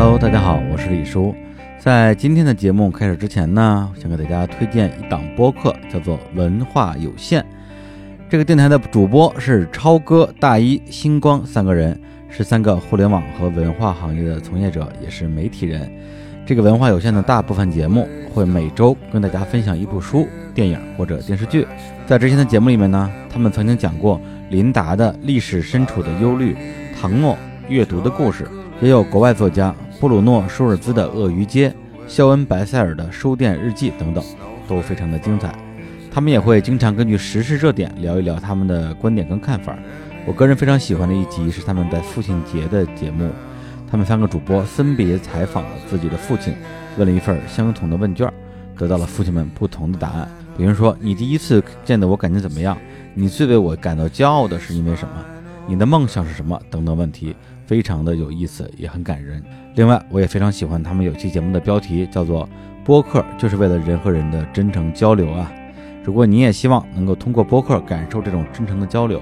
[0.00, 1.34] Hello，大家好，我是李叔。
[1.76, 7.42] 在今天的节目开始之前呢，想给大家推荐一档播客，叫做《文化有限》。
[8.30, 15.90] 这个电台的主播是超哥、大一、星光三个人，是三个互联网和文化行业的从业者，也是媒体人。
[16.46, 21.66] 这个文化有限的大部分节目会每周跟大家分享一部书、电影或者电视剧。
[22.06, 26.56] 在之前的节目里面呢，他们曾经讲过琳达的历史深处的忧虑，
[27.00, 27.36] 唐诺
[27.68, 28.46] 阅读的故事，
[28.80, 31.68] 也有国外作家布鲁诺·舒尔兹的《鳄鱼街》，
[32.06, 34.22] 肖恩·白塞尔的书店日记等等，
[34.68, 35.52] 都非常的精彩。
[36.08, 39.76] 他们也会经常根据时事热点聊一聊他们的观点跟看法。
[40.24, 43.28] 我个人非常喜欢的一集是他们在父亲节的节目。
[43.90, 46.54] 他们三个主播分别采访了自己的父亲，
[46.96, 48.32] 问了一份相同的问卷，
[48.76, 50.28] 得到了父亲们不同的答案。
[50.56, 52.78] 比如说，你第一次见到我感觉怎么样？
[53.14, 55.24] 你最为我感到骄傲的是因为什么？
[55.66, 56.60] 你的梦想是什么？
[56.70, 57.34] 等等问题，
[57.68, 59.44] 非常的有意思，也很感人。
[59.74, 62.48] 另外，我也非常喜欢他们有期节目的标题叫做
[62.82, 65.52] “播客就是为了人和人的真诚交流啊”。
[66.02, 69.20] 如果你也希望能够通过播客感受这种真诚的交流，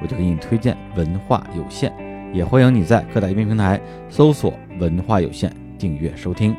[0.00, 1.92] 我就给你推荐文化有限。
[2.32, 6.54] 也欢迎你在各大音频平台搜索“文化有限”订阅收听。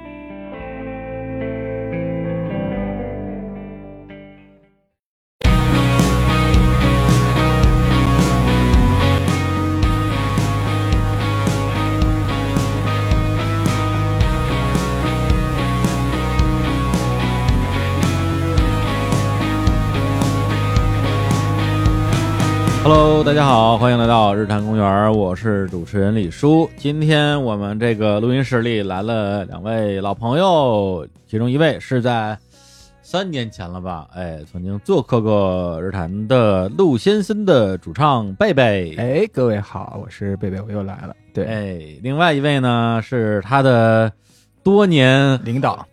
[23.20, 26.70] Hello，大家好，欢迎来到日坛公园，我是主持人李叔。
[26.78, 32.38] 今天我们这个录音室里来了两位老朋友，其中一位是在
[33.02, 41.14] 三年前了吧，哎，曾经做客过日坛的陆先生的主唱贝贝，哎，各位好，我是贝贝，我又来了。
[41.33, 44.09] 对，哎，另外一位呢是他的
[44.64, 45.88] 多年领导，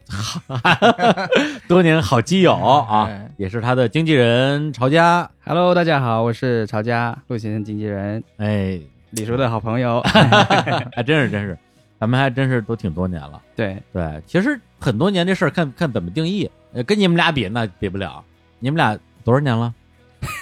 [1.68, 8.78] 多年好基友啊哎，也是他的经纪人曹佳，Hello，大家好，我是曹佳，陆先生经纪人，哎，
[9.10, 10.00] 李叔的好朋友。
[10.94, 11.56] 还真是真是，
[12.00, 13.40] 咱们还真是都挺多年了。
[13.54, 18.22] 对，对，其实很多年这事儿看看怎么定义，呃，跟你们俩比那比不了。
[18.58, 19.72] 你们俩多少年了？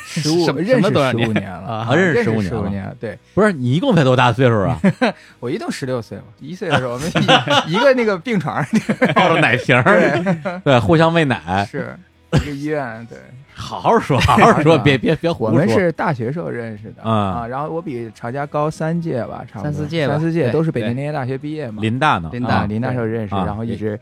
[0.04, 4.80] 十五什么认识十五年年了啊啊认识识15年了十五年，对不是你一共才多大岁数啊？
[5.40, 7.08] 我一共十六岁嘛，一岁的时候我们
[7.66, 8.80] 一一个那个病床上，
[9.14, 11.96] 抱着奶瓶儿， 对，互相喂奶，是
[12.32, 13.18] 一个医院，对，
[13.54, 15.52] 好好说，好好说，别别别胡说。
[15.52, 17.12] 我们是大学时候认识的啊
[17.42, 23.98] 啊，然后我比曹家高三届吧，差不多三四届三四届都是北京对林业大学毕业嘛，林大呢，林大啊，林大时候认识，啊然后一直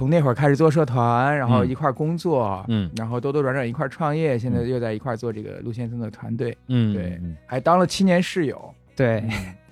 [0.00, 1.68] 从那会儿开始做社团，然后嗯。
[1.68, 2.90] 一块儿工作，嗯。
[2.96, 7.36] 然后兜兜转转一块儿创业，现在又在一块儿做这个陆先生的团队，嗯，对嗯。
[7.44, 9.22] 还当了七年室友，对，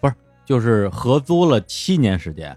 [0.03, 0.13] 不是
[0.45, 2.55] 就是合租了七年时间，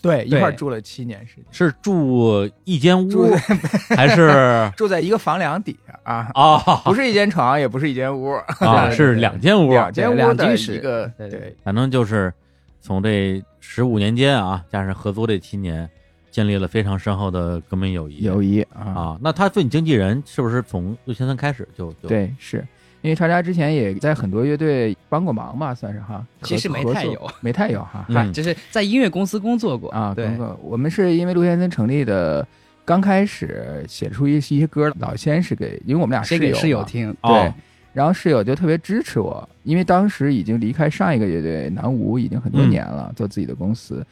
[0.00, 3.34] 对，一块儿住了七年时间，是住一间住屋
[3.94, 4.72] 还是？
[4.74, 5.92] 住在一个房梁底下。
[6.04, 6.58] 啊，啊？
[6.82, 8.32] 不是一间床，也不是一间屋。
[8.58, 11.54] 啊，是两间屋，两间屋的一个对。
[11.62, 12.32] 反正就是
[12.80, 15.88] 从这十五年间啊，加上合租这七年，
[16.32, 18.24] 建立了非常深厚的革命友谊。
[18.24, 22.66] 友谊啊，啊，那他做你经纪人是不是从陆先生开始就就对，是。
[23.02, 27.30] 因为超家之前也在很多乐队帮过忙吧，算是哈，其实没太有。
[27.40, 30.26] 没太有哈嗯，就是在音乐公司工作过啊，对。
[30.26, 30.60] 工，作。
[30.64, 32.44] 我们是因为陆先生成立的。
[32.84, 37.16] 刚开始写出一一些歌，老先是给，因为我们俩是给室友室友听？
[37.22, 37.54] 对哦，
[37.92, 42.68] 然后室友就特别支持我，因为当时已经离开上一个乐队南无已经很多嗯。
[42.68, 44.04] 年了，做自己的公司，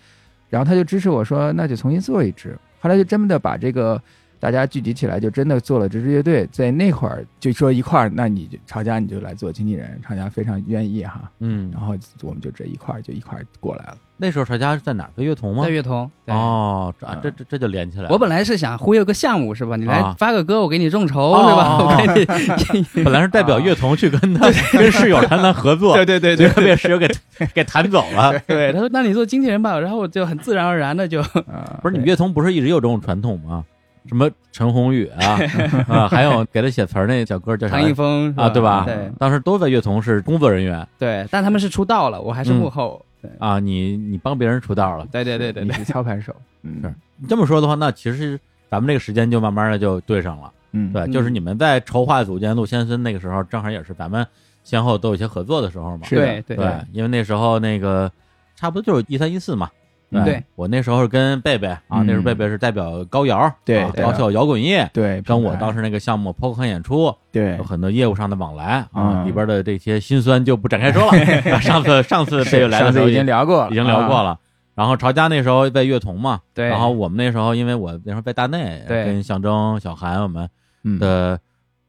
[0.51, 2.59] 然后他就支持我说，那就重新做一只。
[2.81, 4.03] 后来就真的把这个
[4.41, 6.49] 大家聚集起来，就真的做了这支乐队。
[6.51, 13.97] 在那会儿就说一块儿，那你就曹家你就来做经纪人，曹家非常愿意哈，嗯然，后我们就这一块儿就一块儿过来了。
[14.17, 15.11] 那时候曹家是在哪儿？
[15.17, 15.71] 在乐童吗在？
[15.71, 16.11] 乐童。
[16.25, 18.09] 对，哦，这这这这就连起来了。
[18.11, 19.77] 我本来是想忽悠个项目是吧？
[19.77, 21.77] 你啊来发个歌，我给你众筹哦是吧？
[21.77, 22.85] 哦我给你。
[23.05, 27.07] 本来是代表乐童去跟他 跟室友谈谈合作，对对对对被室友给
[27.55, 28.39] 给弹走了。
[28.49, 33.65] 对，他说那你做经纪人吧，然后我就很自然而然的就啊，不是你们乐童不是一直有这种传统吗？
[34.07, 35.39] 什么陈鸿宇啊
[35.89, 37.79] 啊，还有给他写词儿那小哥叫啥？
[37.79, 38.85] 唐一峰啊，对吧？
[38.87, 39.11] 对。
[39.19, 40.87] 当时都在乐童是工作人员。
[40.99, 42.57] 对，但他们是出道了，我还是嗯。
[42.57, 43.05] 幕后。
[43.21, 43.31] 对。
[43.39, 45.07] 啊，你你帮别人出道了。
[45.13, 46.81] 对对对对对，你是操盘手，嗯。
[46.83, 46.95] 是。
[47.17, 50.51] 你这么说的话，那其实咱们这个时间就慢慢的就对上了。
[50.73, 51.13] 嗯，对，嗯。
[51.13, 54.27] 就是你们在筹划组建陆先生那个时候，正好也是咱们
[54.65, 56.07] 先后都有一些合作的时候嘛。
[56.09, 56.57] 对对。
[56.57, 58.11] 对，因为那时候那个
[58.57, 59.71] 差不多就是一三一四嘛。
[60.13, 71.13] 嗯对我那时候是跟贝贝啊，嗯那时候贝贝是代表高瑶，啊对对高校摇滚乐，对，跟我当时那个项目抛开演出对有很多业务上的往来啊，嗯里边的这些辛酸就不展开说了。
[71.55, 74.39] 啊上次上次贝贝来的时候已经聊过了，已经聊过啊，了。
[74.75, 80.49] 然后曹家那时候在乐童嘛，对然后我们那时候因为我那时候在大内，对跟象征、小韩我们
[80.85, 81.39] 嗯的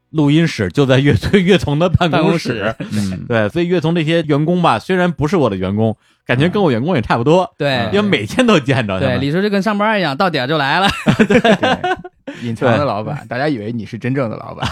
[0.09, 2.75] 录音室就在乐队 乐童的办办公室
[3.29, 5.95] 对，所以乐童这些员工吧，虽然不是我的员工，
[6.25, 10.87] 感觉跟我员工也差不多，对因为每天都见着他对，李叔就跟上班一样，到点儿就来了。
[11.27, 11.39] 对，
[12.43, 14.67] 隐藏的老板，大家以为你是真正的老板。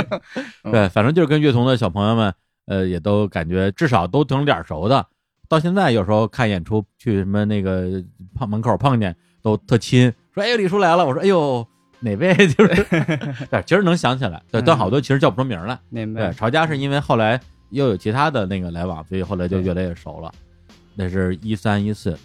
[0.70, 2.34] 对，反正就是跟乐童的小朋友们，
[2.66, 5.06] 呃，也都感觉至少都挺脸熟的。
[5.48, 8.02] 到现在有时候看演出，去什么那个
[8.34, 11.66] 碰门口碰见，都特亲，说：“哎呦，李叔来了。”我说：“哎呦，
[12.00, 12.86] 哪位？” 就是，
[13.50, 15.74] 对，其实能想起来，但好多其实叫不出名来。
[15.92, 16.28] 对，明白。
[16.28, 17.38] 对曹家是因为后来
[17.70, 20.32] 又有其他的那个来往，所以后来就越来越熟了。
[20.94, 22.18] 那是一三一四，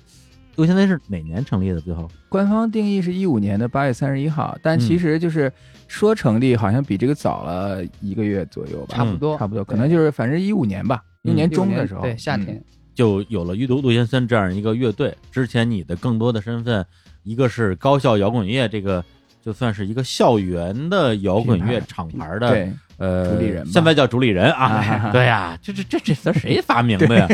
[0.56, 1.82] 六现在是哪年成立的？
[1.82, 5.52] 最后官方定义是一五年的八月三十一号，但其实就是
[5.88, 12.64] 说成立好像比这个早了一个月左右吧，差不多差不多，可能就是反正一五年吧，嗯一年中的时候，对，夏天嗯。
[12.94, 15.16] 就有了玉都陆先森这样一个乐队。
[15.32, 16.86] 之前你的更多的身份，
[17.24, 19.04] 一个是高校摇滚乐这个。
[19.40, 27.28] 就算是一个校园的摇滚乐厂牌的对，呃主理人现在叫主理人啊，啊 对呀、这这这这词儿谁发明的呀？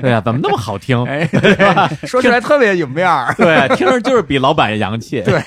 [0.00, 0.10] 对。
[0.12, 0.96] 呀、怎么那么好听？
[2.06, 3.34] 说起来特别有面儿。
[3.34, 5.22] 对，听着就是比老板洋气。
[5.22, 5.40] 对，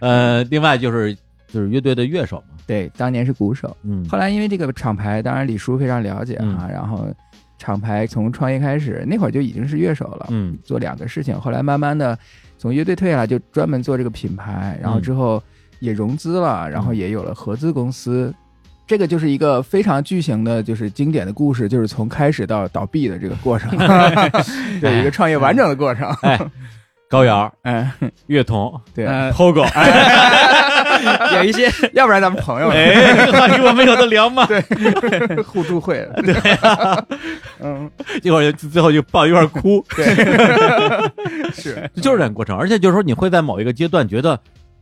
[0.00, 1.14] 呃，另外就是
[1.48, 4.06] 就是乐队的乐手嘛，对，当年是鼓手，嗯。
[4.08, 7.06] 后来因为这个厂牌，当然李叔非常了解啊，然后
[7.58, 10.56] 厂牌从创业开始，那会儿就已经是乐手了，嗯。
[10.64, 12.18] 做两个事情，后来慢慢的
[12.58, 15.42] 从乐队退下来，就专门做这个品牌，然后之后
[15.80, 18.34] 也融资了，然后也有了合资公司。
[18.86, 23.76] 这个就是一个非常巨型的，就是经典的故事，就是从开始到倒闭的这个过程，
[24.80, 26.08] 对一个创业完整的过程。
[26.22, 26.38] 哎，
[27.10, 27.90] 高瑶、嗯，
[28.26, 29.66] 乐童、对，呃 POGO，
[31.36, 32.68] 有一些要不然咱们朋友。
[32.68, 33.26] 哎，
[33.66, 34.46] 我们有的聊嘛？
[34.46, 34.62] 对，
[35.42, 35.98] 互助会。
[35.98, 37.06] 了。
[37.60, 37.90] 嗯，
[38.22, 40.04] 一会儿最后就抱一块哭，对，
[41.52, 41.90] 是。
[41.96, 42.56] 就是这个过程。
[42.56, 44.38] 而且就是说，你会在某一个阶段觉得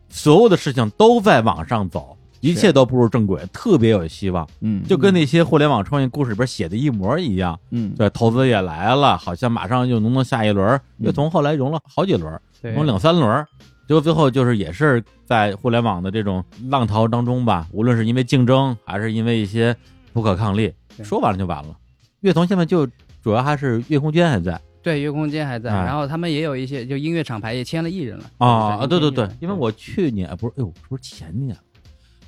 [0.08, 7.58] 所有的事情都在往上走，一切都步入正轨，特别有希望，嗯，就跟那些互联网创业故事里边写的一模一样。
[7.70, 10.80] 嗯对，投资也来了，好像马上就能能下一轮。
[10.98, 13.46] 乐童后来融了好几轮，融两三轮，
[13.88, 19.74] 结果最后就是也是在互联网的这种浪淘当中吧，无论是因为竞争，还是因为一些
[20.12, 20.72] 不可抗力，
[21.02, 21.76] 说完了就完了。
[22.20, 22.86] 乐童现在就
[23.22, 31.56] 主要还是乐空间还在对月空间还在，哎然后他们也有一些就音乐厂牌也签了艺人了啊啊，对对对，因为我去年哎不是，哎呦，是不是前年？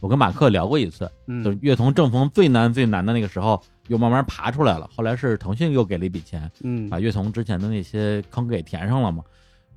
[0.00, 1.11] 我跟马克聊过一次，
[1.44, 4.88] 就是嗯乐童正逢最难最难的那个时候，又慢慢爬出来了。
[4.97, 9.23] 后来是腾讯又给了一笔钱，嗯把乐童之前的那些坑给填上了嘛。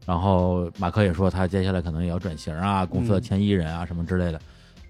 [0.05, 4.39] 然后马克也说他接下来可能也要转型啊，公司签艺人啊什么之类的。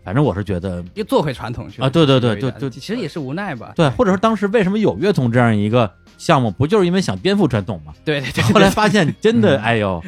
[0.10, 3.74] 反正我是觉得，又做回传统去了啊对对对有一点就就其实也是无奈吧。
[3.76, 7.94] 对，或者说当时为什么有乐童这样一个项目，不就是因为想颠覆传统吗？
[8.04, 10.02] 对对对，后来发现真的，嗯哎呦，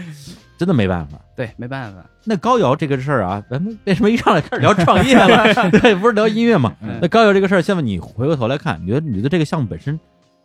[0.57, 1.19] 真的没办法。
[1.35, 5.53] 对没办法，那高瑶这个事儿啊，咱们为什么一上来开始聊创业了？
[5.79, 6.73] 对，不是聊音乐嘛？
[6.81, 9.99] 嗯那高瑶这个事儿，现在你回过头来看，你觉得你觉得这个项目本身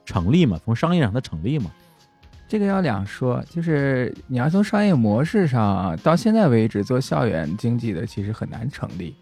[0.05, 0.61] 成立吗？
[0.63, 1.71] 从商业上它成立吗？
[2.49, 9.17] 这个要两说，就是你要从商业模式上，到现在为止做校园经济的其实很难成立。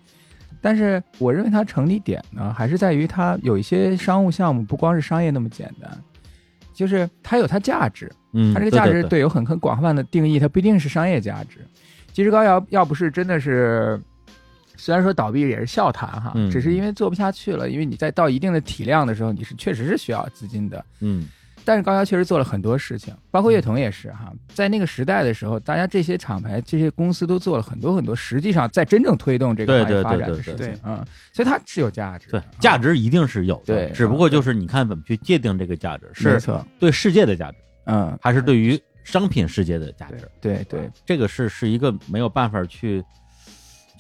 [0.65, 5.91] 但是我认为它成立点呢，还是在于它有一些商务项目不光是商业那么简单，
[6.73, 11.59] 就是它有它价值，嗯，它这个价值对对有很很广泛的定义，它不一定是商业价值。
[12.15, 14.01] 其实高瑶要不是真的是，
[14.75, 20.83] 虽然说倒闭也是笑谈哈，嗯只是因为做不下去了，因为你在到一定的体量的时候，你是确实是需要资金的。
[21.01, 21.29] 嗯
[21.65, 36.41] 但是高瑶确实做了很多事情，包括乐童也是哈，在那个时代的时候，大家这些厂牌、这些公司都做了很多很多，实际上在真正推动这个行业对对对发展的对对事情，嗯，所以它是有价值对，，价值一定是有的，对只不过就是你看怎么去界定这个价值，是，
[36.79, 40.29] 对世界的价值，嗯，还是对于商品世界的价值？
[40.41, 43.03] 对对，这个是是一个没有办法去，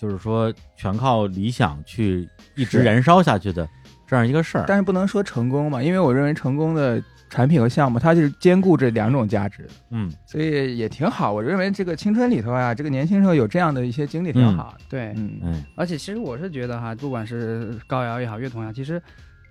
[0.00, 3.68] 就是说全靠理想去一直燃烧下去的
[4.06, 4.64] 这样一个事儿。
[4.66, 7.02] 但是不能说成功嘛，因为我认为成功的
[7.34, 11.32] 产品和项目，它就是兼顾这两种价值的，嗯所以也挺好。
[11.32, 14.84] 我认为这个青春里头啊，这个年轻时候有这样的一些经历挺好的。
[14.88, 19.02] 对，嗯，嗯而且其实我是觉得哈，不管是高瑶也好，乐童也好，其实，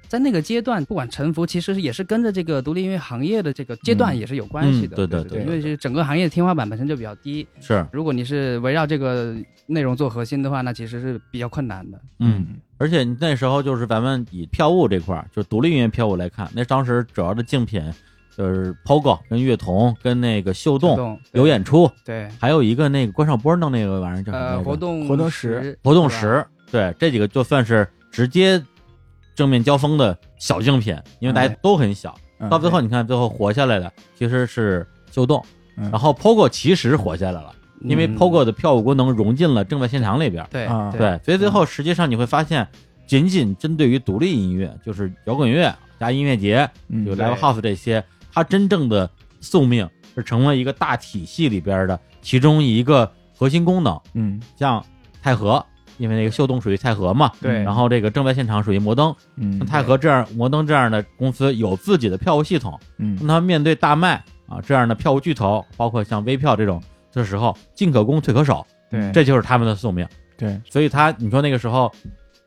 [0.07, 4.95] 在那个阶段，不管沉浮，其实也是跟着这个独立音乐行业的这个阶段嗯也是有关系的。
[4.95, 9.35] 嗯对对对因为是整个行业的天花板本身就比较低，是如果你是围绕这个
[9.67, 11.99] 内容做核心的话，那其实是比较困难的。
[12.19, 12.45] 嗯，
[12.77, 17.81] 而且那时候就是咱们以票务这块儿，就独立音乐票务来看，那当时主要的竞品
[18.35, 24.63] 就是 POGO 跟乐童跟那个秀动动有演出，对，还有一个那个关少波弄那个玩意儿叫什么？
[24.63, 28.61] 活动活动时时活动是吧时，对这几个就算是直接
[29.35, 32.13] 正面交锋的小竞品，因为大家哎都很小。
[32.39, 35.41] 嗯到最后，你看最后活下来的其实是秀动，
[35.77, 35.89] 嗯。
[35.91, 38.17] 然后 POGO 其实活下来了，因为嗯。
[38.17, 40.45] POGO 的票务功能融进了正在现场里边。
[40.49, 40.91] 对啊。
[40.91, 42.67] 对，所以最后实际上你会发现，
[43.05, 47.05] 仅仅针对于独立音乐，就是摇滚乐加音乐节，嗯。
[47.05, 49.09] 有 live house 这些，它真正的
[49.41, 53.99] 宿命是成为一个大体系里边的其中一个核心功能。
[54.13, 54.41] 嗯。
[54.57, 54.83] 像
[55.21, 55.63] 太和，
[55.97, 57.61] 因为那个秀动属于泰和嘛，对。
[57.63, 63.17] 然后这个正在现场属于摩登，嗯像太和这样摩登这样的公司有自己的票务系统，嗯。
[63.21, 66.81] 那他们面对大麦啊这样的票务巨头，包括像微票这种
[67.13, 70.07] 的时候，进可攻退可守，对这就是他们的宿命。
[70.37, 71.91] 对所以他，你说那个时候，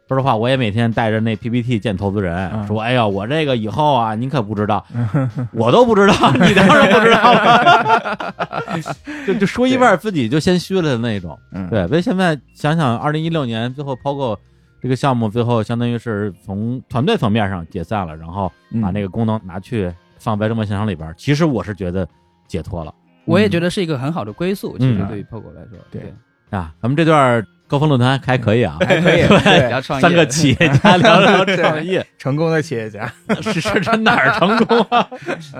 [0.08, 4.84] 说实话，我也每天带着那 PPT 见投资人，嗯说：“哎呀，我这个以后啊，您可不知道，
[5.52, 8.34] 我都不知道，你当然不知道了。
[9.26, 11.38] ”就就说一半，自己就先虚了的那种。
[11.52, 14.36] 嗯对，所以现在想想，二零一六年最后 POGO
[14.82, 21.12] 这个项目，最后相当于是从团队层面上解散了，然后把那个个功能拿去放在这么现场里边。
[21.16, 22.06] 其实我是觉得
[22.46, 22.92] 解脱了
[23.26, 24.76] 我也觉得是一个很好的归宿。
[24.78, 26.02] 其实嗯对于 POGO 来说，对
[26.50, 26.72] 啊。
[26.80, 32.06] 咱们这段高峰论坛还可以啊，还可以 对聊创业三个企业家聊聊创业。
[32.18, 35.06] 成功的企业家， 是是这哪儿成功啊？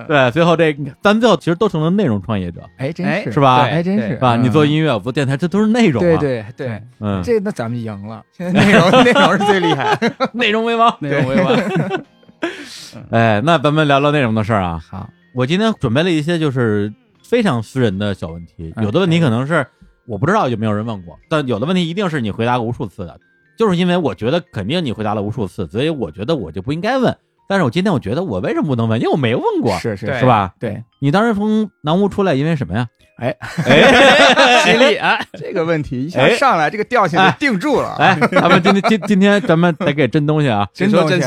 [0.07, 4.37] 对，最后这咱最后其实都成了内容创业者，哎，真哎是是吧哎真是是吧？
[4.37, 6.07] 嗯你做音乐，我做电台，这都是内容啊。
[6.07, 9.99] 对对对，嗯，这那咱们赢了，现在内容内容是最厉害。
[10.33, 10.97] 内容为王。
[11.01, 11.57] 内容为王。
[13.11, 14.81] 哎，那咱们聊聊内容的事儿啊。
[14.89, 16.93] 好，我今天准备了一些就是
[17.29, 19.67] 非常私人的小问题，嗯有的问题可能是
[20.07, 23.19] 我不知道有没有人问过，但有的问题一定是你回答过无数次的，
[23.59, 27.17] 就是因为我觉得肯定你回答了无数次，所以我觉得我就不应该问。
[27.49, 29.01] 但是我今天我觉得我为什么不能问？
[29.01, 30.25] 因为我没问过，是是是？
[30.27, 30.53] 吧？
[30.59, 32.87] 对，你当时从南屋出来，因为什么呀？
[33.19, 37.95] 哎哎 吉利 啊， 这个问题一下哎上来，这个调性就定住了。
[37.99, 41.23] 哎，咱们今天今今天咱们得给真东西啊真东西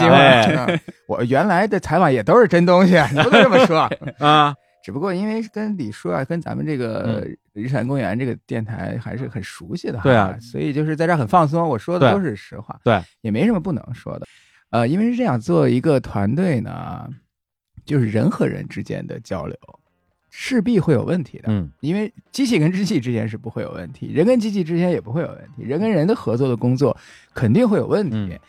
[1.07, 3.89] 我原来的采访也都是真东西，你不能这么说。
[4.19, 4.53] 啊！
[4.89, 14.25] 只不过因为跟李叔啊，跟咱们这个日产公园这个电台还是很熟悉的哈，对啊所以就是在这儿很放松，我说的都是实话，对，也没什么不能说的。
[14.71, 17.07] 呃，因为是这样，做一个团队呢，
[17.85, 19.55] 就是人和人之间的交流，
[20.31, 21.43] 势必会有问题的。
[21.49, 26.97] 嗯因为机器跟机器之间是不会有问题，人跟机器之间也不会有问题，人跟人的合作的工作
[27.35, 28.17] 肯定会有问题。
[28.17, 28.39] 嗯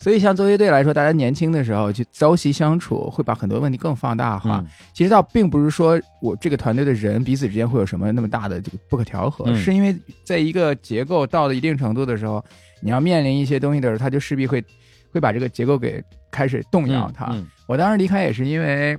[0.00, 4.58] 所以，像作乐队来说，大家年轻的时候去朝夕相处，会把很多问题更放大化。
[4.58, 4.66] 嗯。
[4.92, 9.56] 其实倒并不是说我这个团队的人彼此之间会有什么那么大的这个不可调和，嗯。
[9.56, 12.44] 是因为在一个结构到了一定程度的时候，
[12.80, 14.64] 你要面临一些东西的时候，它就势必会
[15.12, 17.26] 会把这个结构给开始动摇它。
[17.32, 18.96] 嗯我当时离开也是因为，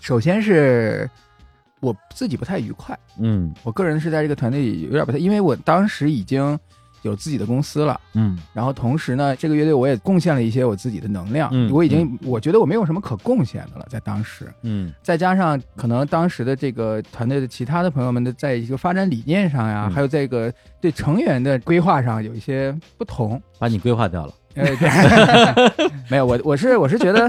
[0.00, 1.10] 首先是
[1.80, 3.52] 我自己不太愉快，嗯。
[3.64, 6.56] 我个人是在这个团队里有点不太，因为我当时已经
[7.04, 7.98] 有自己的公司了。
[8.14, 8.38] 嗯。
[8.52, 14.92] 然后同时呢，这个乐队我也贡献了一些我自己的能量，嗯我已经我觉得我没有什么可贡献的了，在当时，嗯。
[15.02, 19.92] 再加上可能当时的这个团队的其他的朋友们的在一个发展理念上呀，嗯。
[19.92, 23.40] 还有这个对成员的规划上有一些不同。
[23.58, 24.34] 把你规划掉了。
[24.54, 24.64] 呃，
[26.08, 27.28] 没有我我是我是觉得，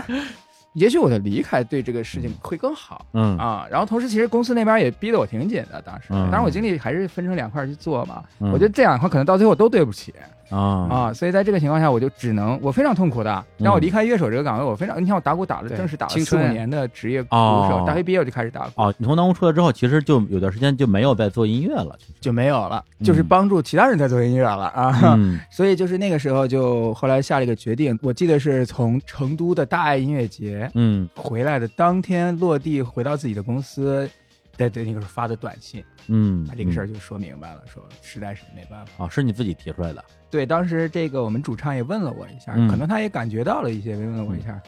[0.76, 3.06] 也许我的离开对这个事情会更好。
[3.14, 3.38] 嗯。
[3.38, 6.24] 啊，然后同时其实公司那边也逼得我挺紧的，当时，嗯。
[6.26, 8.52] 当然我精力还是分成两块去做嘛，嗯。
[8.52, 10.14] 我觉得这两块可能到最后都对不起，
[10.50, 10.88] 啊。
[10.90, 17.68] 啊，所以在这个情况下，我就只能我非常痛苦的，让我嗯离开乐手这个岗位，我非常，你看我打鼓打了正式打了四五年的职业鼓哦。
[17.70, 21.98] 手，大学毕业我就开始打鼓，哦，你从南屋出来之后，其实就有段时间就没有在做音乐了。
[22.20, 25.16] 就没有了，就是嗯帮助其他人在做音乐了啊。
[25.16, 25.40] 嗯。
[25.52, 31.08] 所以就是那个时候就后来下了一个决定，我记得是从成都的大爱音乐节嗯。
[31.16, 34.10] 回来的当天落地，回到自己的公司，
[34.58, 39.06] 在对那个时候发的短信，嗯，把这个事儿就说明白了，说实在是没办法。
[39.06, 40.04] 哦，是你自己提出来的。
[40.30, 42.68] 对，当时这个我们主唱也问了我一下，嗯。
[42.68, 44.62] 可能他也感觉到了一些，问了我一下，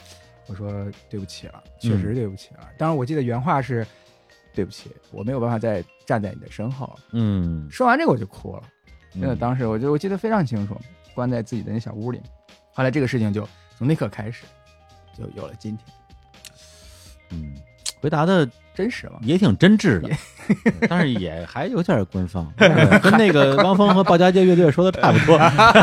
[0.47, 0.71] 我说
[1.09, 2.01] 对不起了，确嗯。
[2.01, 2.69] 实对不起了。
[2.77, 3.85] 当然，我记得原话是
[4.53, 6.97] 对不起，我没有办法再站在你的身后。
[7.11, 8.63] 嗯，说完这个我就哭了，
[9.11, 10.79] 真的，嗯当时我就我记得非常清楚，
[11.13, 12.21] 关在自己的那小屋里。
[12.73, 13.47] 后来这个事情就
[13.77, 14.45] 从那刻开始，
[15.17, 15.95] 就有了今天，
[17.31, 17.55] 嗯，
[17.99, 19.13] 回答的真实嘛。
[19.23, 20.09] 也挺真挚的，
[20.87, 25.37] 但是也还有点官方， 跟那个汪峰和鲍家街乐队说的差不多，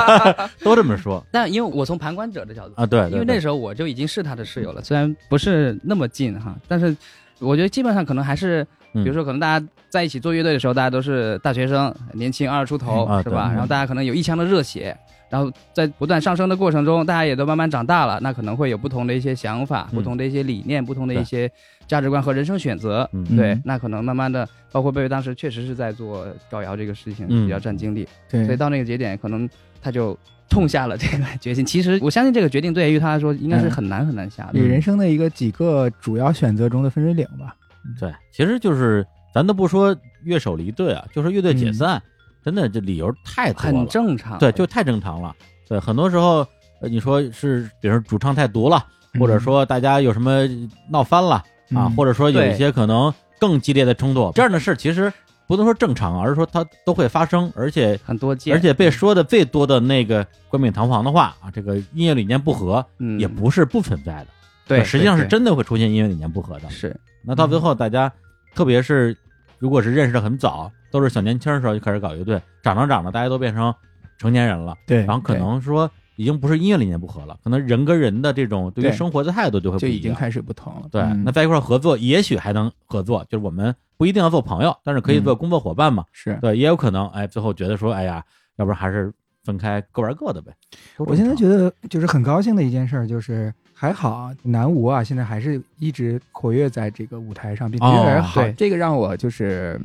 [0.63, 2.87] 都这么说但因为我从旁观者的角度啊。
[2.87, 6.97] 对，对对因为那时候我就已经是他的室友了，虽然不是那么近哈，但是
[7.41, 13.51] 我觉得基本上可能还是，比嗯如说可能大家在一起做乐队的时候，大家都是大学生，年轻二十出头，嗯啊是吧？
[13.53, 14.97] 然后大家可能有一腔的热血，
[15.35, 21.51] 然后在不断上升的过程中，大家也都慢慢长大了，那可能会有不同的一些想法、嗯不同的一些理念、不同的一些
[21.89, 23.09] 价值观和人生选择。
[23.13, 29.51] 嗯对嗯，那可能慢慢的，包括贝贝当时确实是在做高瑶这个事情，嗯比较占精力，对所以到那个节点，可能
[29.83, 30.17] 他就
[30.49, 31.67] 痛下了这个决心。
[31.67, 34.51] 其实我相信这个决定对于他来说应该是很难很难下的。
[34.53, 37.57] 你人生的一个几个主要选择中的分水岭吧。
[37.99, 42.01] 对，其实就是咱都不说乐手离队啊，就说乐队解散，
[42.45, 44.39] 真的这理由太多了，很正常。
[44.39, 45.35] 对，就太正常了。
[45.69, 46.47] 对，很多时候
[46.81, 48.85] 呃你说是，比如说主唱太毒了，
[49.19, 50.47] 或者说大家有什么
[50.91, 55.11] 闹翻了啊，嗯或者说有一些可能更激烈的冲突，这样的事其实
[55.47, 64.27] 不能说正常，而是说它都会发生，而且很多见，而且被说的最多的那个冠冕堂皇的话啊，这个音乐理念不合，嗯也不是不存在的，
[64.67, 66.69] 对，实际上是真的会出现音乐理念不合的。
[66.69, 68.13] 是那到最后，大家
[68.55, 69.17] 特别是
[69.65, 73.75] 如果是认识的很早，都是小年轻的时候就开始搞乐队，长着长着大家都变成
[74.19, 79.89] 成年人了，对，然后可能说已经不是音乐理念不合了，可能人跟人的这种对于生活的态度就会不就。
[79.89, 80.83] 已经开始不同了。
[80.93, 86.05] 对，嗯那在一块儿合作，也许还能合作，就是我们不一定要做朋友，但是可以做工作伙伴嘛。
[86.13, 88.23] 是对，也有可能，哎，最后觉得说，哎呀，
[88.57, 89.11] 要不然还是
[89.45, 90.53] 分开各玩各的呗。
[90.99, 98.41] 我现在觉得，得就是很高兴的一件事儿，就是还好南无啊，现在还是一直活跃在这个舞台上，并且越来越好。
[98.41, 99.79] 对这个让我就是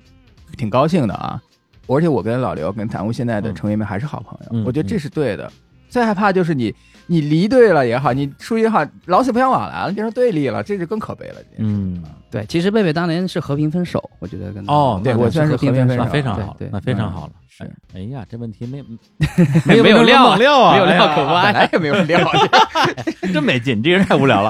[0.55, 1.41] 挺高兴的啊！
[1.87, 5.51] 而且我跟老刘、跟南无现在的嗯成员们还是好朋友，嗯我觉得这是对的。
[5.89, 6.73] 最害怕就是你
[7.07, 11.35] 你离队了也好，你疏离也好，老死不相往来了，变成对立了，这就更可悲了。
[11.57, 12.45] 嗯，对。
[12.45, 17.33] 其实贝贝当年是和平分手，我觉得跟哦对那我算是和平分手，分手非常好对那非常好了。
[17.65, 17.71] 是。
[17.93, 18.83] 哎哎呀，这问题没
[19.81, 22.19] 没有料啊猛料啊，没有料本来也没有料，
[23.33, 24.49] 真没劲，这个人太无聊了。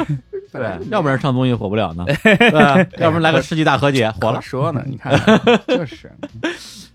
[0.50, 2.50] 对，要不然上综艺火不了呢，对，
[2.98, 4.40] 要不然来个世纪大和解火了。
[4.40, 5.12] 说呢，你看
[5.66, 6.10] 就是。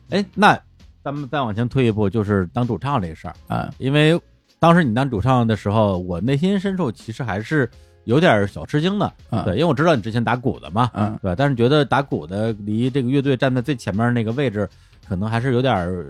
[0.10, 0.60] 哎，那
[1.04, 4.20] 咱们再往前推一步，就是当主唱这事儿，啊，因为
[4.60, 7.70] 当时你当主唱的时候，我内心深处其实还是
[8.06, 11.16] 有点小吃惊的，啊对，因为我知道你之前打鼓的嘛，嗯。
[11.22, 14.68] 对，但是觉得打鼓的离这个乐队站在最前面那个位置，
[15.08, 16.06] 可能还是有点儿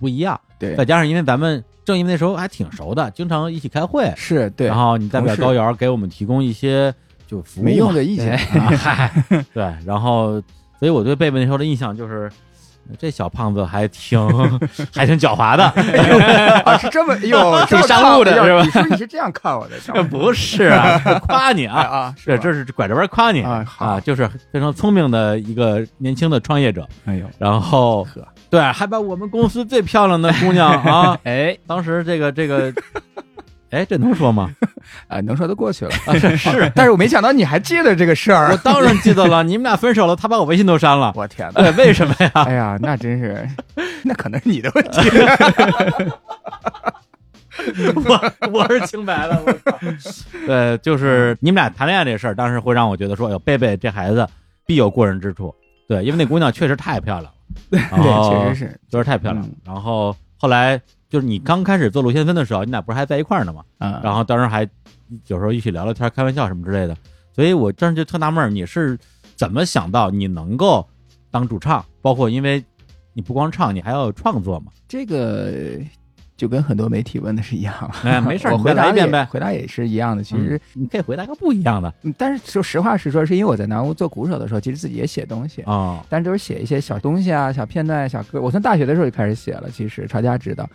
[0.00, 0.38] 不一样。
[0.58, 0.74] 对。
[0.76, 6.94] 再加上因为咱们正因为那时候还挺熟的，经常一起开会，是对，然后你代表高瑶给我们提供一些
[7.26, 8.32] 就服务没用的意见。
[8.34, 9.12] 啊，嗨，
[9.52, 10.42] 对，然后
[10.78, 12.30] 所以我对贝贝那时候的印象就是。
[12.98, 14.20] 这小胖子还挺
[14.94, 15.64] 还挺狡猾的，
[16.70, 18.60] 啊，是这么哟，挺商务的是吧？
[18.62, 20.02] 你说你是这样看我的？
[20.04, 21.80] 不是啊，是夸你啊。
[21.80, 23.98] 啊，啊，是这是拐着弯夸你啊好。
[24.00, 32.72] 就是非常聪明的一个年轻的创业者，哎呦，然后呵，对，还把我们公司最漂亮的姑娘 啊，哎，当时这个这个，
[33.70, 34.50] 哎，这能说吗？
[35.08, 35.90] 啊， 能说得过去了。
[36.06, 38.56] 啊，是是，但是我没想到你还记得这个事儿我。
[38.58, 41.62] 当然记得了，你们俩分手了，他把我微信都删了，我天哪！
[41.62, 42.30] 对，为什么呀？
[42.34, 43.48] 哎呀，那真是，
[44.04, 45.00] 那可能是你的问题。
[47.94, 49.78] 我我是清白的，我操！
[50.46, 54.26] 对，就是你们俩谈恋爱这事儿，当时会让我觉得说，哎呦，贝贝这孩子
[54.66, 55.54] 必有过人之处。
[55.88, 57.30] 对，因为那姑娘确实太漂亮了，
[57.70, 59.56] 对，哦确实是就是太漂亮了嗯。
[59.64, 63.64] 然后后来就是你刚开始做陆先锋的时候，你俩不是还在一块儿呢吗？
[63.78, 64.00] 嗯。
[64.02, 64.68] 然后当时还
[65.26, 66.96] 有时候一起聊聊天、开玩笑什么之类的。
[67.32, 68.98] 所以我当时就特纳闷儿，你是
[69.36, 70.86] 怎么想到你能够
[71.30, 71.84] 当主唱？
[72.00, 72.64] 包括因为
[73.12, 74.70] 你不光唱，你还要创作嘛。
[74.86, 75.78] 这个
[76.44, 77.74] 就跟很多媒体问的是一样。
[78.04, 79.24] 哎， 没事，我回答一遍呗。
[79.30, 80.22] 回答也是一样的。
[80.22, 85.62] 其实，嗯你可以回答个不一样的嗯但是说实话实说，是因为我在南屋做鼓手的时候，其实自己也写东西。
[85.62, 86.04] 啊。
[86.10, 88.38] 但是都是写一些小东西啊、小片段、小歌。
[88.38, 90.68] 我从大学的时候就开始写了，其实曹家知道，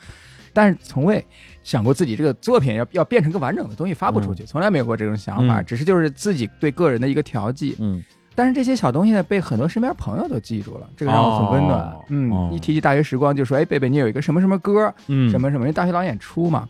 [0.54, 1.24] 但是从未
[1.62, 7.76] 想过自己这个作品要要变成个完整的东西发布出去，从来没有过这种想法，嗯只是就是自己对个人的一个调剂。
[7.80, 8.04] 嗯
[8.40, 11.82] 但是这些小东西呢，被很多身边朋友都记住了，这个让我很温暖。
[11.82, 15.64] 哦嗯，哦一提起大学时光，就说：“哎，贝贝，你有一个什么什么歌，嗯，什么什么？
[15.64, 16.66] 因为大学老演出嘛。”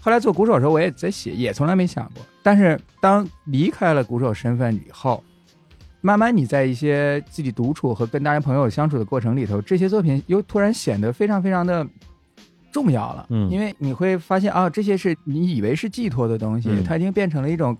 [0.00, 2.22] 后来做鼓手的时候，我也在写，也从来没想过。
[2.40, 5.20] 但是当离开了鼓手身份以后，
[6.02, 11.84] 慢慢你在一些自己独处和跟大家朋友相处的过程里头，这些作品又突然显得非常非常的
[12.70, 13.26] 重要了。
[13.30, 17.76] 嗯因为你会发现啊，这些是你以为是寄托的东西，嗯它已经变成了一种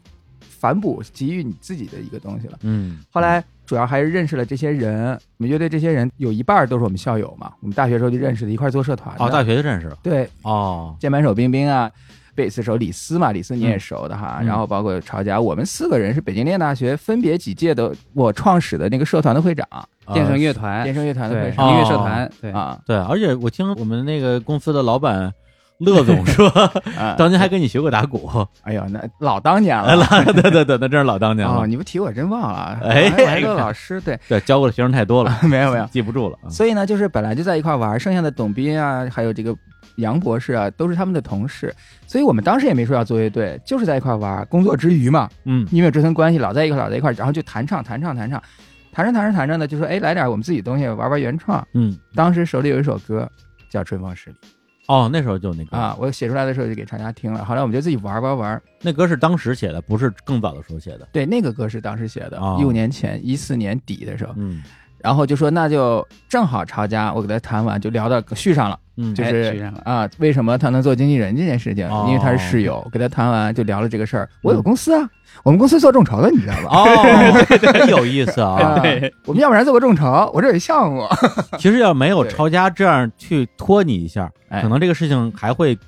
[0.58, 2.58] 反哺给予你自己的一个东西了。
[2.62, 9.24] 嗯，后来主要还是认识了这些人，我们乐队这些人有一半儿都是我们校友嘛，我们大学时候就认识的，一块儿做社团的。
[9.24, 9.96] 哦，大学就认识了。
[10.02, 11.90] 对，哦，键盘手冰冰啊，
[12.34, 14.38] 贝斯手李斯嘛，李斯你也熟的哈。
[14.40, 14.46] 嗯。
[14.46, 19.66] 然后包括曹佳，我们四个人是北京电大学分别几届的我创始的那个社团的会长，
[20.12, 20.82] 电声乐乐团。
[20.82, 25.32] 电声乐团的会长音乐社团对啊对，而且我听我们那个公司的老板
[25.78, 26.48] 乐总说，
[26.98, 27.14] 啊！
[27.16, 28.28] 当年还跟你学过打鼓，
[28.62, 30.04] 哎呦，那老当年哎，了。
[30.34, 32.78] 对对对，那真是老当年哦，了，你不提我真忘了。
[32.82, 35.86] 哎老师，对，对，教过的学生太多了， 没有没有。
[35.86, 36.38] 记不住了。
[36.50, 39.54] 所以呢，就是本来就在一块玩，剩下的董斌啊，还有这个
[39.96, 41.72] 杨博士啊，都是他们的同事，
[42.06, 48.42] 所以我们当时也没说要做乐队，就是在一块玩，工作之余嘛，嗯因为有这层关系，老在一块，老在一块，然后就弹唱，弹唱，弹唱，
[48.92, 51.64] 弹着弹着弹着呢，就说哎，来点我们自己东西，玩玩原创。
[51.74, 53.30] 嗯，当时手里有一首歌
[53.70, 54.36] 叫《春风十里
[54.88, 58.62] 哦，那时候就那》个啊，，我写出来的时候就给厂家听了，后来我们就自己玩玩玩。
[58.81, 61.07] 那歌是当时写的，不是更早的时候写的。
[61.12, 64.62] 对，那个歌是当时写的哦，一五年前，一四年底的时候，嗯
[65.02, 74.28] 然后就说那就正好抄家，我给他谈完就聊到续上了，嗯，哎就是续上了啊，为什么他能做经纪人这件事情，哦因为他是室友，给他谈完就聊了这个事儿。
[74.42, 75.08] 我有公司啊，
[75.44, 76.82] 我们公司做众筹的，你知道吧？
[76.82, 78.82] 哦，真有意思 啊！
[79.24, 81.06] 我们要不然做个众筹，我这有项目，
[81.58, 85.78] 其实要没有对抄家这样去拖你一下，哎可能这个事情还会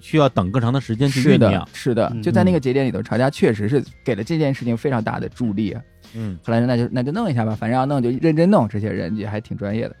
[0.00, 1.68] 需要等更长的时间去是的酝酿，。
[1.74, 5.80] 是的，嗯就在那个节点里头，吵架确实是给了这件事情非常大的助力啊。
[6.14, 9.96] 嗯后来那就那就弄一下吧，反正要弄就认真弄，这些人也还挺专业的，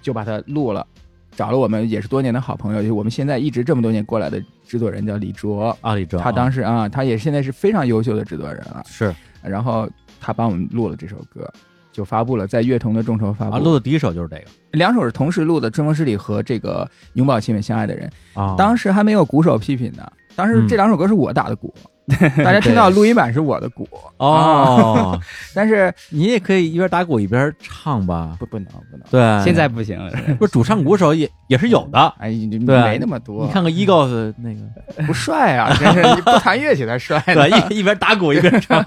[0.00, 0.86] 就把它录了，
[1.32, 9.88] 找了我们也是多年的好朋友，就是我们现在一直这么多年过来的制作人叫李卓，啊，李卓，他当时时啊，他也现在是非常优秀的制作人了，是然后
[10.20, 11.50] 他帮我们录了这首歌。
[11.90, 18.08] 就发布了，在乐童的众筹发布，啊，录的第一首就是这个两首是同时录的，《春风十里》和这个《永葆亲吻相爱的人》。
[18.40, 18.54] 啊。
[18.56, 21.74] 当时还没有鼓手批评呢，当时嗯这两首歌是我打的鼓，
[22.42, 25.20] 大家听到录音版是我的鼓，哦，
[25.54, 28.34] 但是你也可以一边打鼓一边唱吧？
[28.40, 31.98] 不不能不能，对，现在不行了， 不是主唱鼓手也也是有的。
[32.18, 37.34] 哎，你没那么多，你看看 Eagles 那个，不帅啊，真是你不弹乐器才帅呢。
[37.34, 38.82] 对，一一边打鼓一边唱。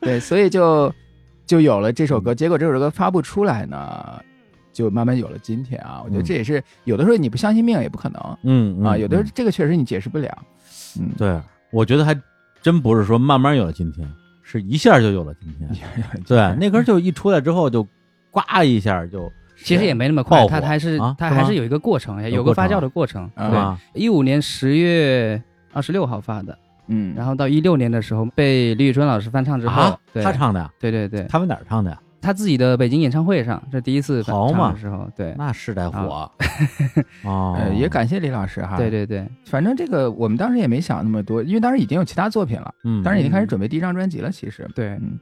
[0.00, 0.92] 对，所以就
[1.46, 2.34] 就有了这首歌。
[2.34, 4.20] 结果这首歌发布出来呢，
[4.72, 6.00] 就慢慢有了今天啊。
[6.04, 8.38] 我觉得这也是有的时候你不相信命也不可能。
[8.42, 9.24] 嗯啊，有的时嗯。
[9.24, 10.30] 候这个确实你解释不了。
[11.00, 11.40] 嗯，对，
[11.72, 12.14] 我觉得还
[12.60, 14.08] 真不是说慢慢有了今天，
[14.42, 15.68] 是一下就有了今天。
[16.26, 17.82] 对，那歌就一出来之后就
[18.30, 20.48] 呱一下就其实也没那么快，火。
[20.48, 23.24] 它还是它还是有一个过程，有个发酵的过程。
[23.34, 26.56] 啊对，啊一五年十月二十六号发的，
[26.88, 30.70] 嗯，然后到一六年的时候被李宇春老师翻唱之后他唱的呀？
[30.78, 31.98] 对对对，他们哪儿唱的呀？
[32.22, 36.30] 他自己的北京演唱会上，这第一次翻好嘛时候，对那是得火
[37.24, 38.76] 哦 呃，也感谢李老师哈。
[38.76, 44.30] 对，对对，反正这个我们当时也没想那么多，因为当时已经有其他作品了，嗯，当时已经开始准备第一张专辑了。
[44.30, 45.18] 其实，对嗯，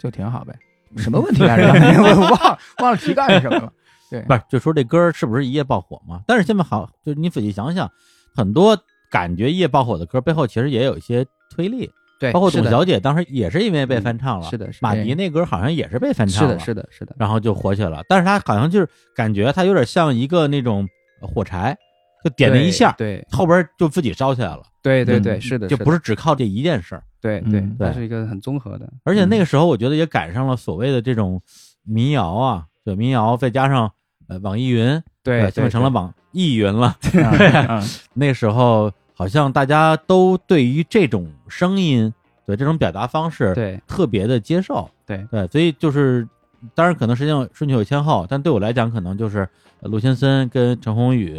[0.00, 0.54] 就挺好呗。
[0.96, 1.68] 什么问题来着？
[2.02, 3.72] 我忘忘了题干什么了。
[4.10, 6.22] 对，不是就说这歌是不是一夜爆火嘛？
[6.26, 7.90] 但是现在好，就是你仔细想想，
[8.34, 8.76] 很多
[9.10, 11.90] 感觉一夜爆火的歌背后其实也有一些推力，
[12.20, 18.04] 对，包括董小姐当时也是因为被翻唱了，是的，是的马，迪那歌好像也是被翻唱了，是的，是的，是的，然后就火起来了。
[18.06, 20.86] 但是他好像就是感觉他有点像一个那种
[21.22, 21.74] 火柴，
[22.22, 27.02] 就点了一下，对后边就自己烧起来了，嗯对对对，是的，就不是是只靠这一件事儿。
[27.22, 31.40] 对对嗯，对它是一个很综合的，而且那个时候我觉得也赶上了所谓的这种
[31.84, 33.90] 民谣啊，对民谣，再加上
[34.28, 36.96] 呃网易云，对，现在成了网易云了。
[37.12, 37.24] 嗯
[37.68, 37.82] 嗯
[38.14, 42.10] 那时候好像大家都对于这种声音，
[42.46, 43.78] 对这种表达方式，对。
[43.86, 44.88] 特别的接受。
[45.04, 45.22] 对。
[45.30, 46.26] 对，所以就是，
[46.74, 49.46] 当然可能实际上顺序有先后，但对我来讲，可能就是
[49.82, 51.38] 呃陆先森跟陈鸿宇，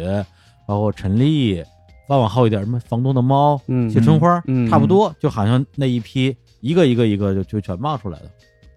[0.64, 1.60] 包括陈丽，
[2.08, 8.26] 再往后一点什么房东的猫、嗯谢春花，嗯差不多，就好像那一批一个一个一个就就全冒出来了。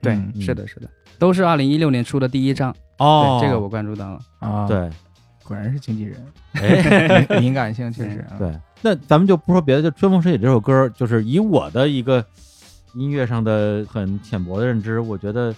[0.01, 0.89] 对嗯，是的，是的，
[1.19, 4.89] 都是二零一六年出的第一张，哦，对，这个我关注到了，啊，，对，
[5.43, 8.33] 果然是经纪人，哎，敏 敏感性确实啊。
[8.39, 12.23] 对，那咱们就不说别的，就《春风十里》这首歌，就是以我的一个
[12.93, 15.53] 音乐上的很浅薄的认知，我觉得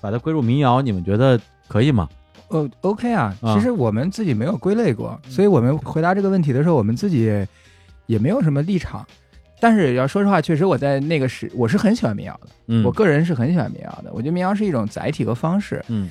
[0.00, 2.08] 把它归入民谣，你们觉得可以吗？
[2.48, 7.48] 哦，OK 啊，啊其实我们自己没有归类过，所以我们回答这个问题的时候，我们自己也
[8.06, 9.06] 也没有什么立场。
[9.60, 14.10] 但是要说实话，确实我在那个时，我是很喜欢民谣的，嗯，我个人是很喜欢民谣的。
[14.12, 15.84] 我觉得民谣是一种载体和方式。
[15.88, 16.10] 嗯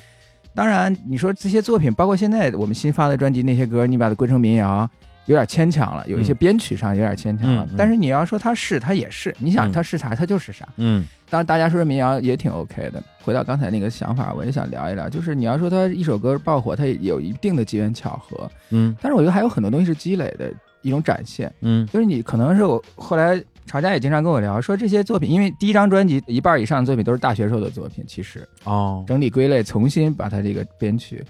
[0.55, 4.89] 当然，你说这些作品，包括现在我们新发的专辑那些歌，你把它归成民谣，
[5.29, 7.63] 有点牵强了，有一些嗯编曲上有点牵强了。
[7.63, 9.33] 嗯嗯但是你要说它是，它也是。
[9.37, 10.67] 你想嗯它是啥，它就是啥。
[10.77, 13.01] 嗯当然，大家说民谣也挺 OK 的。
[13.21, 21.53] 回到刚才那个想法，我也想聊一聊，就是你要说它一首歌爆火，它也有一定的机缘巧合，嗯但是我觉得还有很多东西是积累的一种展现。
[21.61, 31.23] 嗯就是你可能是我后来曹佳也经常跟我聊说这些作品，因为第一张专辑一半以上的作品都是大学时候的作品，其实哦，整理归类，重新把它这个编曲。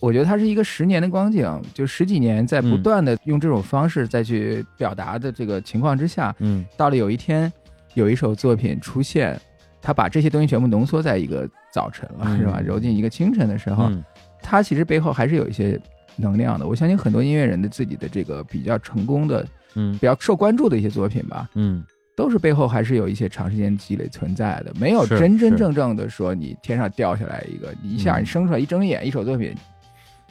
[0.00, 2.82] 我觉得它是一个十年的光景，就十几年在不嗯。
[2.82, 6.64] 断的用这种方式再去表达的这个情况之下，嗯。
[6.76, 7.52] 到了有一天，
[7.94, 9.38] 有一首作品出现，
[9.82, 12.38] 他把这些东西全部浓缩在一个早晨了，嗯。
[12.38, 12.60] 是吧？
[12.64, 14.02] 揉进一个清晨的时候，嗯。
[14.42, 15.78] 它其实背后还是有一些
[16.16, 16.66] 能量的。
[16.66, 19.92] 我相信很多音乐人的自己的这个比较成功的、嗯。
[19.92, 21.84] 比较受关注的一些作品吧，嗯。
[22.16, 28.22] 都是背后还是有一些长时间积累存在的，没有真真正正的说你天上掉下来一个，你一下嗯。
[28.22, 29.54] 你生出来一睁眼一首作品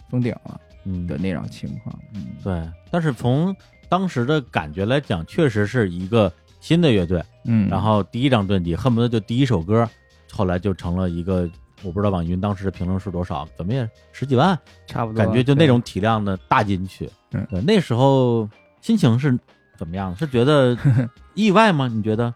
[0.09, 1.97] 封顶了嗯，的那种情况。
[2.13, 2.69] 嗯，对。
[2.91, 3.55] 但是从
[3.87, 9.87] 当时的感觉来讲，确实是一个新的乐队，嗯，然后第一张专辑恨不得就第一首歌，
[10.31, 11.49] 后来就成了一个。
[11.81, 17.09] 我不知道网易云当时的评论是多少，怎么也十几万，差不多，感觉就那种体量的大金曲。
[17.31, 18.49] 嗯对，那时候
[18.81, 19.39] 心情是
[19.77, 20.13] 怎么样？
[20.17, 20.77] 是觉得
[21.35, 21.87] 意外吗？
[21.87, 22.33] 你觉得？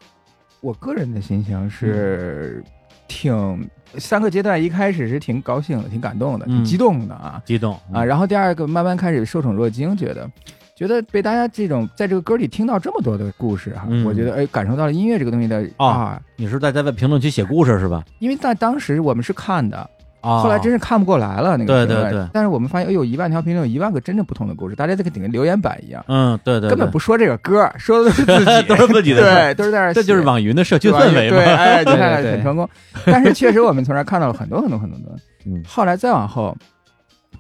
[0.62, 2.64] 我个人的心情是
[3.14, 10.28] 挺三个阶段，一开始是挺高兴的，挺感动的，嗯挺激动的啊激动啊，然后第二个慢慢开始受宠若惊，觉得。
[10.76, 18.04] 觉得被大家这种在这个歌里听到这么多的故事哈，嗯我觉得哎，感受到了音乐这个东西的哦啊，你是在在评论区写故事是吧？
[18.18, 19.88] 因为在当时我们是看的，
[20.24, 22.26] 啊，后来真是看不过来了那个对对对。
[22.32, 31.84] 但是我们发现，哎呦，一万条评论有一万个真正不同的故事，大家这个顶个留言板一样，嗯，对对，对根本不说这个歌，说的都是自己， 都是自己的对，都是在那儿写，这就是网云的社区对氛围对，嘛。
[31.84, 32.68] 对 看对很成功。
[33.06, 35.14] 但是确实我们从这看到了很多很多很多很多。
[35.46, 35.62] 嗯。
[35.68, 36.56] 后来再往后，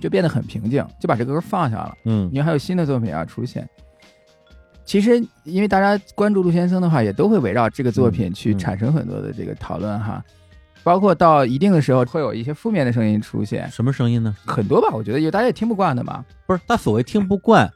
[0.01, 2.29] 就变得很平静，就把这个歌放下了，嗯。
[2.33, 3.65] 因为还有新的作品要出现。
[4.85, 8.59] 其实，因为大家关注陆先生的话，也都会围绕这个作品去嗯嗯。
[8.59, 10.21] 产生很多的这个讨论哈，
[10.83, 14.35] 包括到一定的时候会有一些负面的声音出现，什么声音呢？
[14.45, 16.23] 很多吧，我觉得有大家也听不惯的嘛。
[16.45, 17.71] 不是他所谓听不惯，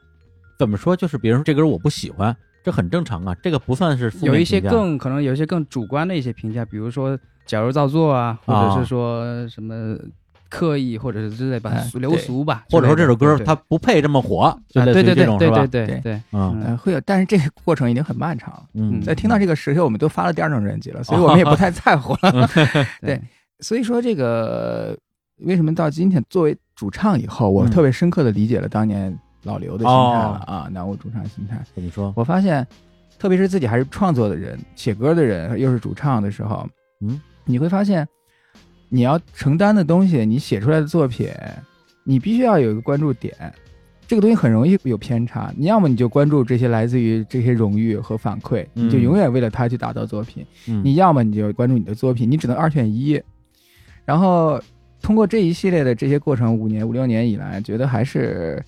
[0.58, 0.94] 怎么说？
[0.94, 9.96] 就是别人说这歌我不喜欢，这很正常啊，这个不算是负面有一些更可能有一些更主观的一些评价，比如说矫揉造作啊，或者是说什么
[10.48, 15.66] 刻意，或者是之类吧哎，俗流俗吧，或者说这首歌对它不配这么火，就啊类似于对对对对这种是吧？
[15.66, 16.62] 对对对对，嗯。
[16.64, 18.64] 呃，会有，但是这个过程已经很漫长了。
[18.74, 22.48] 嗯，在听到这个时候，我们都发了第二张专辑了，所以 我们也不太在乎了。
[23.00, 23.20] 对，
[23.60, 24.96] 所以说这个
[25.40, 27.70] 为什么到今天作为主唱以后，我嗯。
[27.70, 30.52] 特别深刻的理解了当年老刘的心态了哦。
[30.52, 31.62] 啊，南无主唱心态。
[31.74, 32.12] 怎么说？
[32.16, 32.66] 我发现，
[33.18, 36.66] 特别是自己还是创作的人、写歌的人，又是主唱的时候，
[37.00, 38.06] 嗯，你会发现，
[38.88, 41.28] 你要承担的东西，你写出来的作品，
[42.04, 43.34] 你必须要有一个关注点。
[44.06, 53.20] 这个东西很容易有偏差，你要么你就关注这些来自于这些荣誉和反馈，嗯你就永远为了它去打造作品；嗯你要么你就关注你的作品，你只能二选一。
[54.06, 54.58] 然后
[55.02, 58.64] 通过这一系列的这些过程，五年五六年以来，觉得还是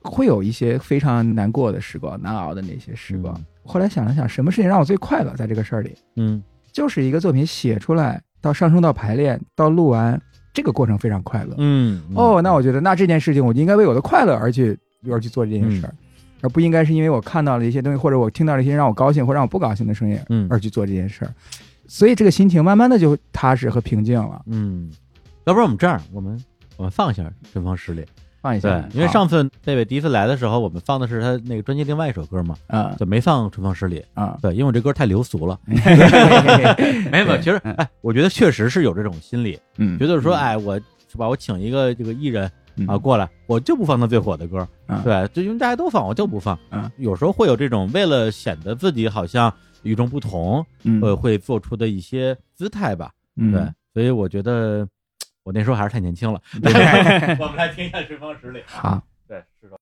[0.00, 3.34] 会有一些非常难过的时光、难熬的那些时光。
[3.38, 5.32] 嗯后来想了想，什么事情让我最快乐？
[5.36, 6.42] 在这个事儿里，嗯
[6.72, 10.20] 就是一个作品写出来到上升到排练到录完，
[10.52, 11.54] 这个过程非常快乐。
[11.58, 14.78] 嗯哦，那我觉得那这件事情我就应该为我的快乐而去
[15.10, 15.94] 而去做这件事儿，
[16.40, 21.34] 而不应该是因为我看到了一些东西，或者我听到了一些让我高兴或让我不高兴的声音嗯而去做这件事儿。
[21.86, 24.40] 所以这个心情慢慢的就踏实和平静了。
[24.46, 24.90] 嗯，
[25.44, 26.40] 要不然我们这样，我们
[26.76, 27.22] 我们放一下
[27.52, 28.02] 《春风十里》。
[28.40, 34.00] 放一对下，，因为上次贝贝第一次来的时候，我们放的是他那个专辑另外一首歌嘛，啊就没放《春风十里》。
[34.20, 35.58] 啊，对，因为我这歌太流俗了。
[35.66, 46.58] 没有，其实哎，我觉得确实是有这种心理，嗯，觉得说，哎，我是吧，我请一个这个艺人嗯啊过来，我就不放他最火的歌，啊对，就因为大家都放，我就不放。
[46.70, 53.10] 啊有时候会有这种为了显得自己好像与众不同，嗯呃，会做出的一些姿态吧。
[53.36, 54.86] 嗯对，所以我觉得
[55.42, 56.40] 我那时候还是太年轻了。
[56.62, 56.72] 对
[57.38, 58.58] 我们来听一下《春风十里》。
[58.66, 59.76] 好，对，是的。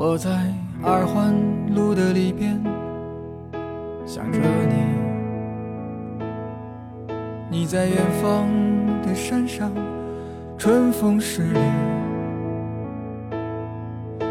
[0.00, 0.47] 我在
[7.70, 8.48] 在远方
[9.02, 9.70] 的山上，
[10.56, 11.60] 春风十里。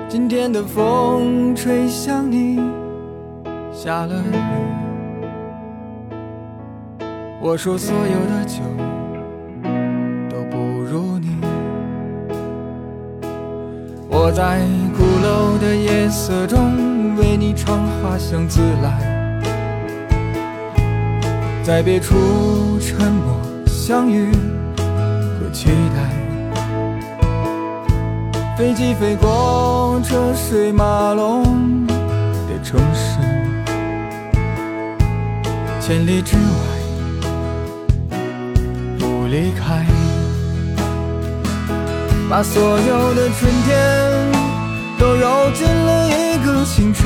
[0.10, 2.60] 今天的风吹向你，
[3.72, 4.32] 下了雨。
[7.40, 8.64] 我说所有的酒
[10.32, 11.38] 都不如你。
[14.10, 14.62] 我在
[14.98, 19.17] 鼓楼的夜色中为你唱花香自来，
[21.68, 25.98] 在别处沉默相遇和期待。
[28.58, 33.20] 飞机飞过车水马龙的城市，
[35.82, 36.42] 千里之外
[38.98, 39.86] 不离开。
[42.30, 44.32] 把所有的春天
[44.98, 47.06] 都揉进了一个清晨，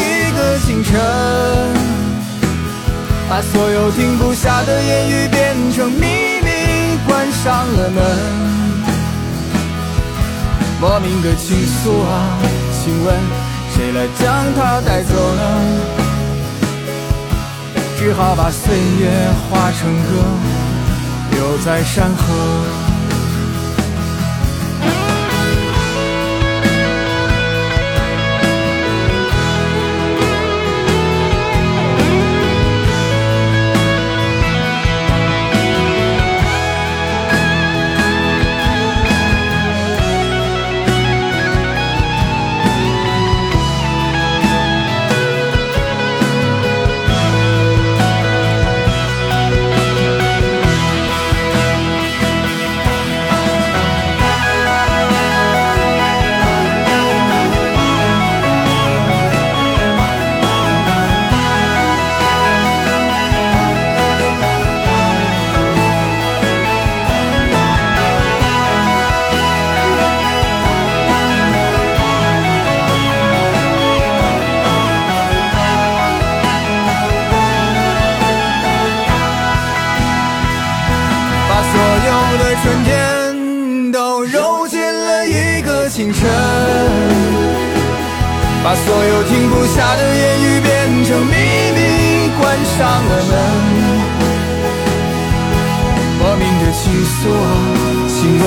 [0.91, 0.99] 一个清晨，
[3.29, 6.49] 把所有停不下的言语变成秘密，
[7.07, 8.03] 关上了门。
[10.81, 12.37] 莫名的情愫啊，
[12.83, 13.15] 请问
[13.73, 15.41] 谁来将它带走呢？
[17.97, 19.09] 只好把岁月
[19.49, 20.09] 化成歌，
[21.31, 22.80] 留在山河。
[88.63, 90.69] 把所有停不下的言语变
[91.05, 91.33] 成秘
[91.75, 93.31] 密，关上了门。
[96.19, 97.43] 莫名的情愫啊，
[98.07, 98.43] 请问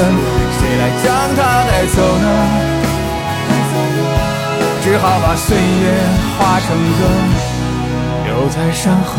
[0.58, 2.26] 谁来将它带走呢？
[4.84, 5.62] 只好把岁月
[6.38, 6.66] 化成
[6.98, 7.00] 歌，
[8.26, 9.10] 留在山河。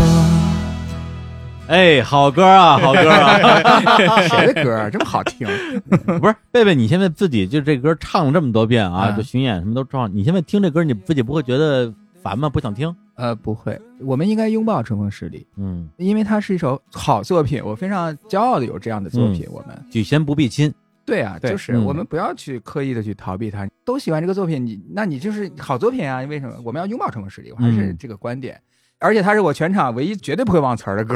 [1.67, 4.21] 哎，好歌啊，好歌啊！
[4.29, 5.47] 谁的歌这么好听？
[6.19, 12.47] 不是贝贝，你现在自己就这歌唱了这么多遍啊，就巡演什么都唱，你现在听这歌，你自己不会觉得烦吗？
[12.47, 12.95] 不想听？
[13.15, 13.79] 呃，不会。
[14.01, 19.47] 我们应该拥抱春风十里，嗯，因为它是一首好作品，我非常骄傲的有这样的作品。
[19.51, 20.71] 我们举贤不避亲，
[21.03, 23.67] 对啊，就是我们不要去刻意的去逃避它。
[23.83, 26.21] 都喜欢这个作品，你那你就是好作品啊？
[26.21, 27.51] 为什么我们要拥抱春风十里？
[27.51, 28.61] 我还是这个观点。
[28.99, 31.15] 而且它是我全场唯一绝对不会忘词儿的歌，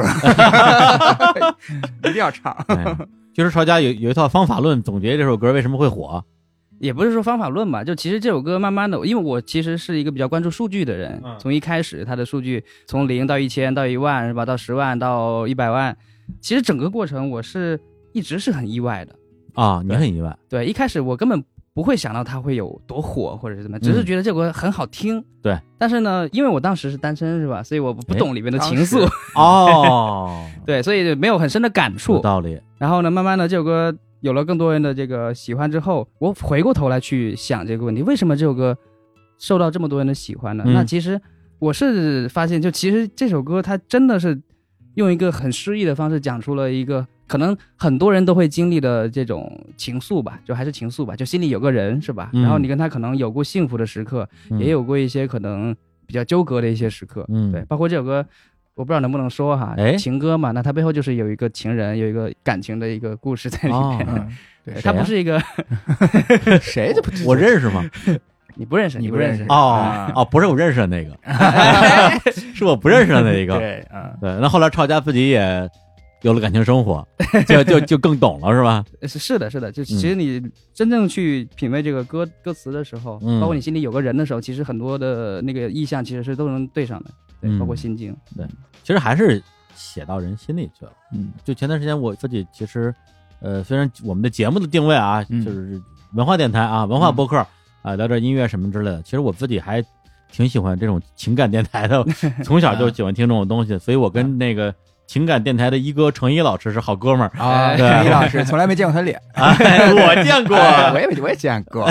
[2.04, 2.56] 一定要唱。
[3.32, 6.22] 就是曹家有有一套方法论总结这首歌为什么会火，
[6.78, 15.96] 也不是说方法论吧，就其实这首歌慢慢的，因为我其实是一个比较关注数据的人，从一开始它的数据从零到一千到一万是吧，到十万到一百万，
[16.40, 17.80] 其实整个过程我是
[18.12, 19.14] 一直是很意外的。
[19.54, 21.42] 啊，你很意外，对，一开始我根本。
[21.72, 25.24] 不会想到它会有多火，或者是怎么，只是觉得这首歌很好听。
[25.40, 27.62] 对，但是呢，因为我当时是单身，是吧？
[27.62, 29.08] 所以我不懂里面的情愫。
[29.36, 32.14] 哦，对，所以没有很深的感触。
[32.14, 32.60] 有道理。
[32.76, 38.76] 然后呢，慢慢的这首歌有了更多人的这个喜欢之后，我回过头来去想这个问题：为什么这首歌
[39.38, 40.64] 受到这么多人的喜欢呢？
[40.66, 41.20] 那其实
[41.60, 44.42] 我是发现，就其实这首歌它真的是
[44.94, 47.06] 用一个很诗意的方式讲出了一个。
[47.30, 52.28] 可能很多人都会经历的这种情愫吧，就还是情愫吧，就心里有个人是吧？
[52.32, 55.72] 然后你跟他可能有过幸福的时刻，也有过一些可能
[56.08, 57.24] 比较纠葛的一些时刻。
[57.28, 58.26] 嗯，对，包括这首歌，
[58.74, 64.28] 我不知道能不能说哈，情歌嘛，那它背后就是有一个情人，有一个感情的一个故事在里面。
[64.66, 65.40] 对，它不是一个
[66.60, 67.88] 谁都不 我认识吗？
[68.56, 71.16] 你不认识，你不认识哦哦，不是我认识的那个，
[72.54, 73.56] 是我不认识的那一个。
[73.56, 75.70] 对，嗯，对，那后来抄家自己也。
[76.22, 77.06] 有了感情生活，
[77.48, 78.84] 就就就更懂了，是吧？
[79.08, 79.72] 是是的，是的。
[79.72, 80.40] 就其实你
[80.74, 87.10] 真正去品味这个歌歌词的时候，包括你心里有个人的时候，其实很多的那个意象其实是都能对上的，
[87.40, 88.14] 对，包括心境。
[88.36, 88.46] 对，
[88.84, 89.42] 其实还是
[89.74, 90.92] 写到人心里去了。
[91.14, 92.94] 嗯，就前段时间我自己其实，
[93.40, 95.80] 呃，虽然我们的节目的定位啊，就是
[96.12, 97.38] 文化电台啊，文化播客
[97.80, 99.82] 啊，聊点音乐什么之类的，其实我自己还
[100.30, 102.04] 挺喜欢这种情感电台的，
[102.44, 104.74] 从小就喜欢听这种东西，所以我跟那个。
[105.10, 107.32] 情感电台的一哥程一老师是好哥们儿。
[107.36, 111.84] 啊，程一老师从来没见过他脸， 我见过，我也我也见过，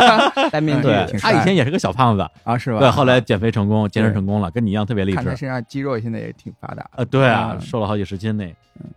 [0.50, 2.26] 戴面具，他以前也是个小胖子。
[2.44, 2.78] 啊，是吧？
[2.78, 5.16] 对，后来减肥成功，健身成功了，跟你一样特别励志。
[5.16, 6.88] 看他身上肌肉现在也挺发达。
[6.92, 8.46] 啊，对啊，瘦了好几十斤呢。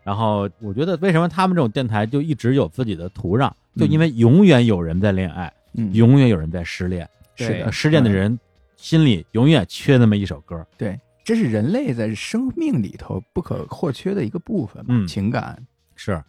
[0.05, 5.51] 然后我觉得为什么他们这种电台就一直有自己的土壤，就因为永远有人在恋爱，
[5.91, 7.05] 永远有人在失恋，
[7.36, 8.39] 是的失恋的人
[8.78, 10.65] 心里永远缺那么一首歌。
[10.78, 15.61] 对，这是人类在生命里头不可或缺的一个部分嗯情感
[15.97, 16.23] 是，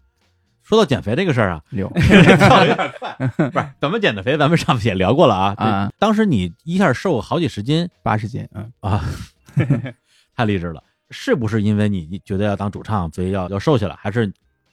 [0.62, 3.14] 说到减肥这个事儿啊，六跳的有点 快，
[3.50, 5.54] 不是怎么减的肥，咱们上次也聊过了啊。
[5.58, 9.04] 啊这当时你一下瘦好几十斤八十斤，嗯，啊，
[10.34, 10.82] 太励志了。
[11.10, 14.32] 是不是因为你觉得要当主唱，所以要要瘦下来，还是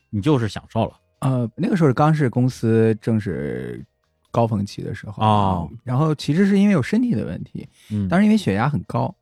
[0.09, 0.93] 你就是享受了？
[1.19, 3.85] 呃，那个时候刚是公司正是
[4.31, 9.13] 高峰期的时候哦然后其实是因为有身体的问题，嗯，当时因为血压很高，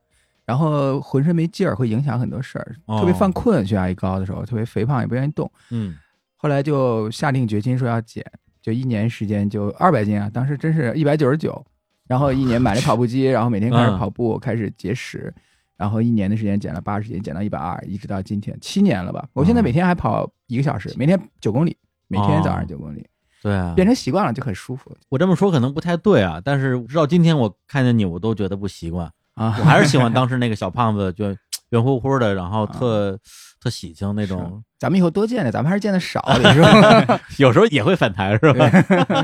[0.44, 2.98] 然后浑身没劲儿，会影响很多事儿，哦。
[2.98, 5.50] 特别犯困，血压一高的时候，特别肥胖，也不愿意动。
[5.70, 5.96] 嗯。
[6.36, 8.24] 后来就下定决心说要减，
[8.60, 11.64] 就一年时间就二百斤啊，当时真是一百九十九，
[12.08, 15.32] 然后一年买了跑步机，然后每天开始嗯 跑步，开始节食，
[15.76, 19.28] 然后一年的时间减了八十斤，减到一百二，一直到今天七年了吧。
[19.32, 21.76] 我现在哦每天还跑一个小时，每天九公里，
[22.08, 22.66] 每天早上哦。
[22.68, 23.06] 九公里，
[23.40, 24.92] 对啊，变成习惯了就很舒服。
[25.08, 29.08] 我这么说可能不太对啊，但是直到今天我看见你，我都觉得不习惯。
[29.34, 29.56] 啊。
[29.58, 31.26] 我还是喜欢当时那个小胖子，就
[31.70, 33.18] 圆乎乎的，然啊后特、
[33.60, 34.62] 特喜庆那种。
[34.78, 36.66] 咱们以后多见见，咱们还是见的少，你说
[37.38, 38.68] 有时候也会反弹，是吧？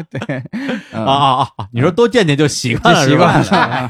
[0.09, 0.43] 对，
[0.93, 1.69] 嗯啊啊啊啊！
[1.73, 3.89] 你说多见见就习惯了，习惯了。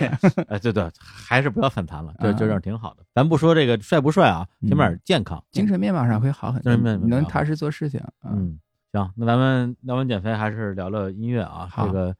[0.49, 3.03] 哎， 对对，还是不要反弹了，就啊就这样挺好的。
[3.15, 5.45] 咱不说这个帅不帅啊，起码健康。
[5.53, 8.01] 精神面貌上会好很多，能踏实做事情。
[8.25, 8.59] 嗯，嗯，
[8.95, 11.69] 行，那咱们聊完减肥，还是聊聊音乐啊。
[11.77, 12.15] 这个，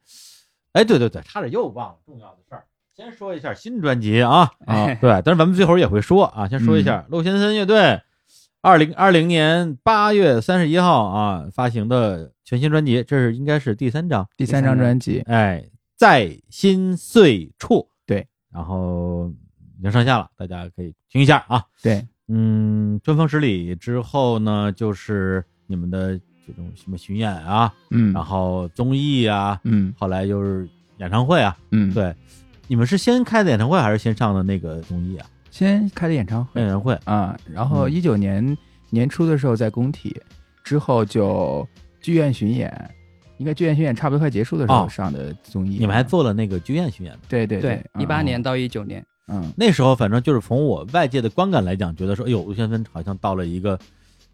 [0.73, 2.63] 哎，对对对，差点又忘了重要的事儿。
[2.99, 6.83] 先说一下新专辑啊，啊，对，但是咱们最后也会说啊，先说一嗯。
[6.83, 8.01] 下陆先森乐队
[8.59, 15.63] 二零二零年八月三十一号啊发行的全新专辑，这是应该是第三张，第三张专辑，哎，
[15.95, 19.31] 在心碎处，对，然后
[19.77, 21.63] 已经上架了，大家可以听一下啊。
[21.81, 29.93] 对，嗯，春风十里之后呢，就是你们的这种什么巡演啊，嗯，然后综艺啊，嗯。
[29.97, 32.13] 后来就是演唱会啊，嗯，，对，
[32.69, 35.25] 你们是先开的演唱会还是先上的那个综艺啊？
[35.49, 36.61] 先开的演唱会。
[36.61, 37.91] 演唱会，啊，然后嗯。
[37.91, 38.55] 一九年
[38.91, 40.15] 年初的时候在工体，
[40.63, 41.67] 之后就
[41.99, 42.71] 剧院巡演，
[43.39, 44.87] 应该剧院巡演差不多快结束的时候哦。
[44.87, 47.17] 上的综艺，你们还做了那个剧院巡演。
[47.27, 49.51] 对对对，一八嗯年到一九年，嗯。
[49.57, 53.79] 那时候反正就是从我外界的观感来讲，觉得说，哎呦，陆先芬好像到了一个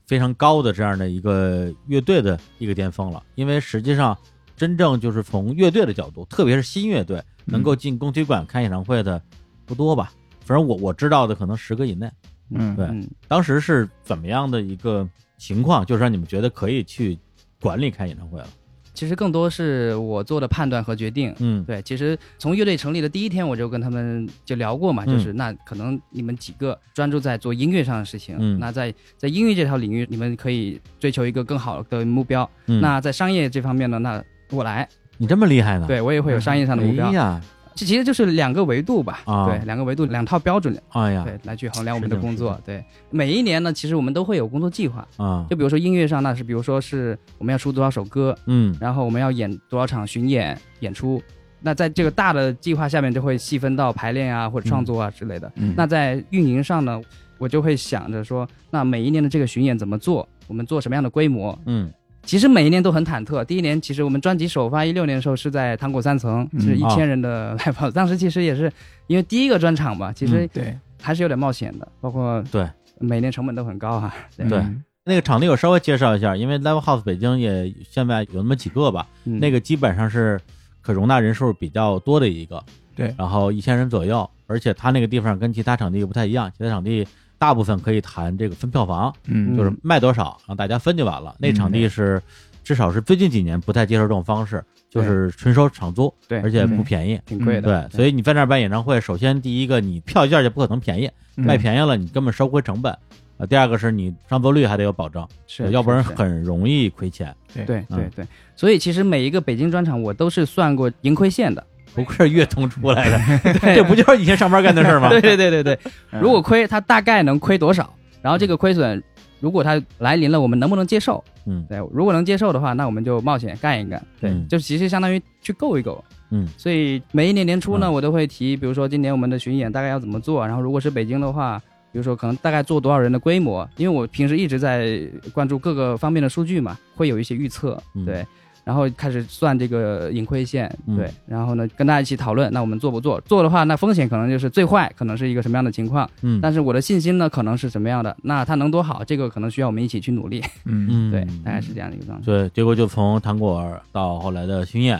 [0.05, 3.23] 非常高的这样的一个乐队的一个巅峰了。
[3.35, 4.17] 因为实际上，
[4.55, 9.21] 真正就是从乐队的角度，特别是新乐队能够进工体馆开演唱会的
[9.65, 10.11] 不多吧？
[10.41, 12.09] 反正我我知道的可能十个以内。
[12.51, 17.17] 嗯对嗯，当时是怎么样的一个情况，就是让你们觉得可以去
[17.59, 18.47] 管理开演唱会了？
[18.93, 21.33] 其实更多是我做的判断和决定。
[21.39, 32.49] 嗯，对，其实从乐队成立的第一天，我就跟他们就聊过嘛，嗯就是那可能你们几个专注在做音乐上的事情，嗯那在在音乐这条领域，你们可以追求一个更好的目标。
[32.67, 34.87] 嗯那在商业这方面呢，那我来，
[35.17, 37.13] 你这么厉害呢？，对我也会有商业上的目标哎。
[37.13, 37.41] 呀，
[37.73, 42.59] 这其实就是两个维度吧，啊对，两个维度，两套标准，哎呀，对，来去衡量我们的工作。
[42.65, 51.21] 对，每一年呢，其实我们都会有工作计划，啊，就比如说音乐上，那是比如说是我们要出多少首歌，嗯然后我们要演多少场巡演演出。
[51.61, 55.51] 那在这个大的计划下面，就会细分到排练啊或者创作啊之类的。
[55.55, 57.01] 嗯那在运营上呢，
[57.39, 60.27] 我就会想着说，那每一年的这个巡演怎么做？
[60.47, 61.57] 我们做什么样的规模？
[61.65, 61.91] 嗯
[62.25, 63.45] 其实每一年都很忐忑。
[63.45, 67.91] 第一年，其实我们专辑首发一六年的时候是在糖果三层，嗯是一啊千人的 live house。
[67.91, 68.71] 当时其实也是
[69.07, 70.77] 因为第一个专场嘛，其实对。
[71.01, 72.67] 还是有点冒险的，包括对。
[72.97, 74.65] 每年成本都很高哈、对。
[75.03, 79.37] 那个场地我稍微介绍一下，因为 Live House 北京也现在有那么几个吧，嗯。
[79.39, 80.39] 那个基本上是
[80.81, 82.63] 可容纳人数比较多的一个，
[82.95, 83.13] 对。
[83.19, 87.05] 然后一千人左右，而且它那个地方跟其他场地不太一样，其他场地
[87.37, 91.35] 大部分可以谈这个分票房，嗯就是卖多少让大家分就完了。
[91.39, 92.21] 那场地是
[92.63, 97.19] 至少是最近几年不太接受这种方式，就是纯收场租，对而且不便宜。
[97.25, 97.87] 挺贵的。
[97.89, 102.95] 对，所以你在那儿办演唱会，首先第一个你票价就不可能便宜，嗯卖便宜了你根本收不回成本。
[103.37, 107.35] 啊，第二个是你上座率还得有保证，是要不然很容易亏钱。
[107.53, 108.25] 对对对，
[108.55, 111.61] 所以其实每一个北京专场我都是算过盈亏线的。
[111.95, 115.09] 不愧是乐通出来的， 这不就是以前上班干的事儿吗？
[115.09, 115.79] 对对对对对，
[116.11, 117.91] 嗯如果亏，它大概能亏多少？
[118.21, 119.01] 然后这个亏损，
[119.39, 121.23] 如果它来临了，我们能不能接受？
[121.45, 124.03] 嗯对，如果能接受的话，那我们就冒险干一干。
[124.19, 126.03] 对，嗯就其实相当于去够一够。
[126.31, 134.99] 嗯所以每一年年初呢，嗯我都会提，比如说今年我们的巡演大概要怎么做，然后如果是北京的话，比如说可能大概做多少人的规模，因为我平时一直在
[135.31, 138.25] 关注各个方面的数据嘛，会有一些预测，嗯对。
[138.65, 143.21] 然后开始算这个盈亏线，嗯对，然后呢跟大家一起讨论，那我们做不做？
[143.21, 148.17] 做的话，那风险可能就是最坏可能是一个什么样的情况，嗯但是我的信心呢可能是什么样的？
[148.23, 149.03] 那它能多好？
[149.03, 152.25] 这个可能需要我们一起去努力，嗯 嗯，对，大概是这样的一个状态。
[152.25, 154.97] 对，结果就从糖果到后来的巡演，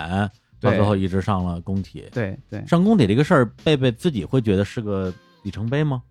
[0.61, 2.05] 到最后一直上了工体。
[2.13, 5.11] 对对，上工体这个事儿，贝贝自己会觉得是个
[5.41, 6.01] 里程碑吗？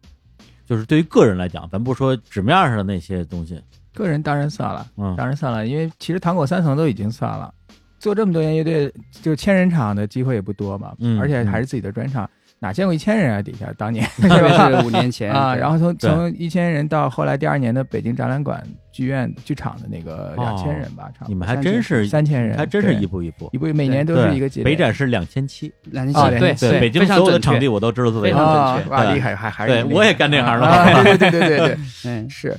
[0.67, 3.61] 就是对于个人来讲，咱不说纸面上的那些东西，
[3.95, 7.53] 个人当然算了，嗯，当然算了，因为其实糖果三层都已经算了，
[7.99, 8.93] 做这么多年乐队，
[9.23, 12.29] 就千人场的机会也不多嘛，嗯而且还是自己的专场，
[12.59, 13.41] 哪见过一千人啊？
[13.43, 14.05] 底下当年？
[14.21, 15.31] 特别是五年前。
[15.33, 23.49] 啊，然后从从一千人到后来第二年的北京展览馆剧院剧场的那个两千人吧，差不多哦你们还真是三千人，还真是一步一步。
[23.53, 24.65] 一步，每年都是一个节点。
[24.65, 28.77] 北展是两千七，两千哦七，对北京所有的场地我都知道自为非常。
[28.77, 28.95] 准确。
[28.95, 32.57] 啊哇，厉害，还还对是对我也干这行的对对对对对， 嗯，是。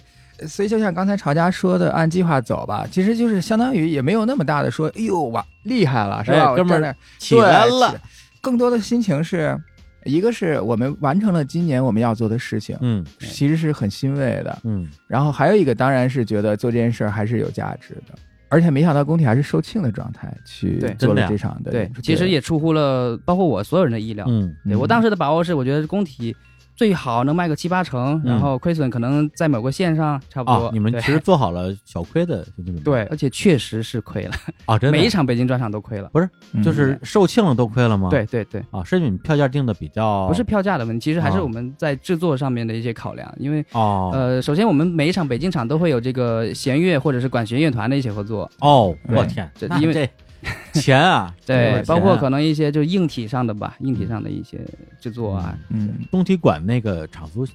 [0.47, 6.51] 所以就像刚才曹家说的，按计划走吧，其实就是相当于也没有那么大的说，哎呦哇厉害了，是吧？
[6.51, 8.01] 哎哥们儿起来对了，
[8.41, 9.57] 更多的心情是，
[10.03, 13.03] 一个是我们完成了今年我们要做的事情，嗯。
[13.19, 14.59] 其实是很欣慰的。
[14.63, 18.13] 嗯，然后还有一个当然是觉得做这件事儿还是有价值的，
[18.49, 24.25] 而且没想到工体还是售罄的状态去做了这场的对其实也出乎了包括我所有人的意料。
[24.29, 24.55] 嗯。
[24.65, 26.35] 对我当时的把握是，我觉得工体
[26.75, 30.65] 最好能卖个七八成，然后亏损可能在某个线上差不多。
[30.65, 32.81] 啊，你们其实做好了小亏的兄弟们。
[32.83, 34.33] 对，而且确实是亏了，
[34.65, 36.09] 啊，真的每一场北京专场都亏了。
[36.11, 36.29] 不是
[36.63, 38.09] 就是售罄了都亏了吗？
[38.09, 43.33] 对对对，啊，是你们票价定的比较不是票价的问题，其实还是哦我们在制作上面的一些考量。
[43.37, 50.09] 因为哦呃，首先我们每一场北京场都会有这个弦乐或者是管弦乐团的一些合作，哦，我天，那这因为这
[50.73, 54.59] 钱啊，对，包括可能一些就硬体上的吧，硬体上的一些
[54.99, 57.47] 制作啊，嗯工体馆那个场租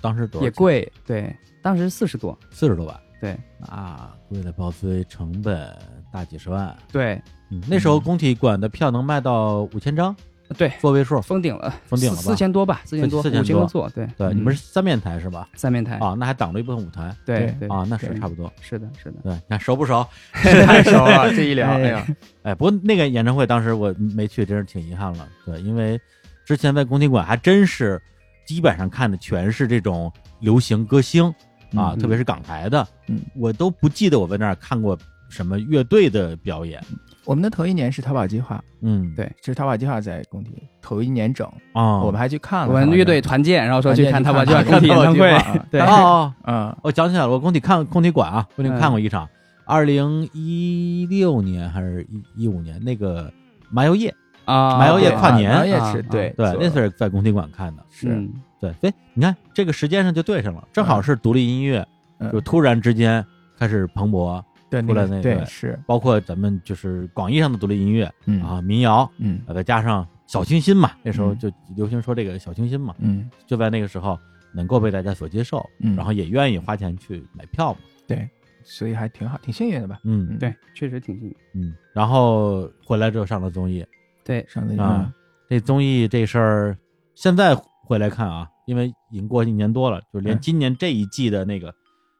[0.00, 0.44] 当时多少钱？
[0.44, 3.00] 也贵，对，当时四十多，四十多万。
[3.18, 3.34] 对
[3.66, 5.74] 啊，为了包资成本
[6.12, 6.76] 大几十万。
[6.92, 7.20] 对
[7.50, 10.14] 嗯，那时候工体馆的票能卖到五千张，
[10.56, 11.20] 对，座位数。
[11.22, 15.48] 封顶了，封顶了吧四千多吧，四千多，4000五千多座，对对，嗯你们是三面台是吧？
[15.54, 18.52] 三面台，啊，那还挡了一部分舞台对对啊，那是差不多。
[18.60, 20.06] 是的，是的，对，你看熟不熟？
[20.32, 22.06] 太熟了， 这一聊，哎哎呀，
[22.42, 25.28] 哎，不过那个演唱会当时我没去，真是挺遗憾了。
[25.44, 26.00] 对，因为
[26.44, 28.00] 之前在宫体馆还真是
[28.46, 31.26] 基本上看的全是这种流行歌星
[31.74, 34.96] 啊，嗯特别是港台的，嗯，我都不记得我在那儿看过
[35.28, 36.80] 什么乐队的表演。
[37.26, 45.36] 我们的头一年是淘宝计划，嗯，对是淘宝计划在工体头一年整，啊，我们还去看了我们乐队团建，然后说去看淘宝计划工体演唱会，
[45.70, 45.80] 对。
[45.80, 46.76] 啊哦，嗯。
[46.82, 48.78] 我想起来了，我工体看工体馆啊，工体嗯。
[48.78, 49.28] 看过一场，
[49.64, 52.06] 二零一六年还是
[52.36, 53.32] 一一五年那个
[53.70, 54.14] 麻油叶，
[54.44, 56.32] 啊，麻油叶跨年麻油叶啊是对。
[56.36, 57.82] 对，那是是在工体馆看的。
[57.90, 58.08] 是。
[58.08, 58.32] 嗯。
[58.60, 61.84] 对，哎，你看这个时间上就对上了，正好是独立音乐，
[62.20, 62.30] 嗯。
[62.30, 63.24] 就突然之间
[63.58, 64.40] 开始蓬勃，
[64.70, 65.78] 对出来那个对是。
[65.86, 68.42] 包括咱们就是广义上的独立音乐嗯。
[68.42, 69.40] 啊，民谣，嗯。
[69.46, 71.38] 呃再加上小清新嘛，那时候嗯。
[71.38, 73.30] 就流行说这个小清新嘛，嗯。
[73.46, 74.18] 就在那个时候
[74.52, 75.94] 能够被大家所接受，嗯。
[75.96, 78.28] 然后也愿意花钱去买票嘛，对，
[78.64, 79.98] 所以还挺好，挺幸运的吧？
[80.04, 80.28] 嗯。
[80.30, 80.38] 嗯。
[80.38, 83.84] 对，确实挺幸运，嗯，然后回来之后上了综艺。
[84.24, 85.12] 对，上了啊，
[85.48, 86.76] 这综艺这事儿
[87.14, 87.54] 现在
[87.84, 90.40] 回来看啊，因为已经过一年多了，就连嗯。
[90.40, 91.72] 今年这一季的那个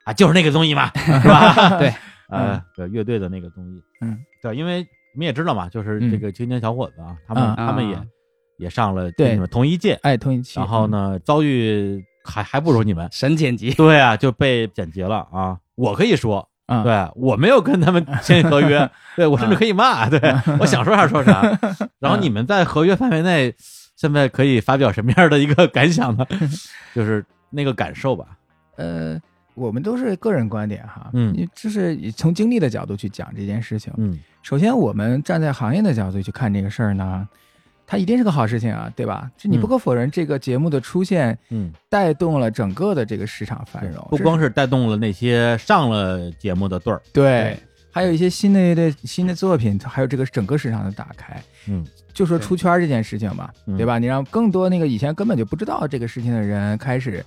[0.05, 1.71] 啊，就是那个综艺嘛，是吧？
[1.81, 1.93] 对，
[2.29, 4.81] 呃，对乐队的那个综艺，嗯，对，因为
[5.15, 8.05] 你们也知道嘛，就是嗯这个青年小伙子啊，他们嗯他们也啊
[8.59, 15.59] 也上了对你们同一届，哎同一期，然后呢遭遇还还不如你们， 神剪辑，对啊，就被剪辑了啊。
[15.75, 20.19] 我可以说，嗯，对我没有跟他们签合约，对我甚至可以骂，对
[20.59, 21.43] 我想说啥说啥。
[22.01, 23.55] 然后你们在合约范围内，
[23.95, 26.27] 现在可以发表什么样的一个感想呢？
[26.95, 28.27] 就是那个感受吧。
[28.77, 29.21] 呃，
[29.57, 31.33] 我们都是个人观点哈，嗯。
[31.35, 33.93] 你就是从经历的角度去讲这件事情。
[33.97, 34.17] 嗯。
[34.43, 37.27] 首先，我们站在行业的角度去看这个事儿呢，
[37.85, 39.29] 它一定是个好事情啊，对吧？
[39.37, 47.59] 这你不可否认，这个节目的出现嗯，带动了整个的这个市场繁荣，不光是带动了那些上了节目的对儿，对，
[47.91, 51.43] 还有一些新的乐队、新的作品，还有这个整个市场的打开。
[51.69, 53.77] 嗯，就说出圈这件事情嘛，嗯。
[53.77, 53.99] 对吧？
[53.99, 57.25] 你让更多那个以前根本就不知道这个事情的人开始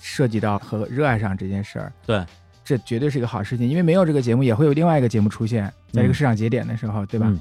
[0.00, 2.24] 涉及到和热爱上这件事儿，对，
[2.64, 3.68] 这绝对是一个好事情。
[3.68, 7.26] 因为没有这个节目，也会有另外一个节目出现在这个市场节点的时候，对吧？
[7.28, 7.38] 嗯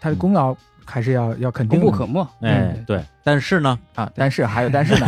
[0.00, 2.20] 它的功劳还是要要肯定功不可没。
[2.42, 4.12] 哎嗯对，但是呢，啊。
[4.14, 5.06] 但是还有但是呢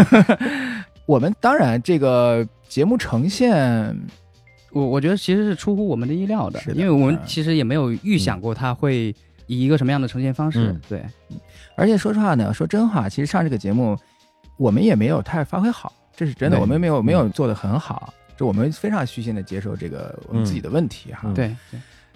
[1.04, 3.94] 我们当然这个节目呈现，
[4.72, 9.14] 我我觉得其实是出乎我们的意料的，是的因为我们嗯其实也没有预想过他会
[9.46, 10.70] 以一个什么样的呈现方式。
[10.70, 11.04] 嗯对，
[11.76, 13.94] 而且说实话呢，说真话，其实上这个节目，
[14.56, 18.12] 我们也没有太发挥好，这是真的，我们没有没有做的很好。
[18.36, 21.56] 就我们非常虚心的接受这个我们自己的问题哈，嗯对，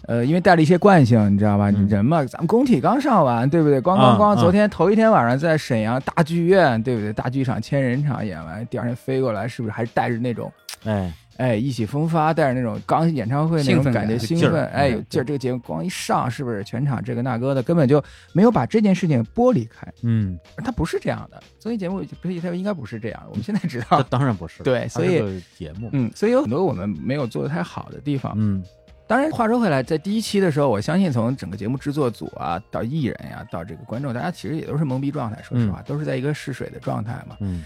[0.03, 1.71] 呃，因为带了一些惯性，你知道吧？
[1.71, 3.81] 人嘛，咱们工体刚上完，对不对？
[3.81, 7.15] 咣咣咣，昨天头一天晚上在沈阳大剧院，对不对？
[7.15, 10.53] 大剧场千人场演完，第二天飞过来，是不是还带着那种
[10.85, 15.25] 哎，哎，意气风发，带着那种刚演唱会那种感觉，兴奋，哎，有劲儿。
[15.25, 19.87] 这个节目光一上，是不是全场这个那个的，根本就没有把这件事情剥离开。
[20.03, 23.23] 嗯，它不是这样的，综艺节目不是它应该不是这样。
[23.29, 24.63] 我们现在知道， 当然不是。
[24.63, 28.33] 对，所以节目，嗯，所以有很多我们没有做的太好的地方。
[28.37, 28.63] 嗯，
[29.09, 35.43] 当然话说回来，在第一期的时候，我相信从整个节目制作组啊，到艺人呀，到这个观众，大家其实也都是懵逼状态。
[35.43, 37.37] 说实话，都是在一个试水的状态嘛。
[37.41, 37.65] 嗯。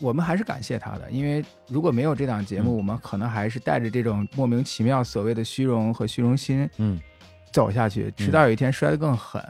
[0.00, 7.00] 我们还是感谢他的，因为如果没有这档节目，我们可能还是带着这种莫名其妙所谓的虚荣和虚荣心，嗯，
[7.50, 9.42] 走下去，直到有一天摔得更狠，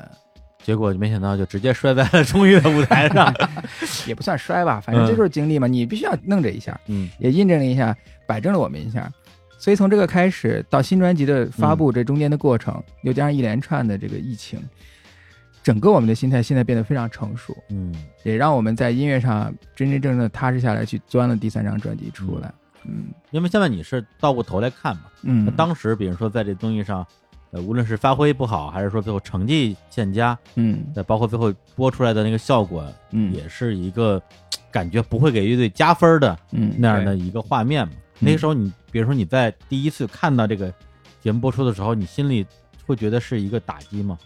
[0.62, 3.34] 结果没想到就直接摔在了综艺的舞台上，
[4.07, 9.12] 也不算摔吧，反正这就是经历嘛，你必须要弄这一下，嗯，也印证了一下，摆正了我们一下，
[9.59, 14.61] 所以从这个开始到新专辑的发布这中间的过程，又加上一连串的这个疫情。
[15.67, 17.93] 整个我们的心态现在变得非常成熟，嗯，
[18.23, 22.55] 也让我们在音乐上真真正正的踏实下来，去钻了第三张专辑出来，
[22.85, 27.05] 嗯，因为现在你是倒过头来看嘛，嗯，当时比如说在这综艺上，
[27.51, 34.23] 呃，无论是发挥不好，还是说最后成绩欠佳，嗯，再包括最后播出来的那个效果，嗯，也是一个
[34.71, 37.95] 感觉不会给乐队加分的，嗯，那样的一个画面嘛。
[38.21, 40.73] 那个时候你，比如说你在第一次看到这个
[41.21, 42.47] 节目播出的时候，你心里
[42.87, 44.17] 会觉得是一个打击吗？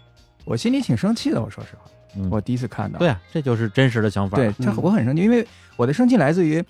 [0.45, 4.36] 我心里挺生气的，我说实话，我第一次看到，对啊，这就是真实的想法。
[4.36, 6.64] 对，他我很生气，因为我的生气来自于，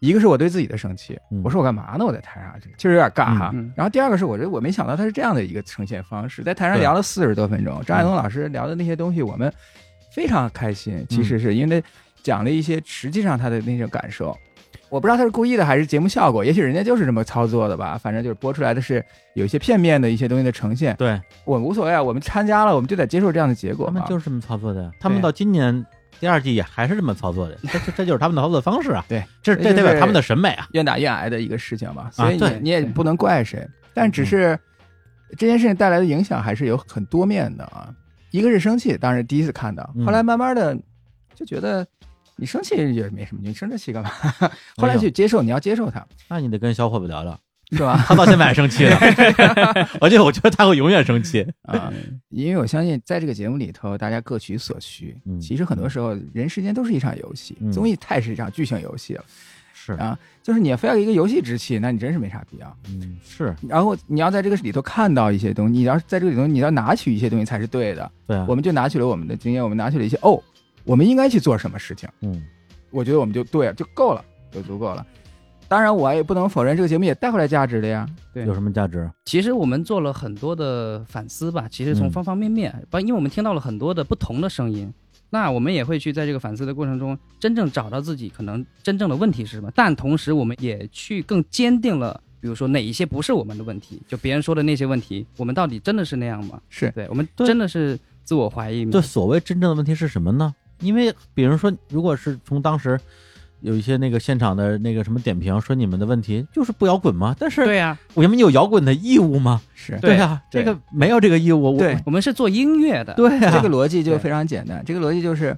[0.00, 2.04] 一个是我对自己的生气，我说我干嘛呢？
[2.04, 3.54] 我在台上，其实有点尬哈。
[3.74, 9.52] 然后第二个是，我觉得我没想到他是这样的一个呈现方式，在台上聊了四十多分钟，张爱东老师聊的那些东西，我们
[10.12, 11.06] 非常开心。
[11.08, 11.82] 其实是因为
[12.22, 14.36] 讲了一些实际上他的那种感受。
[14.94, 17.98] 我不知道他是故意的还是节目效果，也许人家就是这么操作的吧。
[17.98, 20.94] 反正就是播出来的是有一些片面的一些东西的呈现。
[20.94, 23.86] 对我无所谓啊，我们参加了，我们就得接受这样的结果。
[23.86, 25.84] 他们就是这么操作的，他们到今年
[26.20, 29.04] 第二季也还是这么操作的，这这就是他们的操作方式啊。
[29.08, 32.08] 对，这这代表他们的审美啊，愿打愿挨的一个事情嘛。
[32.12, 34.56] 所以你你也不能怪谁，但只是
[35.36, 37.92] 这件事情带来的影响还是有很多面的啊。
[38.30, 40.78] 一个是生气，当时第一次看到，后来慢慢的
[41.34, 41.84] 就觉得。
[42.36, 44.10] 你生气也没什么，你生这气干嘛？
[44.76, 46.04] 后来就接受，你要接受他。
[46.28, 47.38] 那你得跟小伙子聊聊，
[47.70, 48.02] 是吧？
[48.06, 48.96] 他到现在还生气呢，
[50.00, 51.92] 而且我觉得他会永远生气啊。
[52.30, 55.16] 因为我相信，在这个节目里头，大家各取所需。
[55.40, 59.24] 其实很多时候，人世间都是一场游戏，综艺太是一场剧情游戏了。
[59.72, 62.74] 是啊，就是你非要一个游戏之气，那你真是没啥必要。
[62.88, 63.54] 嗯，是。
[63.68, 68.10] 然后你要在这个里头看到一些东西，你要在这个里头，你要拿取一些东西才是对的。
[68.26, 70.42] 对，我们就拿取了我们的经验，我们拿取了一些哦。
[70.84, 72.08] 我们应该去做什么事情？
[72.20, 72.42] 嗯，
[72.90, 75.04] 我觉得我们就对，就够了，就足够了。
[75.66, 78.06] 当然，我也不能否认这个节目也带回来价值的呀。
[78.34, 79.10] 对，有什么价值？
[79.24, 81.66] 其实我们做了很多的反思吧。
[81.70, 84.92] 其实从方方面面，包因为我们听到了很多的不同的声音，
[85.30, 89.70] 那我们也会去在这个反思的过程中，真正找到自己可能真正的问题是什么。
[89.74, 96.60] 但同时，我们也去更坚定了，比如说哪一些不是我们的问题，就别人说的那些问题，我们到底真的是那样吗？
[96.68, 98.92] 是对我们真的是自我怀疑吗？
[98.92, 100.54] 就所谓真正的问题是什么呢？
[100.84, 103.00] 因为，比如说，如果是从当时
[103.60, 107.34] 有一些那个现场的那个什么点评说你们的问题就是不摇滚吗？
[107.38, 109.62] 但是，对呀，我们有摇滚的义务吗？
[109.74, 111.78] 是对呀，这个没有这个义务。
[111.78, 113.14] 对，我们是做音乐的。
[113.14, 114.82] 对呀，这个逻辑就非常简单。
[114.84, 115.56] 这个逻辑就是，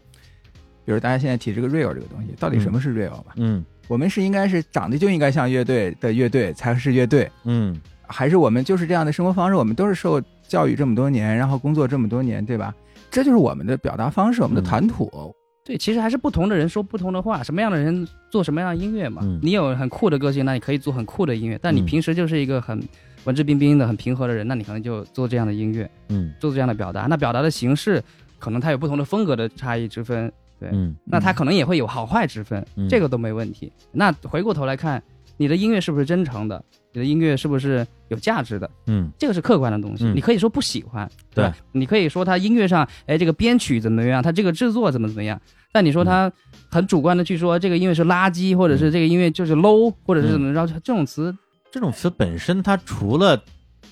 [0.84, 3.32] 比如大家现在提这个 real 这个东西，到底什么是 real 吧？
[3.36, 7.28] 嗯，我们是应该是长得就应该像乐队的乐队才是乐队。
[7.42, 9.56] 嗯，还是我们就是这样的生活方式？
[9.56, 12.72] 我们都是受教育这么多年，然后工作这么多年，对吧？
[13.16, 15.10] 这就是我们的表达方式，我们的谈吐。
[15.64, 19.22] 对，其实还是不同的人说不同的话，什么样的人做什么样的音乐嘛。
[19.40, 22.78] 你有很酷的个性，那你可以做很酷的音乐；但你平时就是一个很
[23.24, 27.06] 文质彬彬的、很平和的人，那你可能就做这样的音乐，嗯，做这样的表达。
[27.06, 28.04] 那表达的形式
[28.38, 33.72] 可能它有不同的风格的差异之分，对，嗯，那它可能也会有好坏之分，这个都没问题。
[33.92, 35.02] 那回过头来看，
[35.38, 36.62] 你的音乐是不是真诚的？
[36.96, 38.70] 你的音乐是不是有价值的？
[38.86, 40.04] 嗯，这个是客观的东西。
[40.14, 44.22] 你可以说不喜欢，对，你可以说他音乐上，哎，这个编曲怎么样？
[44.22, 45.38] 他这个制作怎么怎么样？
[45.72, 46.32] 但你说他
[46.70, 50.66] 很主观的去说这个音乐是垃圾，或者是这个音乐就是 low，或者是怎么着？
[50.82, 51.36] 这种词，
[51.70, 53.38] 这种词本身它除了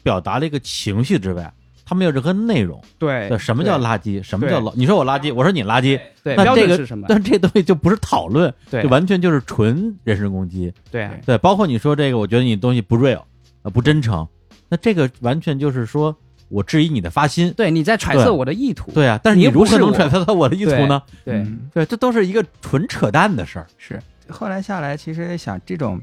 [0.03, 1.53] 表达了一个情绪之外，
[1.85, 2.81] 它没有任何内容。
[2.99, 4.23] 对，什么叫垃圾？
[4.23, 4.73] 什么叫 low？
[4.75, 7.07] 你说我垃圾，我说你垃圾，对，那这个是什么？
[7.09, 10.73] 但这东西就不是讨论，对，就完全就是纯人身攻击。
[10.91, 13.23] 对，对，包括你说这个，我觉得你东西不 real，
[13.63, 14.27] 啊，不真诚，
[14.69, 16.17] 那这个完全就是说。
[16.51, 21.03] 我质疑你的发心，对，你在揣测我的意图，对啊，但是你如何能揣测到我的意图呢？
[21.25, 23.67] 对，对，这都是一个纯扯淡的事儿。
[23.77, 25.99] 是，后来下来，其实想这种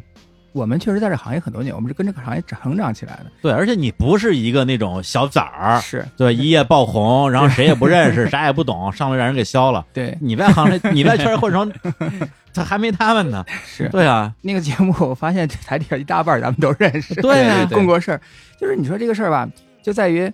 [0.53, 3.25] 我们确实在这行业很多年，我们是跟这个行业成长起来的。
[3.41, 9.85] 对，而且你不是一个那种小崽儿，是对，一夜爆红，然后谁也不认识， 啥也不懂，上来让人给削了。
[9.93, 11.71] 对， 你在行业，你在圈混成，
[12.53, 13.45] 他还没他们呢。
[13.65, 17.15] 是对啊，那个节目，我发现台底下一大半咱们都认识。
[17.15, 18.21] 对啊，共过事儿。
[18.59, 19.47] 就是你说这个事儿吧，
[19.81, 20.31] 就在于。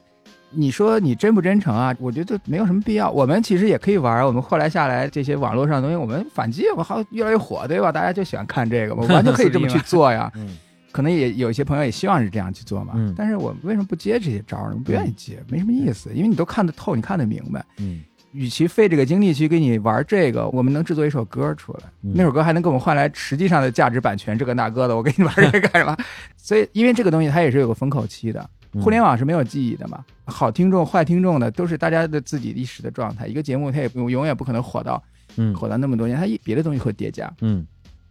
[0.49, 1.95] 你说你真不真诚啊？
[1.99, 3.11] 我觉得没有什么必要。
[3.11, 4.25] 我们其实也可以玩。
[4.25, 7.91] 我们后来下来这些网络上的东西，我们反击，我好越来越火，对吧？
[7.91, 10.31] 大家就喜欢看这个， 我完全可以这么去做呀。
[10.35, 10.57] 嗯，
[10.91, 12.93] 可能也有一些朋友也希望是这样去做嘛。
[12.95, 14.77] 嗯，但是我为什么不接这些招呢？
[14.85, 16.09] 不愿意接，没什么意思。
[16.13, 17.63] 因为你都看得透，你看得明白。
[17.77, 25.95] 嗯，与其费这个精力去给你玩这个，我们能制作一首歌出来，那首歌还能给我们换来实际上的价值版权，这个那个的，我给你玩这个干什么？
[26.37, 28.49] 所以，因为这个东西它也是有个封口期的。
[28.82, 30.03] 互联网是没有记忆的嘛？
[30.25, 33.25] 好听众、坏听众的都是大家的自己历史的状态。
[33.28, 35.01] 一个节目它也不永远不可能火到，
[35.38, 37.65] 嗯，火到那么多年，它一别的东西会叠加，嗯，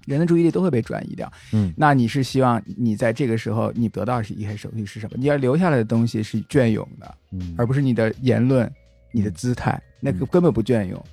[0.06, 1.72] 人的注意力都会被转移掉，嗯。
[1.76, 5.16] 那你是希望你在这个时候你得到是一开始手续是什么？
[5.18, 8.70] 你要留下来的东西是隽永的，嗯，而不是你的言论、
[9.12, 11.04] 你的姿态，那个根本不隽永，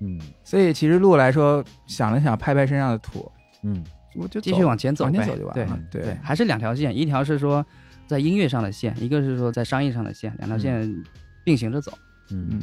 [0.00, 0.20] 嗯。
[0.42, 3.30] 所以其实路来说，想了想，拍拍身上的土，
[3.62, 3.84] 嗯，
[4.16, 7.64] 我就继续往前走，往前走就完了，对，还是两条线，一条是说。
[8.08, 11.04] 在音乐上的线，一个是说在商业上的线，两条线
[11.44, 11.92] 并行着走。
[12.30, 12.60] 嗯，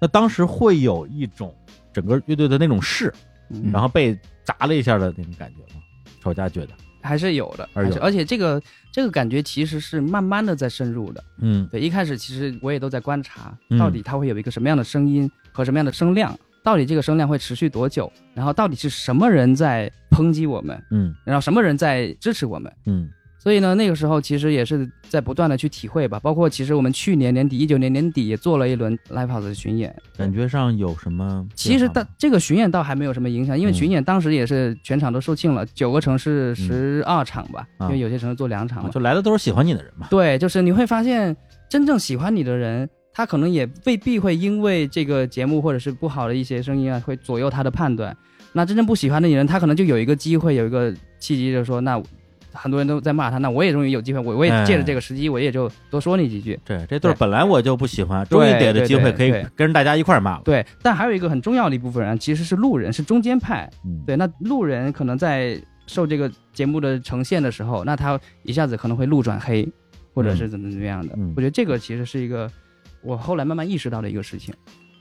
[0.00, 1.54] 那当时会有一种
[1.92, 3.12] 整个乐队的那种势，
[3.72, 5.82] 然后被砸了一下的那种感觉吗？
[6.20, 6.72] 吵架觉得
[7.02, 11.22] 还是有的，而且而且这个这个感觉其实是慢慢的在深入的。
[11.38, 23.08] 嗯，对，一开始其实我也都在观察，到底它会有一个什么样的声音和什么样的声量，到底这个声量会持续多久，然后到底是什么人在抨击我们，嗯，然后什么人在支持我们，嗯。
[23.46, 31.46] 所以呢，那个时候其实也是在不断的去体会吧，包括其实我们去年年底，一九年年底也做了一轮 live house 的巡演，感觉上有什么？
[31.54, 40.08] 其实到这个巡演倒还没有什么影响，因为巡演当时也是全场都售罄了，九个城市十二场吧，因为有些城市做两场嘛，就来的都是喜欢你的人嘛。
[40.10, 41.36] 对，就是你会发现，
[41.68, 48.16] 真正喜欢你的人，他可能也未必会因为这个节目或者是不好的一些声音啊，会左右他的判断。
[48.52, 52.02] 那真正不喜欢的人，他可能就有一个机会，有一个契机，就是说那。
[52.56, 56.58] 很多人都在骂他，那我也终于有机会，我我也借着这个时机，我也就多说你几句。
[56.64, 60.42] 对，这对本来我就不喜欢，终于给了机会可以跟着大家一块骂了。
[60.44, 63.70] 对，但还有一个很重要的一部分人其实是路人，是中间派。
[63.84, 69.68] 嗯，对，那路人可能在受这个节目的呈现的时候，那他一下子可能会路转黑，
[70.14, 71.14] 或者是怎么怎么样的。
[71.36, 72.50] 我觉得这个其实是一个
[73.02, 74.54] 我后来慢慢意识到的一个事情。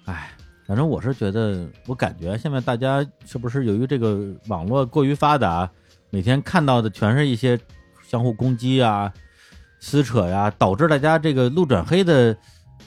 [0.06, 0.30] 哎，
[0.68, 5.70] 反正我是觉得，我感觉现在大家是不是由于这个网络过于发达？
[6.16, 7.60] 每天看到的全是一些
[8.02, 9.12] 相互攻击啊、
[9.82, 12.34] 撕扯呀，导致大家这个路转黑的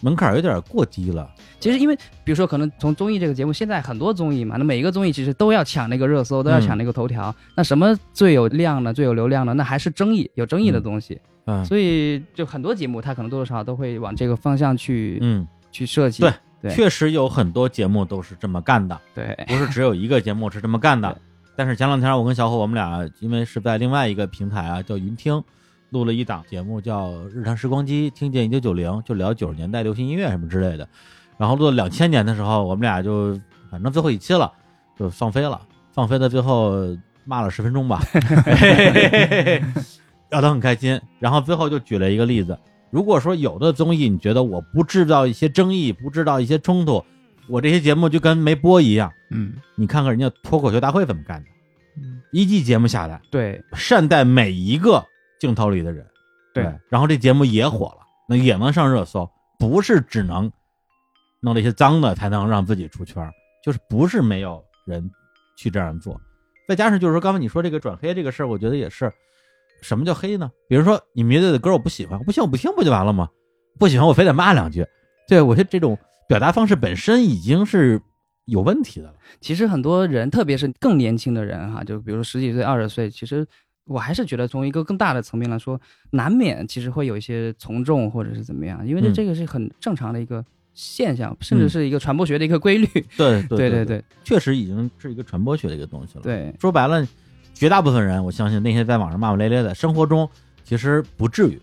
[0.00, 1.30] 门槛有点过低了。
[1.60, 7.34] 其实，因为比如说，可能从综艺这个节目，现在很多综艺嘛，那每一个综艺其实都要抢那个热搜，都要抢那个头条。
[7.54, 8.94] 那什么最有量呢？
[8.94, 9.52] 最有流量呢？
[9.52, 11.20] 那还是争议，有争议的东西。
[11.44, 16.24] 嗯，所以就很多节目，它可能多多少少都会往这个方向去，嗯，去设计。
[16.62, 18.98] 对，确实有很多节目都是这么干的。
[19.14, 21.14] 对，不是只有一个节目是这么干的。
[21.58, 25.42] 但是前两天我跟小虎，我们俩因为是在另外一个平台啊，叫云听，
[25.90, 30.88] 录了一档节目，叫《日常时光机》，听见一九九零，就聊九十年代流行音乐什么之类的。
[31.36, 33.36] 然后录到两千年的时候，我们俩就
[33.68, 34.52] 反正最后一期了，
[34.96, 38.00] 就放飞了，放飞到最后骂了十分钟吧，
[40.30, 41.00] 聊得很开心。
[41.18, 42.56] 然后最后就举了一个例子，
[42.88, 47.04] 如果说有的综艺你觉得我不制造一些争议，不制造一些冲突。
[47.48, 51.48] 我这些节目就跟没播一样，嗯，你看看人家脱口秀大会怎么干的，
[51.96, 55.04] 嗯，一季节目下来，对，善待每一个
[55.40, 56.06] 镜头里的人，
[56.52, 59.28] 对，然后这节目也火了，那也能上热搜，
[59.58, 60.50] 不是只能
[61.40, 63.26] 弄那些脏的才能让自己出圈，
[63.64, 65.10] 就是不是没有人
[65.56, 66.20] 去这样做，
[66.68, 69.10] 再加上就是说刚才你说这个转黑这个事儿，我觉得也是，
[69.80, 70.50] 什么叫黑呢？
[70.68, 73.28] 比如说你乐队的歌我不喜欢，不行我不听不就完了吗？
[73.78, 74.86] 不喜欢我非得骂两句，
[75.26, 75.98] 对我觉得这种。
[76.28, 78.00] 表达方式本身已经是
[78.44, 79.14] 有问题的了。
[79.40, 83.46] 其实很多人，特别是更年轻的人哈，就比如十几岁、二十岁，其实
[83.86, 92.86] 我还是觉得从一个更大的层面来说，难免其实会有一些从众或者是怎么样，因为这这个是很正常的一个现象，甚至是一个传播学的一个规律。
[93.16, 96.20] 对 对对对，确实已经是一个传播学的一个东西了。
[96.22, 97.08] 对，说白了，
[97.54, 100.28] 绝大部分人，我相信那些在网上骂骂咧咧的，生活中
[100.62, 101.58] 其实不至于。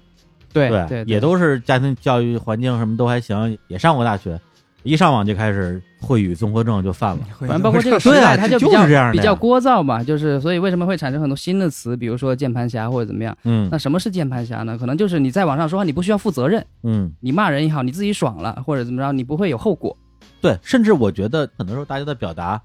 [0.51, 4.39] 对对，也都是家庭教育环境什么都还行，也上过大学。
[4.85, 13.35] 一上网就开始秽语综合症就犯了，反正包括这个时代，它就比较这样比较聒噪嘛，就是所以为什么会产生很多新的词，比如说键盘侠或者怎么样？
[13.43, 14.77] 嗯，那什么是键盘侠呢？
[14.77, 19.97] 可能就是你在网上说话，你不需要负责任，嗯，你骂人也好，你自己爽了或者怎么着，你不会有后果。
[20.39, 22.61] 对，甚至我觉得很多时候大家的表达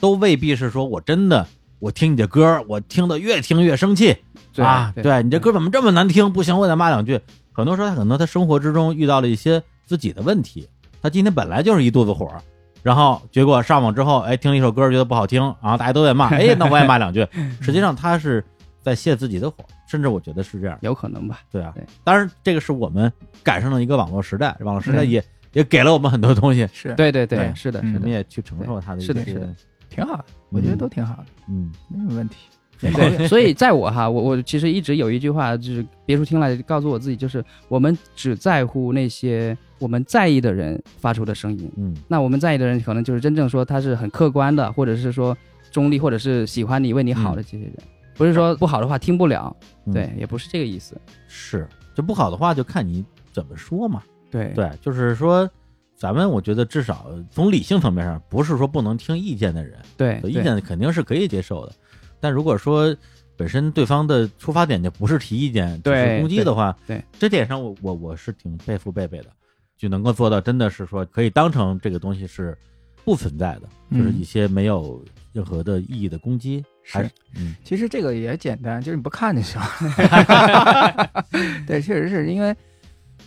[0.00, 1.46] 都未必是说我真的
[1.78, 4.16] 我听你的歌，我听的越听越生气，
[4.56, 6.32] 啊，对你这歌怎么这么难听？
[6.32, 7.20] 不行，我得骂两句。
[7.52, 10.66] 很多时候，他可能他生活之中遇到了一些自己的问题，
[11.02, 12.28] 他今天本来就是一肚子火，
[12.82, 17.26] 然后结果上网之后，哎，听了一首歌觉得不好听，然后大家都在骂，哎，那我也骂两句。
[17.60, 18.44] 实际上他是
[18.82, 19.56] 在泄自己的火，
[19.88, 21.40] 甚至我觉得是这样，有可能吧？
[21.50, 21.74] 对啊，
[22.04, 25.22] 当然这个是我们赶上了一个网络时代，网络时代也
[25.52, 29.54] 也给了我们很多东西，是对对对，是的，我们也去承受他的，是的，是的。
[29.88, 32.36] 挺好的，我觉得都挺好的，嗯，没什么问题。
[32.80, 41.70] 对， 所以在我哈，我我其实一直有一句话，就是别处听来告诉我自己，就是我们只在乎那些我们在意的人发出的声音。
[41.76, 45.36] 嗯，那我们在意的人，可能就是真正说他是很客观的，或者是说
[45.70, 47.74] 中立，或者是喜欢你、为你好的这些人，
[48.14, 49.54] 不是说不好的话听不了。
[49.92, 50.98] 对，也不是这个意思。
[51.28, 54.02] 是，就不好的话就看你怎么说嘛。
[54.30, 55.48] 对对，就是说。
[56.00, 61.72] 咱们我觉得至少从理性层面上，不是说不能听意见的人，对意见肯定是可以接受的。
[62.20, 62.94] 但如果说
[63.36, 69.26] 本身对方的出发点就不是提意见，只是攻击的话，对这点上我我我是挺佩服贝贝的，
[69.76, 72.56] 就能够做到真的是说可以当成这个东西是
[73.04, 75.02] 不存在的，就是一些没有
[75.32, 76.64] 任何的意义的攻击。
[76.82, 76.98] 是，
[77.36, 79.60] 嗯，其实这个也简单，就是你不看就行。
[81.66, 82.54] 对，确实是因为。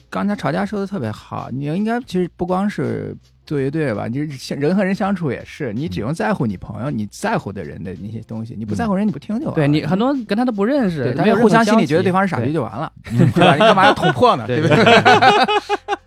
[0.09, 9.55] 刚才吵架说的特别好，你应该其实不光是做乐队吧，你是人和人相处也是，你只用在乎你朋友你在乎的人的那些东西，你不在乎人你不听就完。
[9.55, 13.53] 对你很多跟他都不认识，没有互相心里觉得对方是傻逼就完了， 对吧？
[13.53, 14.45] 你干嘛要捅破呢？
[14.47, 14.75] 对不对？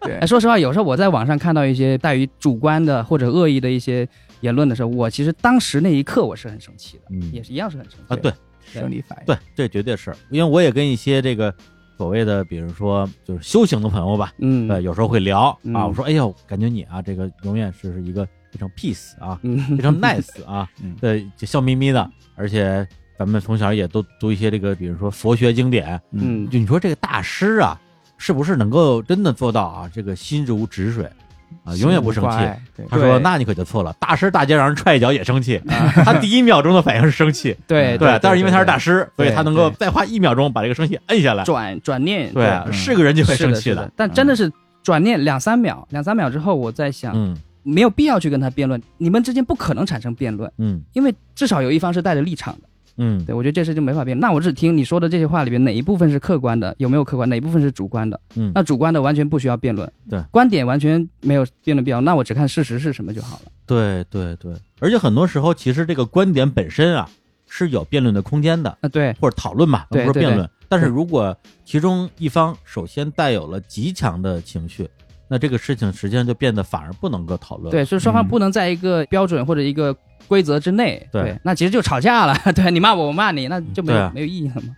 [0.00, 0.20] 对。
[0.26, 4.08] 说实话，有时候我在网上看到一些带于主观的或者恶意的一些
[4.40, 8.16] 言论的时候，我其实当时那一刻我是很生气的，嗯，也是一样是很生气啊。
[8.16, 8.32] 对，
[8.64, 9.26] 生理反应。
[9.26, 11.54] 对，这绝对是因为我也跟一些这个。
[11.96, 15.86] 所谓的，比如说就是修行的朋友吧，嗯，呃，有时候会聊啊。
[15.86, 20.68] 我说，哎呦，感觉你啊，这个永远是一个非常 peace 啊，非常 nice 啊，
[21.00, 22.10] 对，就笑眯眯的。
[22.34, 22.86] 而且
[23.18, 27.80] 咱们从小也都读一些这个，比如说佛学经典，嗯，就你说这个大师啊，
[28.18, 31.10] 是不是能够真的做到啊，这个心如止水？
[31.64, 32.36] 啊，永远不生气。
[32.88, 35.60] 他说：“那你可就错了，大师大街让人踹一脚也生气。
[36.04, 38.18] 他第一秒钟的反应是生气，对对。
[38.22, 42.32] 但是因为他是大师，所以他能够再花一秒钟把这个生气摁下来，转转念。
[42.32, 43.90] 对，是个人就会生气的。
[43.96, 44.50] 但真的是
[44.82, 52.65] 转念两三秒，两三秒之后，我在想，嗯，没有必要去跟他辩论，你们之间不可能产生辩论，嗯，因为至少有一方是带着立场的。”
[52.98, 54.18] 嗯，对，我觉得这事就没法变。
[54.18, 57.28] 那我只听你说的这些话里边哪一部分是客观的，有没有客观？
[57.28, 58.20] 哪一部分是主观的？
[58.36, 62.00] 嗯，那主观的完全不需要辩论，对，观点完全没有辩论必要。
[62.00, 63.52] 那我只看事实是什么就好了。
[63.66, 67.08] 对对对，而且很多时候其实这个观点本身啊
[67.46, 70.48] 是有辩论的空间的啊，对，或者讨论嘛，不是辩论。
[70.68, 74.88] 但是如果其中一方首先带有了极强的情绪。
[75.28, 79.96] 那这个事情实际上就变得反而不能够讨论，对，所以双方不能在一个标准或者一个
[80.28, 84.68] 规则之内，对，那其实就吵架了， 对你骂我，我骂你，那就没有没有意义了嘛。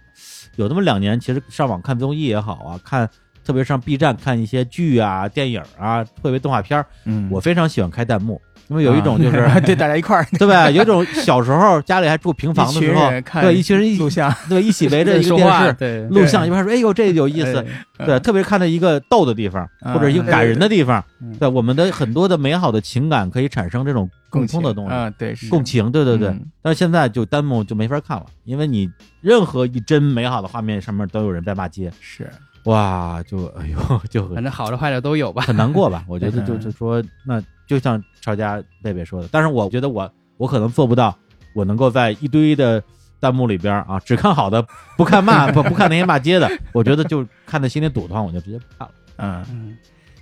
[0.56, 3.08] 有那么两年，其实上网看综艺也好啊，看
[3.44, 8.40] 特别上 B 站看一些剧啊、电影啊、特别动画片儿，嗯，我非常喜欢开弹幕。
[8.68, 10.70] 因为有一种就是 对大家一块儿， 对吧？
[10.70, 13.10] 有一种小时候家里还住平房的时候，
[13.40, 17.64] 对一群人一录像， 对一起围着一个电视对录像，一边说：“哎呦，这有意思。”
[18.04, 21.02] 对，特别看到一个逗的地方，或者一个感人的地方，
[21.40, 24.92] 对我们的很多的美好的情感可以产生这种共通的东西。
[24.92, 26.32] 啊，对，共情，对对对。
[26.62, 28.88] 但是现在就弹幕就没法看了，因为你
[29.20, 32.30] 任何一帧美好的画面上面都有人在骂街，是。
[32.64, 36.04] 哇，就哎呦，就反正好的坏的都有吧，很难过吧？
[36.06, 37.42] 我觉得就是说那。
[37.68, 41.16] 就像超家贝贝说的，但是我觉得我我可能做不到，
[41.54, 42.82] 我能够在一堆的
[43.20, 44.66] 弹幕里边啊，只看好的，
[44.96, 48.94] 不看骂 不不看那些骂街的，我觉得就看的心里堵得慌，我就直接不看了。
[49.18, 49.76] 嗯，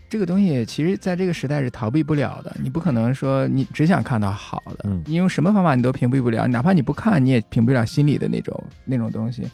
[0.09, 9.47] 这个东西其实在这个时代是逃避不了的，你不可能说你只想看到好的，你用什么方法你都屏蔽不了，哪怕你不看你也屏蔽不了心里的那种那种东西。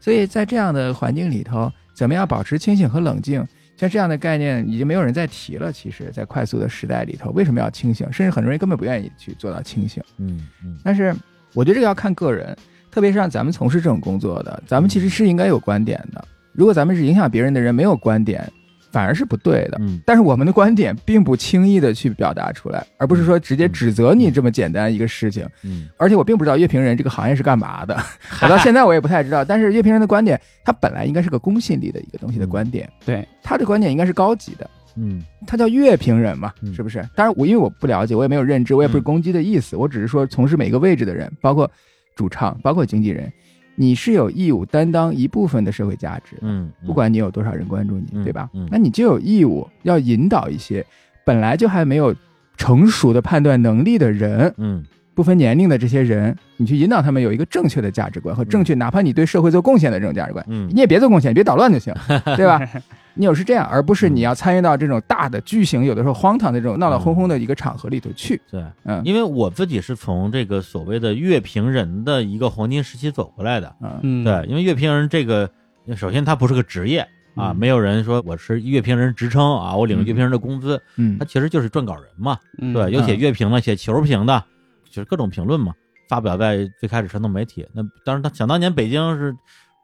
[0.00, 3.46] 所以在这样的环境里头，怎么样保持清醒和冷静？
[3.76, 5.72] 像这样的概念已经没有人再提了。
[5.72, 8.10] 其实，在快速的时代里头，为什么要清醒？
[8.12, 10.02] 甚至很多人根本不愿意去做到清醒。
[10.18, 10.78] 嗯嗯。
[10.82, 11.14] 但是，
[11.52, 12.56] 我觉得这个要看个人，
[12.90, 16.24] 特别是像咱们从事这种工作的，咱们其实是应该有观点的。
[16.52, 18.50] 如果咱们是影响别人的人，没有观点。
[18.96, 27.94] 反而是不对的，嗯，但是我们的观点并不轻易的去表达出来，而不是说直接指责你这么简单一个事情，嗯，而且我并不知道乐评人这个行业是干嘛的，
[28.40, 37.06] 我到现在我也不太知道，但是乐评人的观点，他本来应该是个公信力的一个东西的观点，对，他的观点应该是高级的，嗯，他叫乐评人嘛，是不是？
[37.14, 41.70] 当然我因为我不了解，我也没有认知，我也不是攻击的意思，我只是说从事每个位置的人，包括
[42.14, 43.30] 主唱，包括经纪人。
[43.76, 48.50] 你是有义务担当一部分的社会价值，嗯，不管你有多少人关注你，对吧？
[48.54, 50.84] 嗯，那你就有义务要引导一些
[51.24, 52.14] 本来就还没有
[52.56, 54.82] 成熟的判断能力的人，嗯，
[55.14, 60.68] 不分年龄的这些人，你去引导他们有一个正确的价值观和正确，哪怕你对社会做贡献的这种价值观，嗯。
[60.72, 61.94] 你也别做贡献，别捣乱就行，
[62.36, 62.60] 对吧？
[63.16, 68.40] 你有是这样，而不是你要参与到这种大的巨型，有的时候荒唐的这种闹闹哄哄的一个场合里头去。
[68.50, 69.02] 对，嗯。
[69.04, 73.98] 因为我自己是从这个所谓的乐评人的一个黄金时期走过来的，嗯。
[74.02, 75.50] 嗯，对，因为乐评人这个，
[75.96, 77.00] 首先他不是个职业
[77.34, 81.16] 啊，嗯没有人说我是乐评人职称啊，我领乐评人的工资，嗯。
[81.18, 82.72] 他其实就是撰稿人嘛，嗯。
[82.72, 84.44] 对，有写嗯乐评的，写球评的，
[84.90, 85.72] 就是各种评论嘛，
[86.08, 87.66] 发表在最开始传统媒体。
[87.72, 89.34] 那当然，他想当年北京是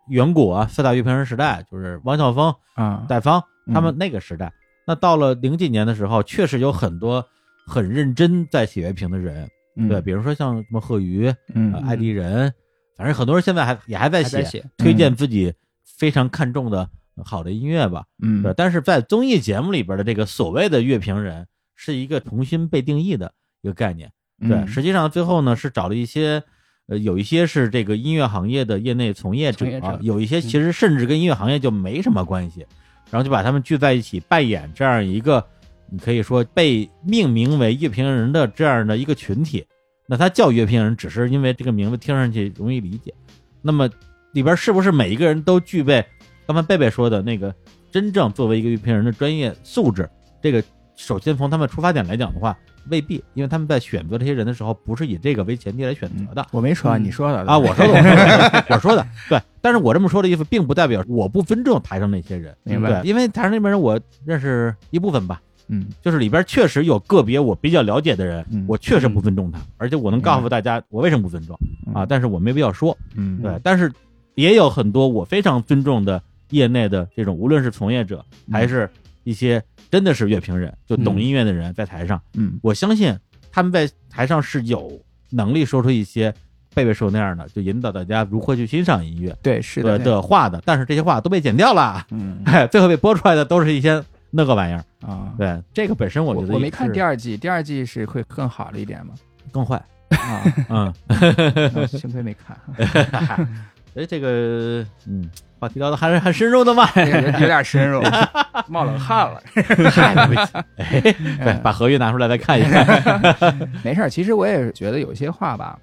[0.09, 3.75] 远古啊，四大乐评人时代，就是汪晓峰、啊，戴芳嗯。
[3.75, 4.53] 他们那个时代。
[4.87, 7.25] 那到了零几年的时候，确实有很多
[7.67, 9.89] 很认真在写乐评的人，嗯。
[9.89, 11.73] 对，比如说像什么贺瑜、嗯。
[11.73, 12.53] 呃艾迪人，
[12.97, 16.89] 反正很多人现在还也还在写，在写，推荐自己非常看重的
[17.25, 18.05] 好的音乐吧。
[18.23, 18.43] 嗯。
[18.43, 21.47] 对，但是在综艺节目里边的这个所谓的乐评人，
[21.77, 24.13] 是一个重新被定义的一个概念。
[24.41, 24.67] 对，嗯。
[24.67, 26.43] 实际上最后呢是找了一些，
[26.89, 32.67] 呃，有一些是这个音乐行业的业内从业者从业者啊，有一些其实甚至跟音乐行业就没什么关系，
[33.11, 35.45] 然后就把他们聚在一起扮演这样一个，
[35.91, 39.65] 你可以说被命名为乐评人的这样的一个群体。
[40.09, 43.15] 那他叫乐评人，只是因为这个名字听上去容易理解。
[43.63, 43.89] 那么
[44.33, 46.05] 里边是不是每一个人都具备
[46.47, 47.55] 刚才贝贝说的那个
[47.91, 50.11] 真正作为一个乐评人的专业素质？
[50.43, 50.63] 这个
[50.97, 52.59] 首先从他们出发点来讲的话，
[52.89, 56.47] 未必，因为他们在选择这些人的时候，不是以这个为前提来选择的。
[56.51, 57.05] 我没说，嗯。
[57.05, 57.39] 你说的。
[57.43, 59.41] 啊，我说的，我说的，我说的，对。
[59.61, 63.01] 但是我这么说的意思，并不代表我不尊重台上那些人，明白。
[63.01, 65.87] 对，因为台上那边人我认识一部分吧，嗯。
[66.03, 71.57] 就是里边确实有个别我比较了解的人，嗯我确实不尊重他，而且我能告诉大家我为什么不尊重
[71.95, 73.41] 啊，但是我没必要说，嗯。
[73.41, 73.53] 对。
[73.63, 73.93] 但是
[74.35, 76.21] 也有很多我非常尊重的
[76.51, 78.53] 业内的这种，无论是从业者嗯。
[78.53, 78.91] 还是
[79.25, 79.63] 一些
[79.93, 81.23] 真的是乐评人，就懂嗯。
[81.23, 82.59] 音乐的人，在台上，嗯。
[82.63, 83.17] 我相信
[83.53, 86.33] 他们在台上是有能力说出一些
[86.75, 90.63] 贝贝说那样的，就引导大家如何去欣赏音乐对是的的的话的。
[90.65, 92.41] 但是这些话都被剪掉了，嗯。
[92.47, 94.83] 哎， 最后被播出来的都是一些那个玩意儿。
[95.07, 99.13] 啊，对，这个本身我我觉得我没看第二，季，第二季是会更好了一点吗？
[99.53, 99.77] 更坏。
[100.09, 102.59] 啊， 嗯，幸亏没看，
[103.95, 105.29] 哎，这个嗯，
[105.63, 106.89] 话题聊的还是很深入的嘛。
[106.99, 107.05] 有
[107.39, 108.03] 有点深入，
[108.67, 109.41] 冒冷汗了。
[110.77, 113.71] 哎，对，把合约拿出来再看一看。
[113.85, 115.79] 没事儿，其实我也是觉得有些话吧，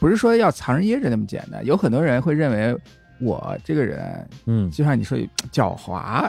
[0.00, 1.62] 不是说要藏着掖着那么简单。
[1.66, 2.74] 有很多人会认为
[3.20, 5.18] 我这个人，嗯，就像你说
[5.52, 6.26] 狡猾，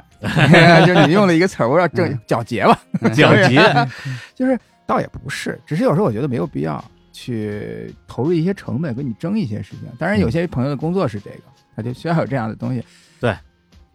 [0.86, 2.78] 就是你用了一个词儿，我要正嗯皎洁吧，
[3.14, 3.88] 狡黠，
[4.36, 6.84] 就是倒也不是，只是有时候我觉得没有必要
[7.14, 9.88] 去投入一些成本跟你争一些事情。
[9.98, 11.44] 当然，有些朋友的工作是这个，
[11.82, 12.84] 他就需要有这样的东西。
[13.20, 13.36] 对。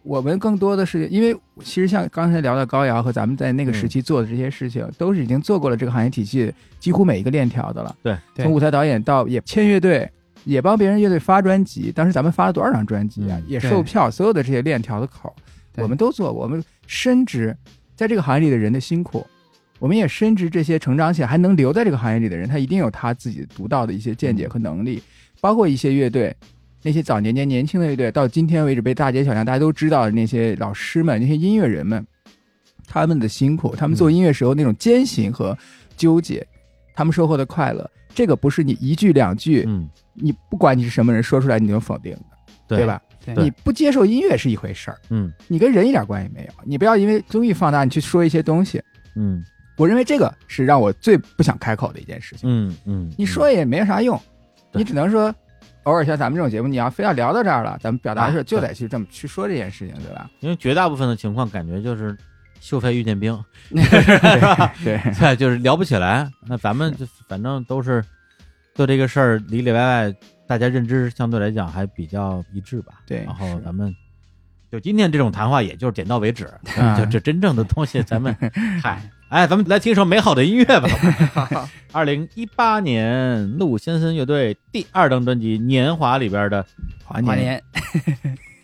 [0.03, 7.95] 我们更多的是，因为其实像刚才聊到高瑶和咱们在那个时期做的这些事情，都是已经做过了这个行业体系几乎每一个链条的了。
[8.03, 10.07] 对，对从舞台导演到也签乐队，
[10.43, 11.91] 也帮别人乐队发专辑。
[11.91, 13.35] 当时咱们发了多少张专辑啊？
[13.39, 15.35] 嗯也售票，所有的这些链条的口
[15.77, 16.43] 我们都做过。
[16.43, 17.57] 我们深知
[17.95, 19.25] 在这个行业里的人的辛苦，
[19.79, 25.01] 我们也深知这些成长起来还能留在这个行业里的人，他一定有他自己独到的一些见解和能力。
[25.41, 26.35] 包括一些乐队，
[26.85, 32.05] 那些早年间年轻的乐队，到今天为止被大街小巷大家都知道的那些老师们、那些音乐人们，
[32.87, 35.57] 他们的辛苦，他们做音乐时候那种艰辛和
[35.97, 36.45] 纠结，
[36.93, 43.01] 他们收获的快乐，这个不是你一句两句，嗯，你不管你是什么人说出来你就否定的，对吧？
[43.25, 46.53] 对你不接受音乐是一回事儿，嗯你跟人一点关系没有。
[46.63, 48.79] 你不要因为综艺放大，你去说一些东西。
[49.15, 49.43] 嗯
[49.75, 52.47] 我认为这个是让我最不想开口的一件事情。
[52.47, 54.21] 嗯嗯，你说也没啥用，
[54.71, 55.33] 你只能说，
[55.85, 60.29] 偶尔像咱们这种节目，你要非要聊到这儿了，咱们表达的时候啊就得去这么去说这件事情，对吧？
[60.39, 62.15] 因为绝大部分的情况感觉就是
[62.59, 63.37] 秀才遇见兵，
[63.69, 66.29] 对， 对，就是聊不起来。
[66.47, 68.03] 那咱们就反正都是
[68.75, 70.15] 对这个事儿里里外外，
[70.47, 72.93] 大家认知相对来讲还比较一致吧。
[73.05, 73.95] 对然后咱们
[74.71, 76.45] 就今天这种谈话，也就是点到为止。
[76.79, 78.35] 啊就这真正的东西，咱们
[78.81, 80.87] 嗨，哎，咱们来听一首美好的音乐吧。
[81.91, 86.65] 二零一八年陆先生乐队第二张专辑《年华》里边的
[87.03, 87.61] 华华年，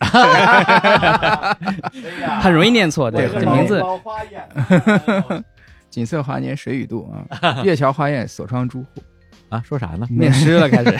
[2.40, 3.82] 很容易念错，对，对这名字
[5.90, 7.06] 锦瑟华年水与渡
[7.42, 8.88] 啊，月桥花艳锁窗朱户。
[9.50, 10.06] 啊，说啥呢？
[10.08, 10.96] 念诗了，开始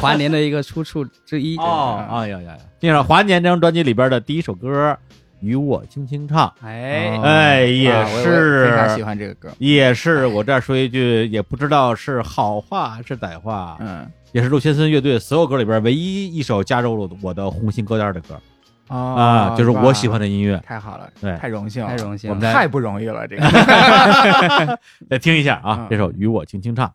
[0.00, 1.58] 华年的一个出处之一。
[1.58, 2.58] 哦，哎呀呀呀！
[2.80, 4.92] 听上华年这张专辑里边的第一首歌
[5.40, 9.48] 《与我轻轻唱》，哎，哦哎，也是非常喜欢这个歌。
[9.58, 18.40] 也是我这儿说一句，也不知道是好话是歹话，嗯也是陆先森乐队所有歌里边唯一一首加入了我的红心歌单的歌
[18.88, 20.56] 哦啊，就是我喜欢的，音乐。
[20.64, 22.36] 太好了，对太荣幸了，太荣幸了。
[22.36, 23.42] 我们太不容易了，这个。
[25.10, 26.86] 来听一下啊嗯，这首《与我轻轻唱》。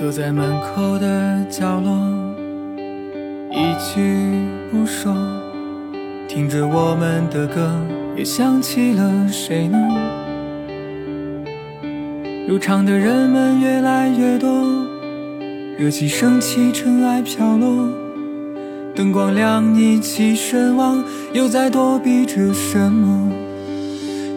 [0.00, 1.92] 坐在门口的角落，
[3.50, 4.00] 一句
[4.72, 5.14] 不说，
[6.26, 7.70] 听着我们的歌，
[8.16, 9.76] 又想起了谁呢？
[12.48, 14.48] 入场的人们越来越多，
[15.78, 17.92] 热气升起，尘埃飘落，
[18.94, 23.30] 灯光亮，一起神往，又在躲避着什么？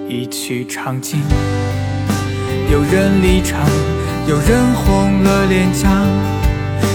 [0.09, 1.21] 一曲唱尽，
[2.69, 3.65] 有人离场。
[4.25, 5.89] 有人红了脸颊，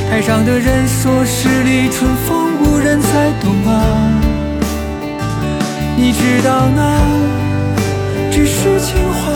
[0.08, 4.20] 台上的人说十里春风无人再懂啊。
[5.94, 6.98] 你知道那
[8.32, 9.30] 只是情话，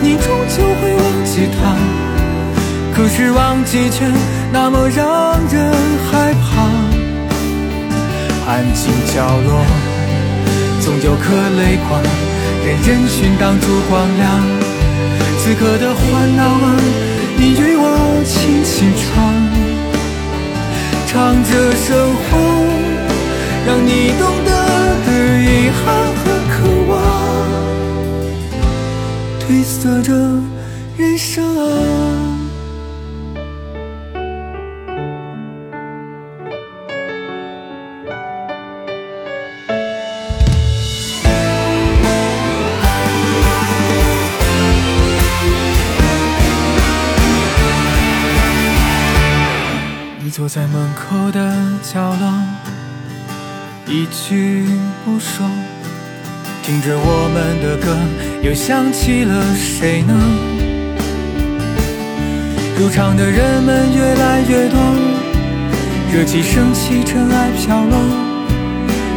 [0.00, 1.74] 你终究会忘记他。
[2.94, 4.06] 可是忘记却
[4.52, 5.72] 那么让人
[6.08, 6.62] 害怕。
[8.46, 9.66] 安静角落，
[10.80, 12.00] 总有颗泪光，
[12.64, 14.40] 任人群挡住光亮。
[15.40, 17.13] 此刻的欢闹啊。
[17.36, 17.84] 你与我
[18.24, 19.02] 轻轻唱，
[21.06, 21.12] 唱
[21.44, 22.30] 着生活，
[23.66, 24.50] 让你懂得
[25.04, 25.08] 的
[25.42, 25.84] 遗憾
[26.20, 26.54] 和渴
[26.88, 26.92] 望，
[29.40, 30.08] 褪色着
[50.54, 51.52] 在门口的
[51.82, 52.32] 角落，
[53.88, 54.64] 一句
[55.04, 55.44] 不说，
[56.62, 57.96] 听着我们的歌，
[58.40, 60.14] 又想起了谁呢？
[62.78, 64.78] 入场的人们越来越多，
[66.12, 67.98] 热气升起，尘埃飘落，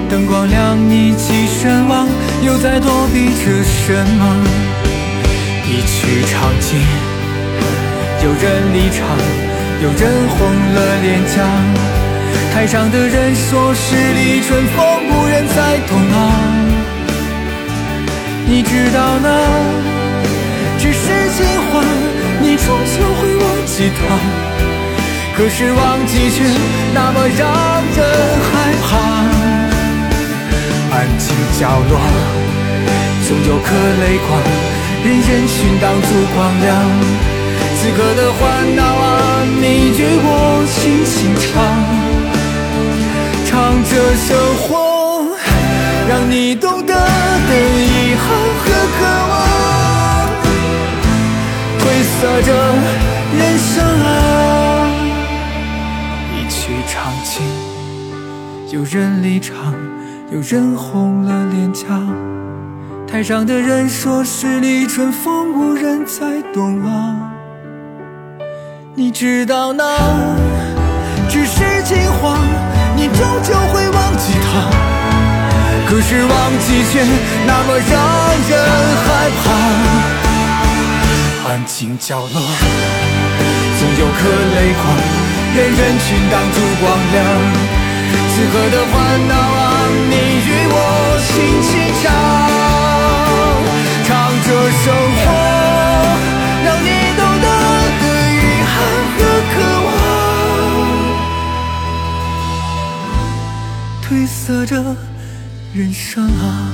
[0.10, 2.08] 灯光亮，一起神往，
[2.42, 4.44] 又在躲避着什么？
[5.68, 6.80] 一曲唱尽，
[8.24, 9.57] 有人离场。
[9.80, 10.38] 有人红
[10.74, 11.44] 了脸颊，
[12.52, 16.16] 台上的人说十里春风无人再懂啊。
[18.48, 19.30] 你知道那
[20.80, 21.84] 只是情话，
[22.42, 24.00] 你终究会忘记他。
[25.38, 26.44] 可是忘记却
[26.96, 27.48] 那么让
[27.96, 28.00] 人
[28.50, 28.98] 害怕。
[30.98, 32.00] 安静角落，
[33.28, 33.70] 总有颗
[34.02, 34.42] 泪光，
[35.06, 36.68] 任人群挡住光亮。
[37.80, 39.64] 此刻的欢闹啊，你
[39.98, 40.30] 与我
[40.74, 41.46] 轻轻唱，
[43.46, 43.52] 唱
[43.84, 44.28] 着生
[44.62, 44.68] 活，
[46.10, 48.26] 让你懂得的遗憾
[48.60, 48.66] 和
[48.98, 49.00] 渴
[49.32, 49.34] 望，
[51.80, 52.50] 褪色着
[53.38, 53.74] 人生
[54.04, 54.06] 啊。
[56.34, 56.94] 一曲唱
[57.24, 57.34] 尽，
[58.72, 59.74] 有人离场，
[60.32, 61.86] 有人红了脸颊，
[63.08, 67.34] 台上的人说十里春风无人再懂啊。
[69.00, 69.86] 你知道那
[71.30, 72.40] 只是情话，
[72.96, 74.72] 你终究会忘记他。
[75.88, 77.06] 可是忘记却
[77.46, 77.94] 那么让
[78.50, 78.58] 人
[79.06, 79.46] 害怕。
[81.48, 82.42] 安静角落，
[83.78, 84.18] 总有颗
[84.56, 84.84] 泪光，
[85.56, 86.84] 任人群挡住光
[87.14, 87.16] 亮。
[88.34, 88.94] 此刻的欢
[89.28, 90.76] 闹啊，你与我
[91.22, 91.30] 轻
[91.62, 91.70] 轻
[92.02, 92.06] 唱，
[94.04, 94.10] 唱
[94.42, 94.86] 着生
[95.22, 95.24] 活，
[104.08, 104.82] 褪色着
[105.76, 106.72] 人生啊！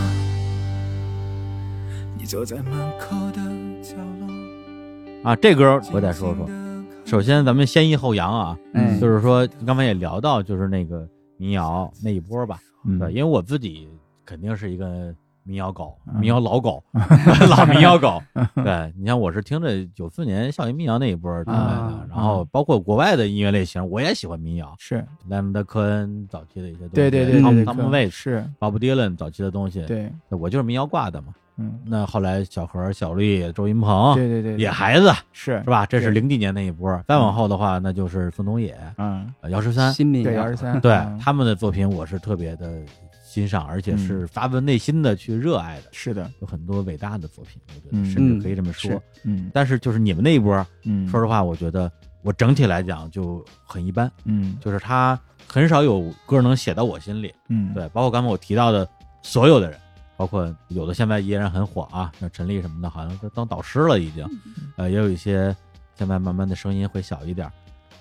[2.16, 3.42] 你坐在门口的
[3.82, 4.28] 角落
[5.24, 6.48] 啊，这歌我再说说。
[7.06, 12.60] 首先，咱们先抑后扬啊，嗯，就是说刚才也聊到，就是那个民谣那一波吧，
[13.00, 13.90] 对，因为我自己
[14.24, 15.12] 肯定是一个。
[15.44, 16.84] 民谣狗，民谣老狗，
[17.50, 18.22] 老民谣狗。
[18.56, 24.74] 对你像我是听着九四年校园民谣那一波出来的，然后包括国外的音乐类型，我也喜欢民谣。
[24.80, 29.86] 是莱蒙德科恩早期的一些东西，对对对，汤姆汤姆威是鲍勃迪伦早期的东西。
[29.86, 31.34] 对，我就是民谣挂的嘛。
[31.58, 35.86] 嗯，那后来小何、小绿、周云鹏，对对对，野孩子是是吧？
[35.86, 37.00] 这是零几年那一波。
[37.08, 42.82] 再往后的话，那就是宋冬野，嗯，姚十三，新民对姚十三，对他们的作品，我是特别的。
[43.34, 49.02] 欣赏，而且是发自内心的去热爱的，是的，有很多伟大的作品，我觉得甚至可以这么说。
[49.24, 51.92] 嗯，但是就是你们那一波，嗯，说实话，我觉得
[52.22, 54.12] 我整体来讲就很一般。
[54.26, 57.34] 嗯，就是他很少有歌能写到我心里。
[57.50, 58.88] 嗯，对，包括刚才我提到的
[59.24, 59.80] 所有的人，
[60.16, 64.24] 包括有的现在依然很火啊，像陈粒什么的，好像都当导师了已经。
[64.78, 65.56] 呃，也有一些
[65.96, 67.52] 现在慢慢的声音会小一点，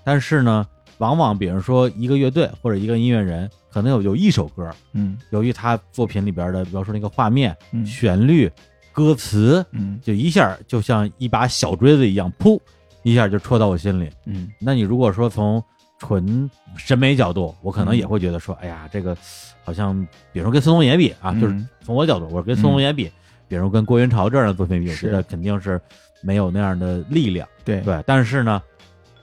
[0.05, 0.67] 但是呢。
[1.03, 8.49] 往往，比如说一个乐队或者一个音乐人，可能有有一首歌，嗯，由于他作品里边的，比方说那个画面、旋律、
[8.93, 12.57] 歌词，嗯，就一下就像一把小锥子一样，噗，
[13.03, 14.09] 一下就戳到我心里。
[14.27, 14.49] 嗯。
[14.61, 15.61] 那你如果说从
[15.99, 19.16] 纯审美角度，我可能也会觉得说，哎呀，这个
[19.65, 20.01] 好像，
[20.33, 23.11] 比如说跟孙红野比啊，就是嗯从我角度，我是跟孙红野比，
[23.49, 25.07] 比如跟郭云潮这样的作品比，我是。
[25.07, 25.81] 觉得肯定是
[26.23, 27.49] 没有那样的力量。
[27.65, 27.81] 对。
[27.81, 28.62] 对，但是呢，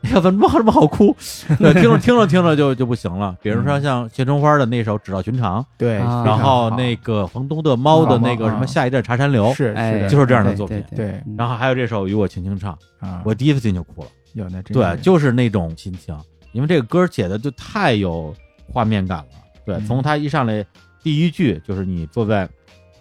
[0.02, 1.16] 哎呀，怎么这么好哭？
[1.60, 3.36] 对，听着听着听着就就不行了。
[3.42, 14.08] 比如说嗯像谢春花的那首《只道寻常》，对，啊然后那个房东的猫的那个什么下一站茶山流，是哎，是就是这样的作品对然后还有这首《与我轻轻唱》，啊，我第一次听就哭了。
[14.34, 16.16] 有那这对，就是那种心情，
[16.54, 18.34] 因为这个歌写的就太有
[18.72, 19.26] 画面感了。
[19.66, 20.64] 对，嗯从他一上来
[21.04, 22.48] 第一句就是你坐在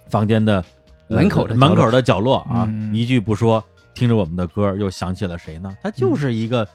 [0.08, 0.64] 房间的
[1.08, 3.62] 呃门口的门口的角落啊，嗯一句不说，
[3.94, 5.76] 听着我们的歌，又想起了谁呢？
[5.82, 6.66] 他就是一个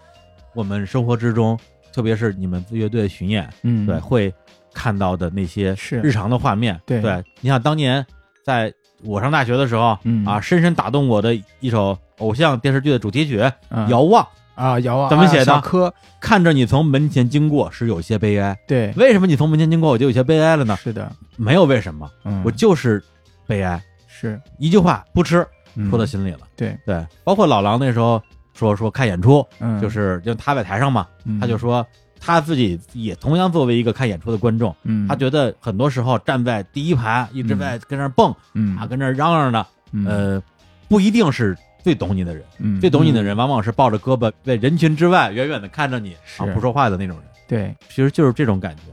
[0.54, 1.58] 我们生活之中，
[1.94, 4.34] 特别是你们乐队巡演，嗯对，会
[4.74, 6.80] 看到的那些是日常的画面。
[6.86, 8.06] 对对，你想当年
[8.44, 8.74] 在
[9.04, 13.40] 我上大学的时候、嗯啊，深深打动我的一首偶像电视剧的主题曲
[13.70, 14.24] 《啊遥望》。
[14.56, 18.56] 啊遥望怎么写的啊小柯看着你从门前经过，是有些悲哀。
[18.68, 20.76] 对为什么你从门前经过，我就有些悲哀了呢？
[20.76, 23.04] 是的，没有为什么，嗯我就是
[23.48, 23.82] 悲哀。
[24.08, 26.42] 是一句话不吃，嗯说到心里了。
[26.56, 28.22] 对对，包括老狼那时候
[28.54, 29.82] 说说看演出，嗯。
[29.82, 31.40] 就是就他在台上嘛，嗯。
[31.40, 31.86] 他就说
[32.20, 35.08] 他自己也同样作为一个看演出的观众，嗯。
[35.08, 38.78] 他觉得很多时候站在第一排一直在跟那蹦嗯。
[38.78, 40.06] 啊，跟那嚷嚷的，嗯。
[40.06, 40.44] 呃，
[40.88, 42.80] 不一定是最懂你的人，嗯。
[42.80, 47.26] 最懂你的人往往是抱着胳膊在人群之外远远的看着你啊不说话的那种人。
[47.48, 47.76] 对。
[47.90, 48.84] 其实就是这种感觉。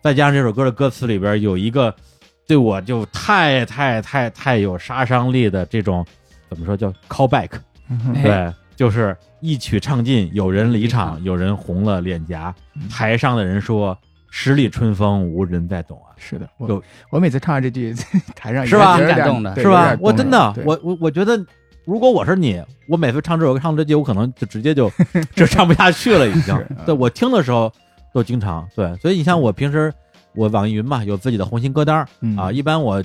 [0.00, 1.94] 再加上这首歌的歌词里边有一个
[2.46, 6.06] 对我就太太太太有杀伤力的这种
[6.48, 7.50] 怎么说叫 callback，
[8.14, 12.88] 哎对，就是一曲唱尽，有人离离场，有人红了脸颊，嗯。
[12.88, 13.98] 台上的人说
[14.30, 16.14] 十里春风无人再懂啊。
[16.16, 16.80] 是的，我
[17.10, 17.92] 我每次唱完这句，
[18.36, 18.96] 台上是吧？
[19.00, 19.52] 感动的。
[19.56, 19.96] 是吧？
[20.00, 21.44] 我真的，我我我觉得，
[21.84, 24.88] 如果我是你，我每次唱这首歌唱这句，我可能就直接就
[25.34, 26.56] 就唱不下去了，已经。
[26.86, 27.72] 对我听的时候
[28.14, 29.92] 都经常对，所以你像我平时
[30.36, 32.36] 我网易云嘛有自己的红心歌单嗯。
[32.36, 33.02] 啊，一般我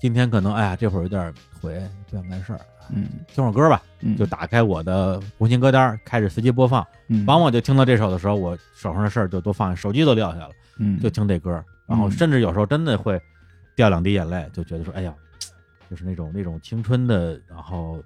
[0.00, 1.76] 今天可能哎呀这会儿有点回
[2.08, 2.60] 不想干事儿，
[2.94, 3.08] 嗯。
[3.32, 4.16] 听会儿歌吧，嗯。
[4.16, 7.24] 就打开我的红心歌单，开始随机播放，嗯。
[7.26, 10.50] 往往就听到这首的时候，我手上的事儿就都放下，手机都撂下了。
[10.78, 10.98] 嗯。
[11.00, 11.50] 就听这歌，
[11.86, 12.10] 然后嗯。
[12.10, 13.20] 甚至有时候真的会
[13.76, 15.14] 掉两滴眼泪，就觉得说，哎呀，
[15.90, 18.02] 就是那种那种青春的，然后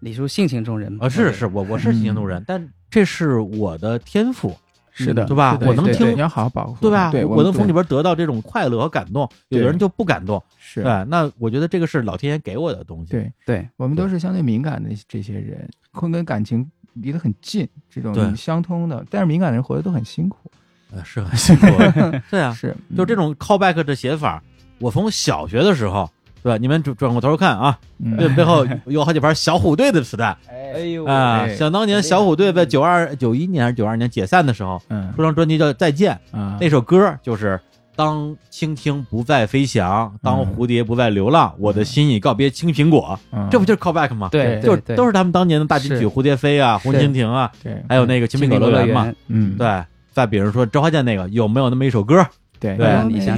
[0.00, 4.56] 李叔性情中人嘛，呃，是是，我我是性情中人，但这是我的天赋，
[5.04, 5.58] 是的，对吧？
[5.60, 7.10] 我能听你要好好保护，对吧？
[7.10, 10.82] 对，我能从里边边得到这种快乐和感动，有的人就不感动，是。
[10.82, 18.14] 对，那我觉得这个是老天爷给我的东西，对对，我们都是相对敏感的这些人，会跟感情离得很近，这对。
[18.14, 20.50] 种相通的，但是敏感的人活得都很辛苦，
[20.90, 21.66] 呃，是很辛苦，
[22.30, 24.42] 对啊， 是就这种 callback 的写法，
[24.78, 26.08] 我从小学的时候，
[26.46, 26.58] 对吧？
[26.58, 30.36] 你们转转过头看啊，嗯这背后有好几盘小虎队的磁带。
[30.72, 37.58] 哎呦啊，哎想当年小虎队在九二九一年还是九二年解散的时候，嗯出张专辑叫《再见》，啊那首歌就是
[37.96, 44.28] “当蜻蜓不再飞翔，当嗯蝴蝶不再流浪，我的心已告别青苹果”，嗯这不就是 callback 吗？
[44.30, 49.12] 对，就对都是他们当年的大金曲《蝴蝶飞》啊，《红蜻蜓》啊，对还有那个《青苹果乐园》嘛。
[49.26, 49.82] 嗯对，
[50.12, 52.24] 再比如说周华健那个，有没有那么一首歌？
[52.58, 52.76] 对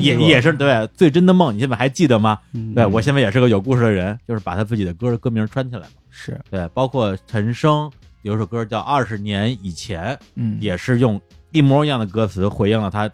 [0.00, 2.38] 也也是对最真的梦，你现在还记得吗？
[2.52, 5.88] 嗯对我现在也是个有故事的人，就是把他自己的歌的歌名穿起来嘛。
[6.10, 7.90] 是对，包括陈升
[8.22, 11.20] 有一首歌叫《二十年以前》，嗯也是用
[11.52, 13.10] 一模一样的歌词回应了他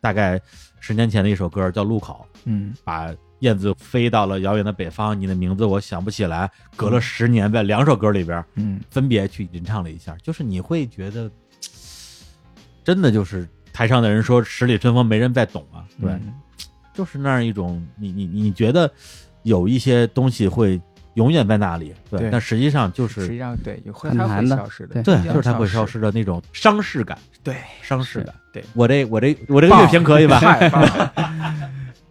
[0.00, 0.40] 大概
[0.80, 6.50] 十年前的一首歌叫《路口》，嗯把燕子飞到了遥远的北方，你的名字我想不起来。
[6.74, 11.30] 隔了十年，在两首歌里边嗯分别去吟唱了一下，就是你会觉得，
[12.82, 16.34] 真的就是台上的人说“十里春风没人再懂”啊，对，嗯
[16.92, 18.90] 就是那样一种你你你觉得
[19.44, 20.80] 有一些东西会
[21.14, 28.34] 永远在那里，对，对但实际上就是实际上对有会它会很难的消失的，对就是它会消消失的那种伤势感，对伤势感。
[28.52, 30.40] 对，我这我这我这个乐评可以吧？
[30.40, 31.12] 太棒了！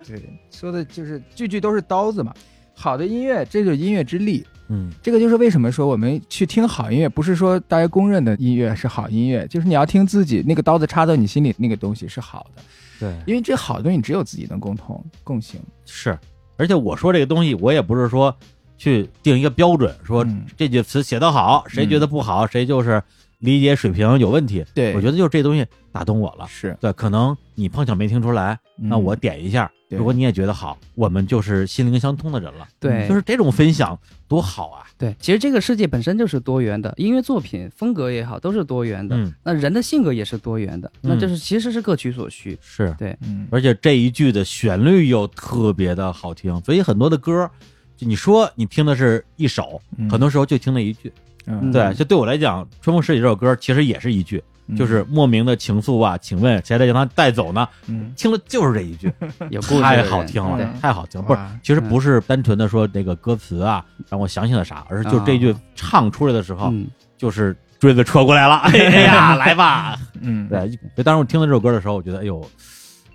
[0.07, 2.33] 对，说的就是句句都是刀子嘛。
[2.73, 4.47] 好的音乐，这就是音乐之力。
[4.69, 12.61] 嗯，这个就是为什么说我们去听好音乐，不是说大家公认的音乐是好音乐，就是你要听自己那个刀子插到你心里那个东西是好的，
[12.99, 15.59] 对，因为这好的东西只有自己能共同共情。
[15.85, 16.17] 是。
[16.57, 18.35] 而且我说这个东西，我也不是说
[18.77, 23.01] 去定一个标准，说嗯这句词写得好，谁觉得不好，谁就是
[23.39, 24.65] 理解水平有问题。
[24.73, 26.47] 对我觉得就是这东西打动我了。
[26.49, 29.65] 是，对，可能你碰巧没听出来，那嗯我点一下。
[29.67, 32.67] 对如果你也觉得好，我们就是心灵相通的人了。
[32.79, 33.97] 对，就是这种分享
[34.27, 34.85] 多好啊！
[34.97, 39.15] 对，其实这个世界本身就是多元的，音乐作品风格也好，都是多元的。
[39.15, 42.57] 嗯，那人的性格也是多元的，那嗯就是其实是各取所需。
[42.61, 47.49] 是，对，嗯，而且这一句的旋律又特别的好听，所以很多的歌，
[47.95, 51.11] 就你说你听的是一首，嗯很多时候就听那一句。
[51.45, 54.43] 嗯对，就对我来讲，《春风十里》这首歌其实也是一句，
[54.75, 57.67] 就是莫名的情愫啊，请问谁在将他带走呢？
[57.87, 59.13] 嗯听了就是这一句，
[59.49, 61.27] 有故事太好听了，太好听了。
[61.27, 66.87] 不是，其实不是单纯的说那个歌词啊让我想起了啥，而是就这句唱出来的时候，嗯，
[67.17, 69.97] 就是锥子戳过来了， 哎呀，来吧。
[70.19, 72.43] 嗯，对，就当时我听到这首歌的时候，我觉得，哎呦，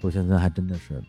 [0.01, 1.03] 周先生还真的是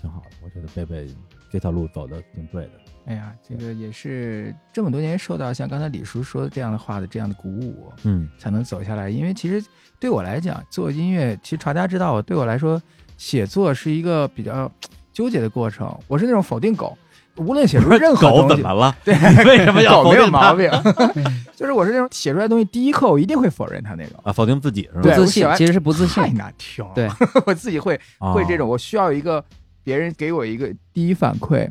[0.00, 0.30] 挺好的。
[0.42, 1.06] 我觉得贝贝
[1.50, 2.70] 这条路走的挺对的。
[3.10, 9.10] 哎呀，这个也是这么多年受到像刚才李叔说的这样的话的这样的鼓舞，嗯才能走下来。
[9.10, 9.60] 因为其实
[9.98, 12.80] 对我来讲，做音乐，其实传家之道，对我来说，
[13.16, 14.70] 写作是一个比较
[15.12, 15.92] 纠结的过程。
[16.06, 16.96] 我是那种否定狗，
[17.36, 18.96] 无论写出 任何狗东西，怎么了？
[19.04, 19.12] 对，
[19.44, 20.70] 为什么要狗没有毛病，
[21.56, 24.20] 就是我是那种写出来的东西，第一刻我一定会否认它那种。
[24.22, 24.32] 啊？
[24.32, 25.02] 否定自己是吧？
[25.02, 26.30] 对不自我写完，信其实是不自信太。
[26.30, 26.92] 难听了。
[26.94, 27.08] 对，
[27.44, 29.44] 我自己会哦会这种，我需要一个
[29.82, 31.68] 别人给我一个第一反馈，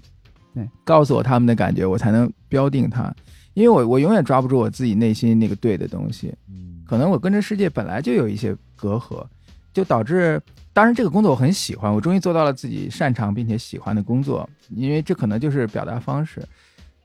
[0.54, 3.14] 对，告诉我他们的感觉，我才能标定它。
[3.54, 9.26] 因为我我永远抓不住我自己内心那个对的东西，嗯可能我跟这世界本来就有一些隔阂，
[9.74, 10.42] 就导致，
[10.74, 16.42] 当然这个工作我很喜欢，我终于做到了自己擅长并且喜欢的工作，因为这可能就是表达方式。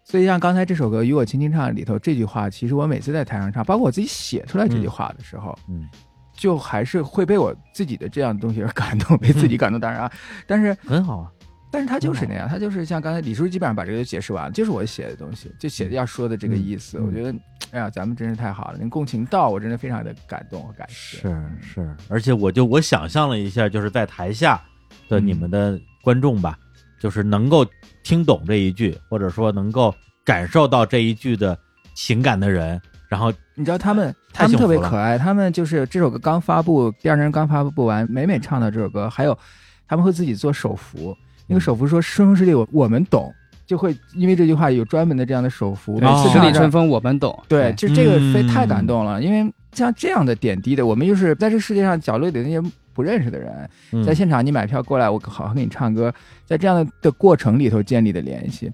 [0.05, 5.89] 所以像刚才这首歌《与我轻轻唱》里头这句话，其实我每次在台上唱，包括我自己写出来这句话的时候，嗯，
[6.35, 9.81] 就还是会被我自己的这样的东西而感动，被自己感动。
[9.81, 10.13] 当然啊，
[10.47, 11.31] 但是很好啊。
[11.75, 17.01] 但是他就是那样，他就是像刚才李叔基本上把这个就解释完了，就是我写的东西，就写的要说的这个意思。
[17.01, 17.35] 我觉得，
[17.73, 21.19] 哎呀，咱们真是太好了，能共情到，我真的非常的感动和感谢。
[21.19, 24.63] 是是，而且我就我想象了一下，就是在台下
[25.09, 26.57] 的你们的观众吧，
[27.01, 27.67] 就是能够
[28.05, 29.93] 听懂这一句，或者说能够
[30.25, 31.59] 感受到这一句的
[31.97, 39.37] 情感的人，然后你知道他们，他们特别可爱，他们就是这首歌刚发布，第二天刚发布完，每每唱到这首歌，还有
[39.89, 41.17] 他们会自己做手幅，
[41.47, 43.33] 那个手幅说“春风十里我我们懂”，
[43.67, 47.39] 就会因为这句话有专门的这样的手幅，每次十里春风我们懂。
[47.49, 48.49] 对，就这个非嗯。
[48.49, 52.61] 太感动了，因为像这样的点滴的，我们又是在这世界上角落里的那些
[52.93, 54.05] 不认识的人，嗯。
[54.05, 56.13] 在现场你买票过来，我好好给你唱歌，
[56.45, 58.71] 在这样的的过程里头建立的联系，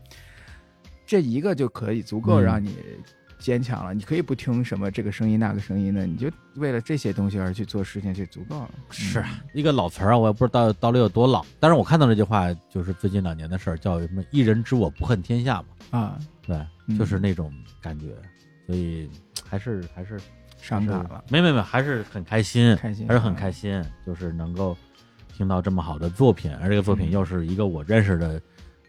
[1.07, 2.45] 这一个就可以足够嗯。
[2.45, 2.75] 让你
[3.41, 3.93] 坚强了。
[3.93, 8.71] 你可以不听什么这个声音那个声音的，你就为了这些东西而去做事情就足够了。
[8.91, 18.15] 是一个老词儿啊，我也不知道到底有多老，但是我看到这句话就是最近两年的事儿，叫什么“一人知我不恨天下”嘛，嗯啊，对，嗯就是那种感觉，
[18.67, 19.11] 所以
[19.49, 20.21] 还是还是
[20.61, 24.77] 伤感了，没没没，还是很开心，开心还是很开心，就是能够
[25.33, 28.41] 听到这么好的作品，而这个作品嗯又是一个我认识的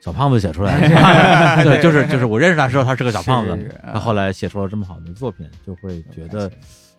[0.01, 3.81] 小胖子写出来的， 对，就是就是我认识他时候他是个小胖子。
[3.93, 6.51] 他后来写出了这么好的作品，就会觉得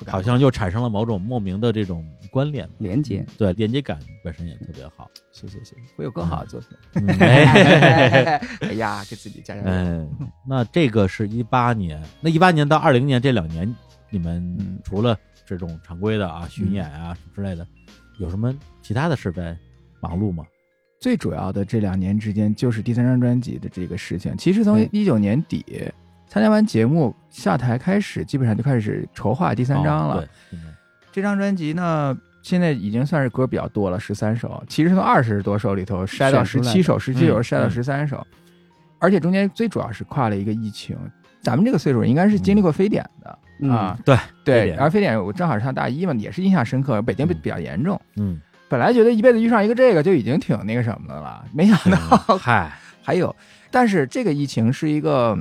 [0.06, 5.10] 好像又产生了某种莫名的这种关联，连接，对，连接感本身也特别好。
[5.32, 6.68] 谢谢谢谢，会有更好的作品。
[6.94, 7.08] 嗯。
[7.18, 9.66] 哎 哎呀，给自己加加油。
[9.66, 10.10] 嗯，
[10.46, 13.74] 那这个是一八年，那一八年到二零年这两年，
[14.10, 14.78] 你们嗯。
[14.84, 17.66] 除了这种常规的啊巡演啊什么之类的，
[18.20, 19.56] 有什么其他的事在
[20.00, 20.44] 忙碌吗？
[21.02, 24.36] 最主要的这两年之间，就是第三张专辑的这个事情。
[24.36, 25.64] 其实从嗯一九年底
[26.28, 30.24] 参加完节目下台开始，基本上就开始筹划第三张了。
[31.10, 34.62] 这张专辑呢，现在已经算是歌比较多了，十三首。
[34.68, 38.24] 其实从二十多首里头筛到十七首，十七首嗯筛到十三首，
[39.00, 40.96] 而且中间最主要是跨了一个疫情。
[41.40, 44.64] 咱们这个岁数应该是经历过非典的、嗯啊，对对。
[44.66, 47.02] 典然后非典我正好是上大一嘛，也是印象深刻。
[47.02, 48.40] 北京比较严重，嗯，
[48.72, 51.98] 本来觉得一辈子遇上一个这个就已经挺那个什么的了，没想到
[52.38, 52.72] 嗨，
[53.02, 53.36] 还有，
[53.70, 55.36] 但是这个疫情是一个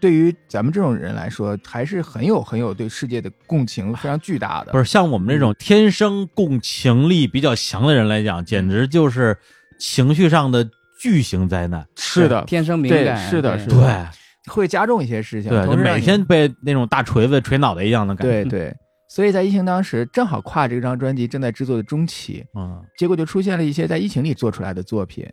[0.00, 4.72] 对于咱们这种人来说，还是很有很有对世界的共情，非常巨大的。
[4.72, 9.36] 不是像我们这种天生共情力比较强的人来讲，简直就是
[9.78, 10.66] 情绪上的
[10.98, 11.86] 巨型灾难。
[11.96, 18.42] 是的，天生敏感，是的是的对会加重一些事情，对，就每天被那种大锤子锤脑袋一样的感觉。
[18.42, 18.74] 对对。
[19.14, 25.24] 所以在疫情当时，正好跨这张专辑正在制作的中期，嗯，结果就出现了一些在疫情里做出来的作品，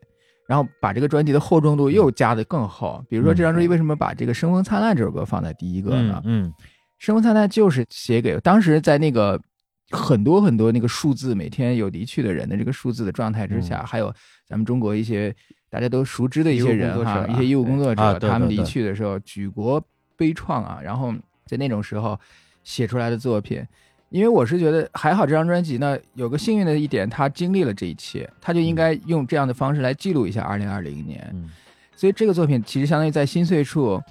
[0.48, 3.03] 然后把这个专辑的厚重度又加得更厚。
[3.10, 6.22] 比如说这张专辑为什么把这个《生风灿烂》这首歌放在第一个呢？
[6.26, 6.53] 嗯嗯
[6.99, 9.41] 生风灿烂就是写给当时在那个
[9.90, 13.62] 很多很多那个数字每天有离去的人的这个数字的状态之嗯。
[13.64, 14.14] 下，还有
[14.45, 15.36] 咱们中国一些
[15.72, 19.84] 大家都熟知的一些人哈，一些医务工作者，啊他们离去的时候举国
[20.16, 21.12] 悲怆啊，然后
[21.48, 22.20] 在那种时候
[22.64, 23.66] 写出来的作品。
[24.10, 31.30] 因为我是觉得还好，这张专辑呢有个幸运的一点，他经历了这一切，他就应该用这样的方式来记录一下二零二零年。
[31.34, 31.50] 嗯。
[31.96, 34.02] 所以这个作品其实相当于在心碎处，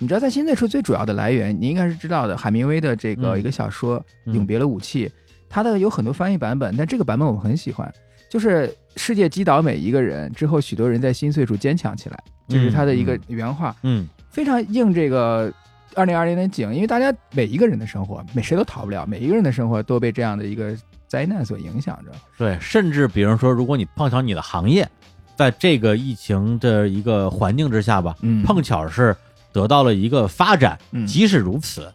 [0.00, 5.06] 你知道在心碎处最主要的来源，你应该是知道的，海明威的这个嗯一个小说《嗯永别了武器》，
[5.48, 7.88] 它的有很多翻译版本，但这个版本我很喜欢，
[8.28, 12.18] 就是世界击倒每一个人之后，许多人在心碎处坚强起来，
[12.48, 14.08] 这是他的一个原话，嗯。
[14.30, 15.54] 非常应这个
[15.94, 20.76] 二零二零年景，因为大家每一个人的生活，每谁都逃不了，每一个人的生活都被这样的一个
[21.06, 22.10] 灾难所影响着。
[22.36, 24.88] 对，甚至比如说，如果你碰巧你的行业
[25.36, 28.42] 在这个疫情的一个环境之下吧，嗯。
[28.42, 29.16] 碰巧是
[29.52, 31.06] 得到了一个发展，嗯。
[31.06, 31.92] 即使如此，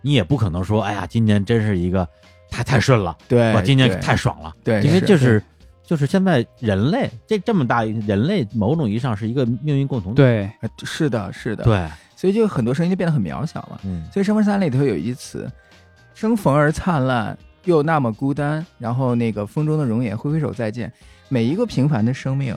[0.00, 2.06] 你也不可能说，哎呀，今年真是一个
[2.50, 5.42] 太太顺了，对，哇，今年太爽了，对，因为就是
[5.84, 11.86] 就是现在人类这这么大，人类某种意义上是一个命运共同体，对，呃是的，是的，，对，
[12.22, 13.80] 所以就很多声音就变得很渺小了。
[13.84, 15.50] 嗯所以《生逢三》里头有一词
[16.14, 20.92] “生逢而灿烂，又那么孤单”，然后那个风中的容颜，挥挥手再见。
[21.28, 22.56] 每一个平凡的生命，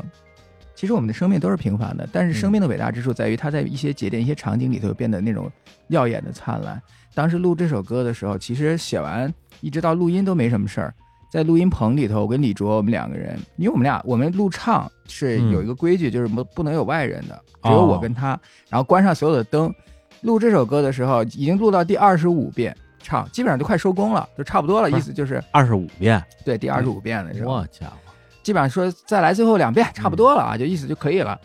[0.76, 5.52] 其实我们的生命都是平凡的，但是生命的伟大之处在于它在一些节点、一些场景里头变得那种
[5.88, 6.80] 耀眼的灿烂。
[7.16, 10.94] 当时录这首歌的时候，其实写完一直到录音都没什么事儿。
[11.36, 18.40] 在录音棚里头，我跟李卓我们两个人，因为我们俩我们录唱是有一个规矩，就是不不能有外人的，只有我跟他，
[18.70, 19.74] 然后关上所有的灯。
[20.22, 24.90] 录这首歌的时候，已经录到第二十五遍唱，基本上就快收工了，就差不多了。
[24.90, 27.98] 意思就是二十五遍，对第二十五遍的时候，我家伙，
[28.42, 31.38] 基本上说再来最后两遍，差不多了啊，就意思就可以了。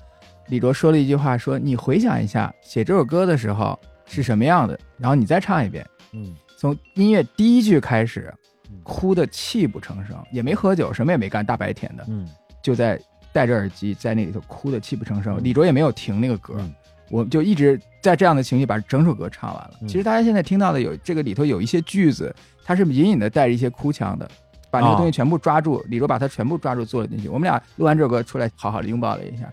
[0.47, 3.77] 李卓说了一句话，说你回想一下写这首歌的时候
[4.07, 8.39] 是什么样的，然后你再唱一遍，嗯从音乐第一句开始嗯，
[8.83, 12.29] 哭的泣不成声，也没喝酒，什么也没干，大白天的，嗯
[12.63, 13.01] 就在
[13.33, 15.37] 戴着耳机在那里头哭的泣不成声。
[15.39, 16.75] 嗯李卓也没有停那个歌，嗯
[17.11, 19.75] 我就一直在这样的情绪把整首歌唱完了。
[19.83, 22.35] 嗯其实大家现在听到的有这个里头有一些句子，
[22.65, 24.31] 它是隐隐的带着一些哭腔的，
[24.71, 27.29] 把那个哦东西全部抓住，李卓把它全部抓住做了进去。
[27.29, 29.53] 我们俩录完这首歌出来，好好的拥抱了一下，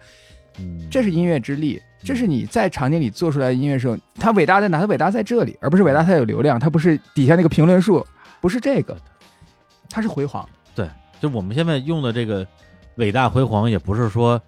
[0.59, 1.81] 嗯，这是音乐之力。
[2.03, 4.79] 这是你在场景里做出来的音乐时候，它伟大在哪？
[4.79, 8.05] 它伟大在这里，而不是伟大它有流量，它不是底下那个评论数，
[8.39, 8.95] 不是这个，
[9.89, 10.47] 它是辉煌。
[10.75, 10.89] 对
[11.19, 12.45] 就我们现在用的这个
[12.95, 14.41] 伟大辉煌，也不是说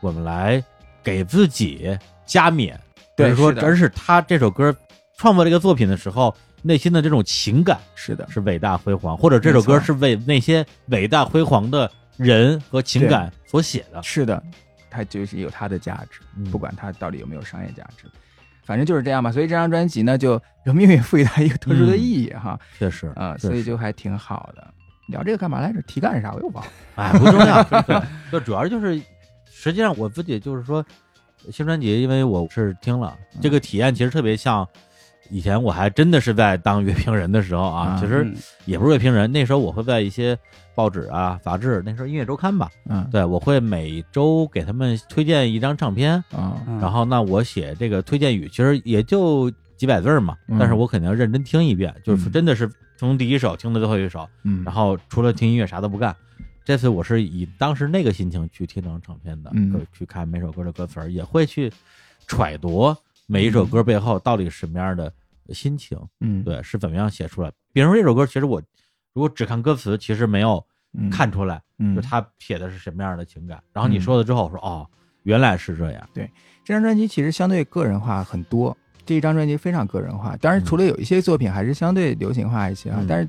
[0.00, 0.62] 我们来
[1.02, 2.78] 给自己加冕，
[3.16, 4.74] 对而是说，而是他这首歌
[5.16, 14.02] 创作这个作品的时候，内心的这种情感是的，是伟大辉煌，或者这首歌是为那些伟大辉煌的人和情感所写的。
[14.02, 14.42] 是的，
[14.90, 16.20] 它就是有它的价值。
[16.36, 18.10] 嗯不管它到底有没有商业价值，
[18.64, 19.30] 反正就是这样吧。
[19.30, 24.74] 所以这张专辑呢，就让命运赋予它一个特殊的意义哈确实啊、所以就还挺好的。
[25.08, 25.80] 聊这个干嘛来着？
[25.82, 26.32] 题干是啥？
[26.32, 26.70] 我又忘了。
[26.96, 28.00] 哎，不重要，对
[28.32, 29.00] 就主要就是，
[29.50, 30.84] 实际上我自己就是说，
[31.50, 34.66] 新专辑，因为我是听了嗯这个体验，其实特别像
[35.30, 38.34] 以前我还真的是在当乐评人的时候啊，啊其实嗯
[38.64, 40.36] 也不是乐评人，那时候我会在一些
[40.74, 56.14] 报纸啊、杂志，那时候音乐周刊吧，嗯对我会每周给他们推荐一张唱片，啊嗯然后那我写这个推荐语，其实也就几百字儿嘛，嗯但是我肯定要认真听一遍，就是嗯真的是从第一首听到最后一首，嗯，然后除了听音乐啥都不干。
[56.64, 59.72] 这次我是以当时那个心情去听整张唱片的，嗯。
[59.72, 61.72] 去去看每首歌的歌词儿，也会去
[62.26, 62.96] 揣度
[63.26, 65.12] 每一首歌背后到底是什么样的
[65.50, 66.42] 心情，嗯。
[66.42, 67.52] 对，是怎么样写出来。
[67.72, 68.60] 比如说这首歌，其实我
[69.12, 70.64] 如果只看歌词，其实没有
[70.94, 71.94] 嗯看出来，嗯。
[71.94, 73.62] 就他写的是什么样的情感。
[73.72, 74.00] 然后你嗯。
[74.00, 74.88] 说了之后，我说哦，
[75.22, 76.28] 原来是这样，对
[76.64, 80.36] 这张专辑其实相对个人化很多，这一张专辑非常个人化。
[80.36, 83.28] 当然，嗯除了有一些作品还是相对流行化一些啊，嗯但是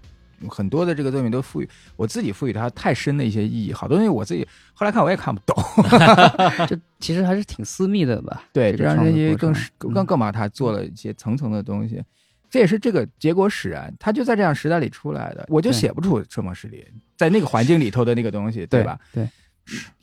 [0.49, 5.55] 很多的这个作品都赋予我自己赋予它太深的一些意义，好多东西我自己后来看我也看不懂。
[6.67, 8.43] 这其实还是挺私密的吧？
[8.51, 12.03] 对，这张专辑更是更嗯更把它做了一些层层的东西。
[12.49, 15.45] 这也是这个结果使然，他就在这样时代里出来的。
[15.49, 16.85] 我就写不出车模式里
[17.17, 18.97] 在那个环境里头的那个东西，对吧？？
[19.11, 19.27] 对，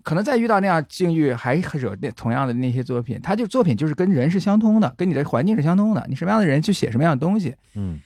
[0.02, 6.04] 可能再遇到那样境遇，还还是有那同样的那些作品，他就作品就是跟人是相通的，跟你的环境是相通的。
[6.08, 7.98] 你什么样的人去写什么样的东西，嗯，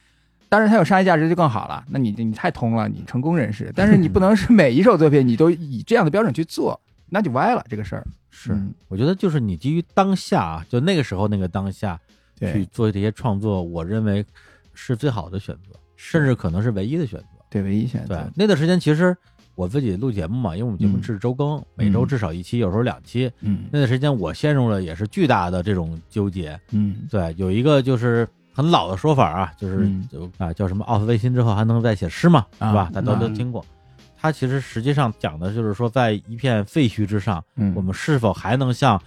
[0.48, 1.84] 当然它有商业价值就更好了。
[1.88, 3.72] 那你你太通了，你成功人士。
[3.76, 8.06] 但是你不能是每一首作品你都以这样的标准去做，那就歪了这个事儿。
[8.30, 11.98] 是嗯，我觉得就是你基于当下啊，就那个时候那个当下
[12.38, 14.24] 去做这些创作，我认为
[14.72, 17.26] 是最好的选择，甚至可能是唯一的选择。
[17.50, 19.16] 对，唯一选择对，那段时间其实
[19.58, 23.28] 我自己录节目嘛，因为我们节目嗯是周更，每周至少一期，有时候两期。
[23.40, 26.56] 嗯那段时间我陷入了也是巨大的这种纠结。
[26.70, 29.90] 嗯对，有一个就是很老的说法啊，就是
[30.38, 32.88] 啊叫什么奥斯维辛之后还能再写诗嘛，啊是吧？
[32.94, 33.64] 大家都听过。
[34.16, 39.00] 它其实实际上讲的就是说，在一片废墟之上，嗯，我们是否还能像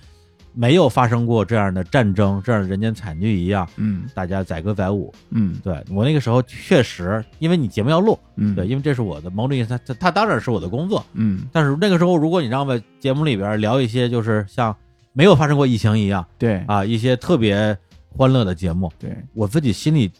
[0.53, 4.03] 没有发生过这样的战争、这样的人间惨剧一样，嗯。
[4.13, 5.13] 大家载歌载舞？
[5.29, 5.59] 嗯。
[5.63, 8.53] 对我那个时候确实，因为你节目要录，嗯。
[8.55, 11.05] 对，因为这是我的某种意义上，它它它当然是我的工作。
[11.13, 11.43] 嗯。
[11.51, 14.75] 但是那个时候，如果你让我在节目里边聊一些就是像
[15.13, 16.63] 没有发生过疫情一样对。
[16.67, 17.77] 啊，一些特别
[18.09, 19.15] 欢乐的节目，对。
[19.33, 20.11] 我自己心里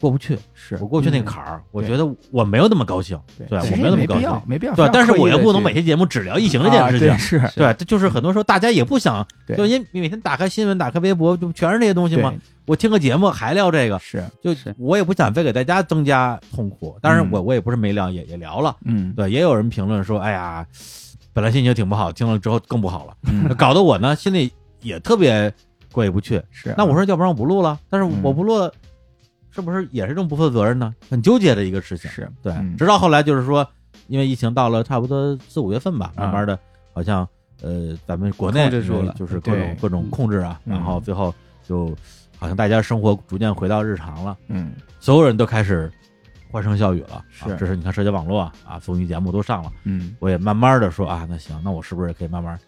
[0.00, 3.18] 过不去，是我过不去那个坎儿，我觉得我没有那么高兴，
[3.48, 4.74] 对我没有那么高兴没必要，，没必要。
[4.74, 12.32] 对，但是我又不能每天期节目只聊疫情这件事情，是，对，这就是很多时候大家也不想，对就因为每天打开新闻、打开微博，就全是这些东西嘛。
[12.66, 16.98] 我听个节目还聊这个，是，就是我也不想非给大家增加痛苦。
[17.00, 18.76] 当然嗯我，我也不是没聊，也也聊了。
[18.84, 20.66] 嗯，对，也有人评论说，哎呀，
[21.32, 24.52] 本来心情挺不好，听了之后更不好了，嗯 搞得我呢心里
[24.82, 25.50] 也特别
[25.92, 26.42] 过意不去。
[26.50, 26.74] 是。
[26.76, 27.78] 那我说，要不然我不录了？
[27.88, 28.70] 但是嗯我不录
[29.58, 30.94] 了，是不是也是这种不负责任呢？
[31.10, 32.10] 很纠结的一个事情。
[32.10, 33.66] 是对，嗯直到后来就是说，
[34.06, 36.58] 因为疫情到了差不多四五月份吧，啊慢慢的，
[36.92, 37.28] 好像
[37.60, 41.34] 呃，咱们国内就是各种各种控制啊，嗯然后最后
[41.66, 41.94] 就
[42.38, 45.90] 好像大家生活逐渐回到日常了，嗯，所有人都开始
[46.50, 47.24] 欢声笑语了。
[47.30, 52.58] 是啊，这是你看社交网络啊，啊，综艺节目都上了，嗯，我也慢慢的说啊，那行，那我是不是也可以慢慢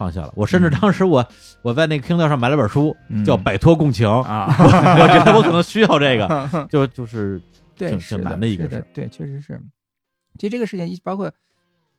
[0.00, 0.32] 放下了？
[0.34, 1.26] 我甚至嗯当时我
[1.60, 7.38] 我在那个 Kindle 上买了本书，嗯叫《摆脱共情》，啊， 我觉得我可能需要这个， 就就是
[7.76, 9.60] 对，挺是挺难的一个事，是对，确实是。
[10.38, 11.30] 其实这个事情一包括，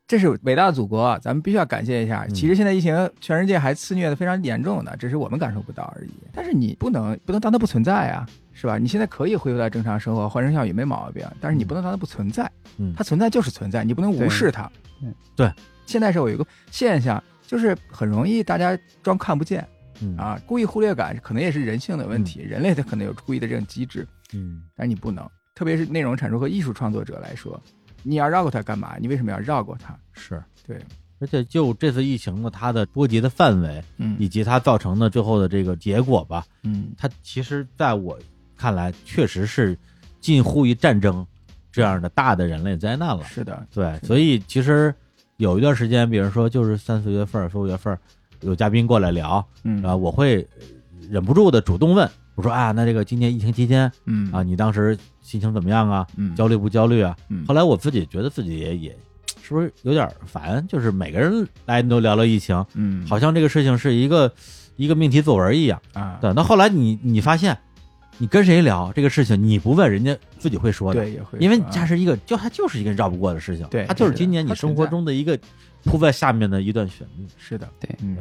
[0.07, 2.25] 这是伟大的祖国，咱们必须要感谢一下。
[2.27, 6.09] 嗯其实现在疫情全世界还肆虐的非常严重的，只是我们感受不到而已。
[6.33, 8.79] 但是你不能不能当它不存在啊，是吧？
[8.79, 12.49] 你现在可以恢复到正常生活，欢声笑语没毛病，但是你不能当它不存在。
[12.77, 14.69] 嗯它存在就是存在，你不能无视它。
[15.03, 15.51] 嗯对，
[15.85, 17.21] 现在是有一个现象，
[17.51, 19.67] 就是很容易大家装看不见
[20.01, 24.07] 嗯啊，故意忽略感可能也是人性的问题，人类他可能有故意的这种机制。
[24.33, 27.61] 嗯但是你不能，特别是内容产出和艺术创作者来说，
[28.03, 28.95] 你要绕过它干嘛？
[29.01, 29.99] 你为什么要绕过它？
[30.13, 30.41] 是。
[30.65, 30.79] 对，
[31.19, 38.17] 而且就这次疫情的，它的波及的范围嗯以及它造成的最后的这个结果吧，嗯它其实在我
[38.55, 39.77] 看来，确实是
[40.21, 41.27] 近乎于战争
[41.69, 43.25] 这样的大的人类灾难了。
[43.25, 44.95] 是的，对，所以其实
[45.41, 47.97] 有一段时间，比如说就是三四月份、四五月份，
[48.41, 50.47] 有嘉宾过来聊，嗯啊，我会
[51.09, 56.05] 忍不住的主动问，我说啊，那这个今年疫情期间嗯啊，你当时心情怎么样啊？
[56.15, 57.17] 嗯焦虑不焦虑啊？
[57.29, 58.95] 嗯后来我自己觉得自己也也
[59.41, 64.31] 是不是有点烦，就是每个人来都聊聊疫情，嗯好像这个事情是一个
[64.75, 65.81] 一个命题作文一样。
[65.93, 67.57] 啊，对，那后来你你发现，
[68.17, 75.37] 你跟谁聊这个事情，你不问人家自己会说的，对也会，因为啊它是一个就它就是一个绕不过的事情，对它就是今年你生活中的一个
[75.83, 77.25] 铺在下面的一段旋律。
[77.37, 78.17] 是的，对嗯。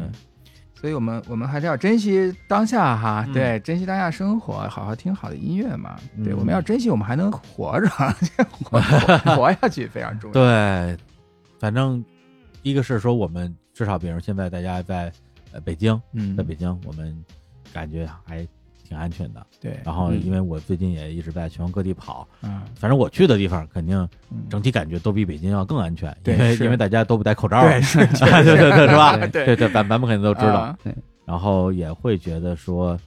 [0.74, 6.00] 所以我们我们还是要珍惜当下哈，嗯对，珍惜当下生活，好好听好的音乐嘛。
[6.24, 7.86] 对，嗯我们要珍惜我们还能活着，
[8.64, 10.32] 活活活下去非常重要。
[10.32, 10.96] 对，
[11.58, 12.02] 反正
[12.62, 15.12] 一个是说我们至少，比如现在大家在
[15.52, 17.14] 呃北京，嗯在北京我们
[17.74, 18.48] 感觉还
[18.90, 19.46] 挺安全的。
[19.60, 23.96] 对，然后嗯因为我最近也一直在全国各地跑，嗯反正我去的地方肯定
[24.32, 29.16] 嗯整体感觉都比北京要更安全，对因为因为大家都不戴口罩，对是， 对对对对是吧？
[29.16, 30.76] 对对对，咱咱们肯定都知道。
[30.82, 30.92] 对
[31.24, 32.98] 然后也会觉得说，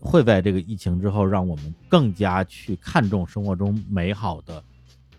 [0.00, 4.60] 会在这个疫情之后，让我们更加去看重生活中美好的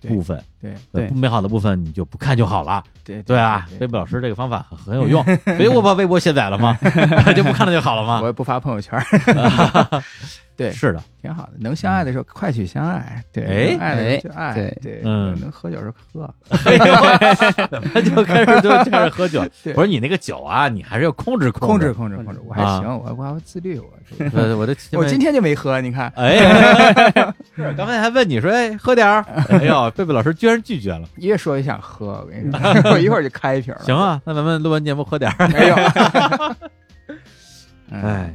[0.10, 0.41] 部分。
[0.61, 2.84] 对对不美好的部分你就不看就好了。
[3.03, 5.23] 对对啊，微博老师这个方法很很有用，
[5.57, 6.78] 所以我把微博卸载了吗，
[7.36, 8.28] 就不看了就好了吗我。
[8.28, 8.99] 也不发朋友圈，
[10.62, 11.54] 对，是的，挺好的。
[11.60, 19.44] 能相爱的时候快去相爱，对，爱的就爱，对对，嗯能喝酒的时候喝，就开始就开始喝酒。
[19.64, 21.94] 对我说你那个酒啊，你还是要控制控制制。
[21.94, 23.88] 控制控制，我还啊行，我我还自律，我
[24.58, 26.38] 我的我今天就没喝，你看，哎，
[27.56, 29.24] 是 刚才还问你说，哎，喝点儿。
[29.50, 31.08] 哎呦，贝贝老师居然拒绝了。
[31.18, 32.52] 越说越想喝，我跟你
[32.82, 33.74] 说，我一会儿就开一瓶。
[33.84, 35.48] 行，啊，那咱们录完节目喝点儿。
[35.50, 35.76] 没有。
[37.90, 38.34] 嗯哎，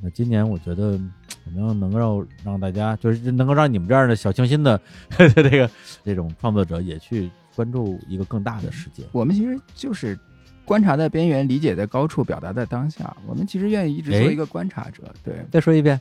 [0.00, 0.96] 那今年我觉得
[1.44, 4.80] 反正能够让大家，就是能够让你们这样的小清新的
[5.34, 5.70] 这个
[6.04, 9.02] 这种创作者也去关注一个更大的世界。
[9.12, 10.18] 我们其实就是
[10.64, 13.16] 观察在边缘，理解在高处，表达在当下。
[13.26, 16.00] 我们其实愿意一直做哎一个观察者，对，再说一遍。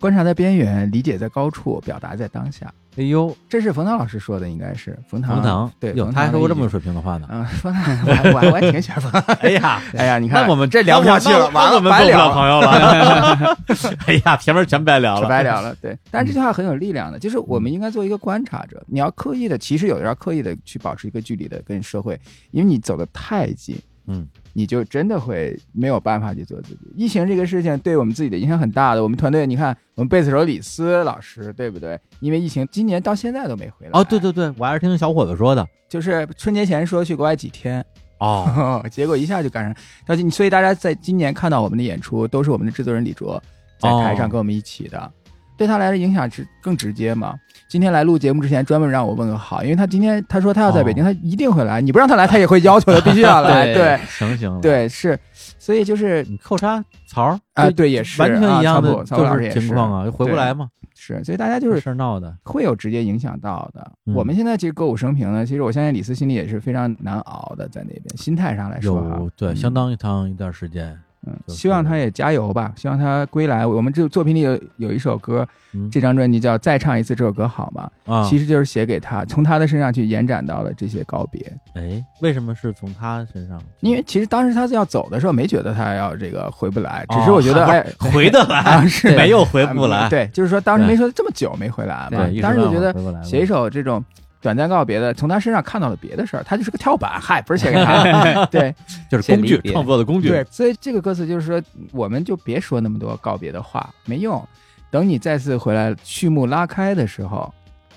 [0.00, 2.72] 观察在边缘，理解在高处，表达在当下。
[2.96, 5.34] 哎呦，这是冯唐老师说的，应该是冯唐。
[5.36, 7.26] 冯唐，对，有，他还说过这么水平的话呢。
[7.30, 9.22] 嗯，冯唐，我还我还挺喜欢冯唐。
[9.36, 13.56] 哎呀， 哎呀，你看，那我们这聊不下去了，完了，我们白聊做不了朋友了。
[14.06, 15.74] 哎呀，前面全白聊了，白聊了。
[15.80, 18.80] 对，但是这句话很有力量的，就是我们应该做一个观察者。
[18.86, 22.20] 你要刻意的，其实有的时候刻意的去保持一个距离的跟社会，
[22.52, 23.76] 因为你走的太近，
[24.06, 26.80] 嗯，你就真的会没有办法去做自己。
[26.96, 29.02] 疫情这个事情对我们自己的影响很大的。
[29.02, 31.98] 我们团队，你看我们贝斯手李斯老师，对不对？
[32.20, 33.90] 因为疫情，今年到现在都没回来。
[33.92, 35.66] 哦，对，对对，我还是听小伙子说的。
[35.88, 37.84] 就是春节前说去国外几天，
[38.18, 40.30] 哦， 结果一下就赶上。
[40.30, 43.42] 所以大家在今年看到我们的演出，都是我们的制作人李卓
[43.78, 45.12] 在台上跟我们一起的。
[45.56, 47.34] 对他来的影响是更直接嘛。
[47.68, 51.80] 今天来录节目之前，专门让我问个好，因为他今天他说他要在北京，哦他一定会来。
[51.80, 53.66] 你不让他来，他也会要求的，必须要来。
[53.66, 55.18] 对对成型了，，对是，
[55.58, 57.40] 所以就是你扣杀曹儿。
[57.54, 58.20] 啊，对，也是。
[58.20, 59.60] 完全一样的啊曹普曹普老师就也是。
[59.60, 63.92] 情况啊，回不来嘛，是，所以大家就是事儿闹的，会有直接影响到的。
[64.06, 64.14] 嗯。
[64.14, 69.16] 我们现在其实歌舞升平呢，其实我相信李斯心里也是非常难熬的，在那边心态上来说啊。
[69.18, 69.56] 有，对嗯。
[69.56, 73.66] 相当一长一段时间，嗯，就是希望他也加油吧，希望他归来。
[73.66, 81.40] 我们这作品里有有一首歌，嗯这张专辑叫《再唱一次这首歌好吗》，啊，其实就是写给他，从他的身上去延展到了这些告别。
[81.74, 83.60] 哎，为什么是从他身上？
[83.80, 94.04] 因为其实当时他要走的时候，没觉得他要这个回不来，只哦是我觉得 哎，回得来 啊，是没有回不来，对，就是说当时没说这么久没回来嘛当时就觉得写一首这种
[94.44, 98.74] 短暂告别的，从他身上看到了别的事儿，他就是个跳板，嗨，不是写给他， 对
[99.10, 101.62] 就是工具创作的工具，对，所以这个歌词就是说，
[101.92, 104.46] 我们就别说那么多告别的话，没用。
[104.90, 107.50] 等你再次回来，序幕拉开的时候，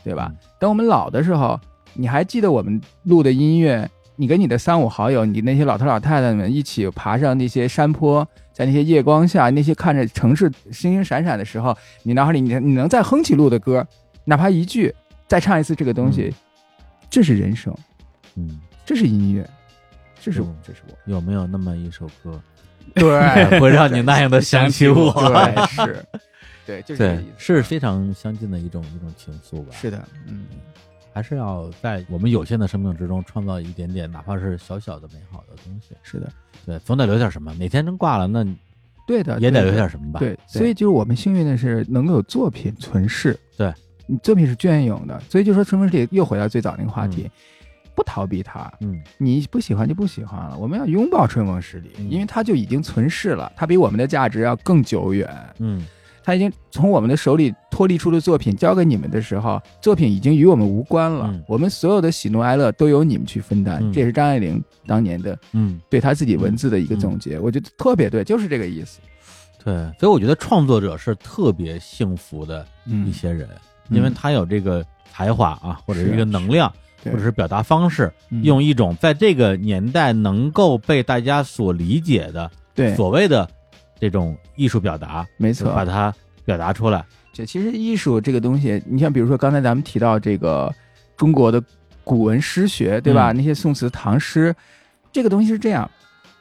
[0.06, 0.32] 对吧？
[0.57, 1.60] 等我们老的时候，
[1.94, 3.86] 你还记得我们录的音乐？
[4.15, 13.86] 你跟你的三五好友，你那些老头老太太们一起爬上那些山坡，在那些夜光下，那些看着城市星星闪闪的时候，你脑海里你你能再哼起录的歌，
[14.24, 14.95] 哪怕一句，
[15.28, 16.34] 再唱一次这个东西，
[17.10, 17.76] 这是人生，
[18.36, 19.48] 嗯，这是音乐，
[20.22, 22.41] 这是我这是我，有没有那么一首歌，
[22.94, 23.60] 对。
[23.60, 25.12] 会让你那样的想起我？
[25.14, 26.06] 对是，
[26.66, 29.74] 对 就是是非常相近的一种一种情愫吧。
[29.74, 30.45] 是的，嗯，
[31.14, 35.95] 还是要在我们有限的生命之中创造一点点，哪怕是小小的美好的东西。
[36.04, 36.32] 是的，
[36.66, 37.54] 对，总得留点什么。
[37.56, 38.45] 哪天真挂了，那
[39.06, 40.20] 对的，也得留点什么吧。
[40.20, 43.74] 对，所以就是我们幸运的是能够有作品存世，对，
[44.07, 47.29] 你作品是隽永的，所以就说春风十里又回到最早那个话题，
[47.93, 52.09] 不逃避它，嗯，你不喜欢就不喜欢了，我们要拥抱春风十里，嗯。
[52.09, 55.29] 因为它就已经存世了，它比我们的价值要更久远，
[55.59, 55.85] 嗯。
[56.23, 61.41] 它已经从我们的手里脱离出的作品交给你们的时候，作品已经与我们无关了，嗯。
[61.47, 63.93] 我们所有的喜怒哀乐都由你们去分担，嗯。
[63.93, 68.99] 这也是张爱玲当年的嗯，对她自己文字的一个总结，我觉得特别对，就是这个意思。
[69.63, 69.73] 对。
[69.97, 73.47] 所以我觉得创作者是特别幸福的一嗯，些人，
[73.89, 76.72] 因为他有这个才华啊，或者是是一个能量，
[77.03, 83.49] 或者是表达方式，嗯用一种在这个年代能够被大家所理解的对，所谓的
[83.99, 86.14] 这种艺术表达，没错，把它
[86.45, 87.03] 表达出来。
[87.34, 90.73] 这其实艺术这个东西，你像比如说刚才咱们提到这个
[91.15, 91.61] 中国的
[92.03, 93.31] 古文诗学，对吧？
[93.31, 94.55] 嗯那些宋词唐诗，
[95.11, 95.89] 这个东西是这样，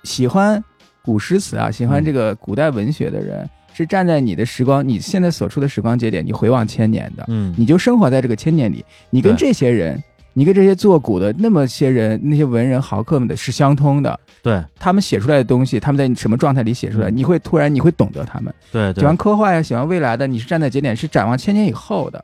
[0.05, 0.63] 喜欢
[1.03, 10.03] 古诗词啊，喜欢嗯这个古代文学的人，是站在你的时光，你现在所处的时光节点，你回望千年的，嗯，你就生活在这个千年里，你跟这些人。
[10.39, 18.53] 你跟这些做古的那么些人，那些文人豪客们的是相通的，对他们写出来的东西，他们在什么状态里写出来，嗯你会突然你会懂得他们。
[18.71, 22.23] 对对喜欢科幻呀，喜欢未来的，你是站在节点，是展望千年以后的，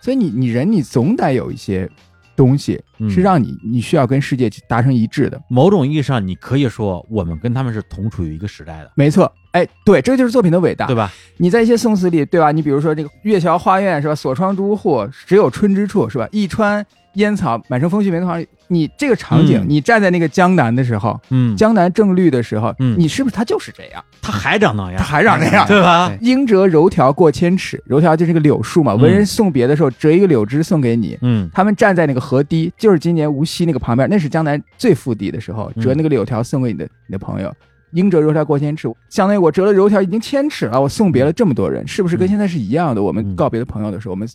[0.00, 1.88] 所以你你人你总得有一些
[2.34, 10.94] 东西嗯是让你你需要跟世界达成一致的，某种意义上，你可以说我们跟他们是同处于一个时代的，没错，哎，对，这就是作品的伟大对。
[10.94, 11.10] 吧？
[11.38, 12.52] 你在一些宋词里，对吧？
[12.52, 16.84] 你比如说这个“月桥花苑”是吧？“锁窗朱户，只有春之处”是吧？“一川
[17.14, 24.04] 烟草，满城风絮没头黄”，你这个场景，嗯你站在那个江南的时候，嗯，江南正绿的时候，嗯你是不是它就是这样？
[24.20, 26.12] 他还长那样，它还长那样，对吧？
[26.20, 28.92] 应折柔条过千尺，柔条就是个柳树嘛。
[28.94, 31.16] 嗯文人送别的时候，折一个柳枝送给你。
[31.22, 37.52] 嗯他们站在那个河堤，就是今年无锡那个旁边，那是江南最腹地的时候，嗯折那个柳条送给你的你的朋友。
[37.96, 43.02] 应折柔条过千尺，相当于我折了柔条已经千尺了，我送别了这么多人，是不是跟嗯现在是一样的？
[43.02, 44.28] 我们嗯告别的朋友的时候，我们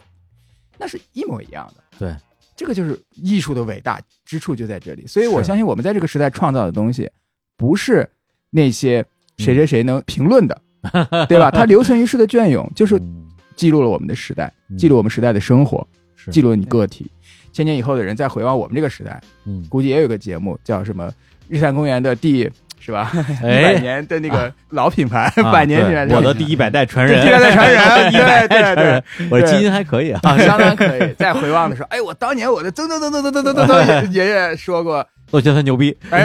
[0.79, 1.83] 那是一模一样的。
[1.99, 2.15] 对，
[2.55, 5.05] 这个就是艺术的伟大之处就在这里。
[5.05, 7.09] 所以我相信我们在这个时代创造的东西，
[7.55, 8.09] 不是
[8.49, 9.01] 那些
[9.37, 10.61] 嗯谁谁谁能评论的，
[11.29, 11.51] 对吧？
[11.51, 15.87] 它留存于世的隽永，就是嗯记录了我们的时代，嗯记录我们时代的生活，
[16.31, 17.05] 记录了你个体。
[17.53, 21.09] 千年以后的人再回望我们这个时代，嗯，估计也有个节目叫什么
[21.49, 22.49] 《日坛公园》的第
[22.83, 23.11] 是吧？
[23.13, 28.75] 一百哎，年的那个老品牌，啊百年品牌，对我的第一百代传人， 第一百代传人一百代对对。
[28.75, 30.19] 传人，我这基因还可以啊。
[30.23, 31.13] 啊，相当可以。
[31.19, 36.21] 再回望的时候，哎，我当年我的曾曾曾曾曾曾曾曾曾爷爷说过，我觉得他牛逼，哎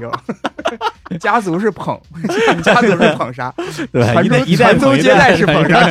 [0.00, 0.12] 呦，
[1.18, 2.00] 家族是捧，
[2.62, 3.52] 家族是捧杀，
[3.92, 5.88] 对一代一代宗传宗接代是捧杀，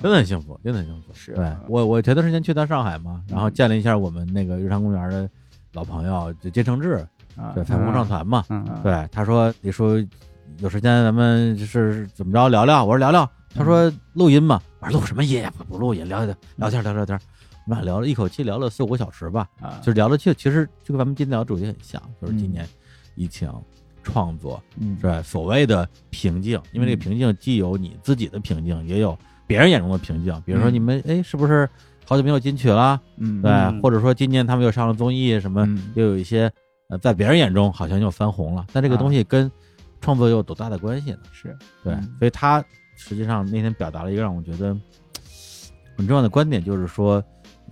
[0.00, 1.12] 真的很幸福，真的很幸福。
[1.12, 5.28] 是对我，我前段时间去趟上海嘛，然后见了一下我们那个日常公园的
[5.72, 7.06] 老朋友，就金承志，
[7.36, 8.44] 啊对，彩虹上团嘛。
[8.48, 9.96] 嗯，对，他说你说
[10.58, 15.52] 有时间咱们就是怎么着聊聊，我说聊聊，他说录音嘛，我说录什么音呀？
[15.56, 17.18] 不不录音，聊聊聊天聊聊天。
[17.64, 22.68] 我们俩聊了一口气聊了四五个小时吧，啊就是聊的就其实就跟咱们今天聊的主题很像，就是今嗯年
[23.14, 23.48] 疫情，
[24.02, 25.22] 创作，嗯是吧？
[25.22, 29.16] 所谓的平静，因为这个平静既有你自己的平静，也有
[29.46, 30.42] 别人眼中的平静。
[30.44, 31.68] 比如说嗯你们哎，是不是
[32.04, 33.00] 好久没有金曲了？
[33.16, 33.40] 嗯。
[33.42, 33.80] 对，嗯。
[33.80, 35.92] 或者说今年他们又上了综艺，什么嗯。
[35.94, 36.50] 又有一些
[36.88, 38.98] 呃，在别人眼中好像又翻红了，但这个啊。
[38.98, 39.50] 东西跟
[40.00, 41.18] 创作又有多大的关系呢？
[41.32, 41.56] 是。
[41.84, 42.16] 对，嗯。
[42.18, 42.62] 所以他
[42.96, 44.76] 实际上那天表达了一个让我觉得
[45.96, 47.22] 很重要的观点，就是说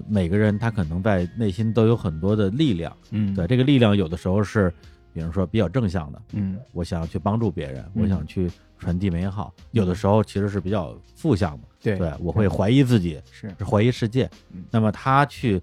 [0.09, 3.35] 每个人他可能在内心都有很多的力量，嗯。
[3.35, 4.73] 对，这个力量有的时候是，
[5.13, 6.57] 比如说比较正向的，嗯。
[6.73, 8.03] 我想要去帮助别人，嗯。
[8.03, 14.65] 我想去传递美好；有的时候其实是比较负向的，对对我会怀疑自己，是是怀疑世界嗯。
[14.71, 15.61] 那么他去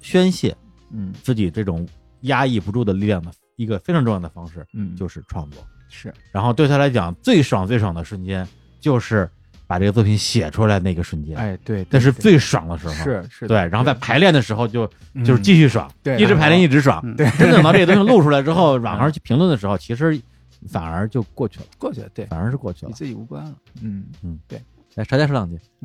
[0.00, 0.56] 宣泄
[0.90, 1.86] 嗯自己这种
[2.22, 5.62] 压抑不住的力量的一个非常重要的方式，嗯就是创作。
[5.88, 8.46] 是然后对他来讲，最爽最爽的瞬间
[8.78, 9.28] 就是
[9.66, 12.94] 把这个作品写出来那个瞬间，哎对，对那是最爽的时候。
[12.94, 17.00] 是是对，然后在排练的时候就嗯就是继续爽，对一直排练一直爽。
[17.04, 20.20] 嗯对真等到这个东西录出来之后，网上去评论的时候，其实
[20.68, 22.90] 反而就过去了，过去了，对，反而是过去了。
[22.90, 24.60] 与自己无关了，嗯嗯，对，
[24.94, 25.58] 来，吵架说两句，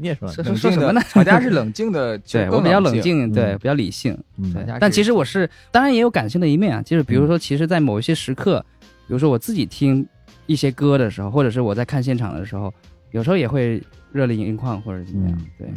[0.00, 0.56] 你也说两句。
[0.56, 1.00] 说什么呢？
[1.08, 4.16] 吵架是冷静的，对我比较冷静，对，嗯比较理性。
[4.80, 6.82] 但其实我是，当然也有感性的一面啊。
[6.82, 8.64] 就是比如说，其实，在某一些时刻，
[9.06, 10.06] 比如说我自己听
[10.46, 12.72] 一些歌的时候，或者是我在看现场的时候，
[13.12, 13.82] 有时候也会
[14.12, 15.46] 热泪盈眶或者怎么样嗯。
[15.58, 15.68] 对，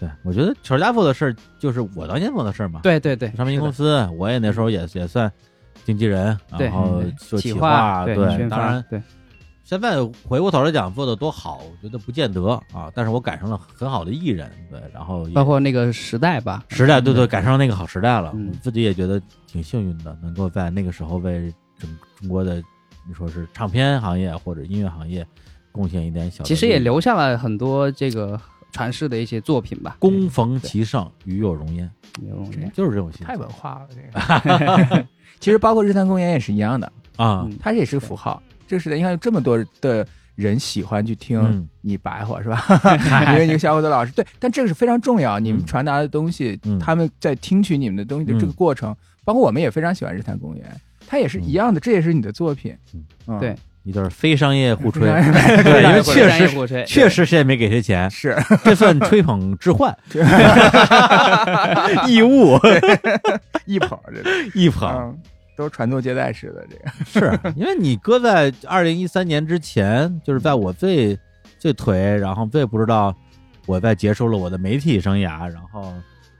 [0.00, 5.30] 对，我觉得乔家做的事儿就是我当年做的事儿嘛。，对对对，唱片公司，我也那时候也也算
[5.84, 8.16] 经纪人，然后嗯做企划，对，
[8.48, 9.00] 当然对，
[9.62, 12.42] 现在回过头来讲做的多好，我觉得不见得
[12.72, 18.48] 啊，但是我赶上了很好的艺人，对，然后包括那个时代吧，时代，对对，赶上那个好时代了，嗯。
[18.50, 22.62] 我自己也觉得挺幸运的，能够在那个时候为整中国的
[23.06, 25.26] 你说是唱片行业或者音乐行业
[25.72, 26.44] 贡献一点小。
[26.44, 28.40] 其实也留下了很多这个
[28.74, 29.96] 传世的一些作品吧。
[30.00, 31.88] 恭逢其上，与有荣焉，
[32.28, 35.06] 有容易就是这种心太文化了，这个。
[35.38, 38.42] 其实包括日坛公园也是一样的，啊，嗯它也是个符号。
[38.66, 41.68] 这个时代，你看有这么多的人喜欢去听嗯。
[41.82, 42.64] 你白话是吧？
[43.32, 44.10] 因为你个小伙子老师。
[44.12, 45.38] 对，但这个是非常重要。
[45.38, 45.66] 你们嗯。
[45.66, 50.64] 传达的东西嗯，他们在听取你们的东西的这个嗯过程，包括我们也非常喜欢日坛公园，
[51.06, 52.74] 它也是一样的，这也是你的作品。
[52.94, 53.04] 嗯。
[53.26, 53.38] 嗯。
[53.38, 55.02] 对，一段非商业互吹，
[55.62, 59.96] 对对，因为确实确实谁也没给谁钱，是这算吹捧置换，
[62.08, 62.58] 义务
[63.66, 64.88] 一捧这个，一捧。
[64.90, 65.18] 嗯，
[65.56, 66.90] 都是传宗接代式的这个。
[67.04, 71.18] 是因为你搁在二零一三年之前，就是在我最
[71.58, 73.14] 最颓，然后最不知道
[73.66, 75.92] 我在结束了我的媒体生涯，然后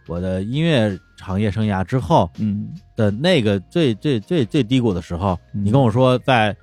[0.06, 6.56] 我的音乐行业生涯之后嗯的那个最最最最低谷的时候，嗯你跟我说在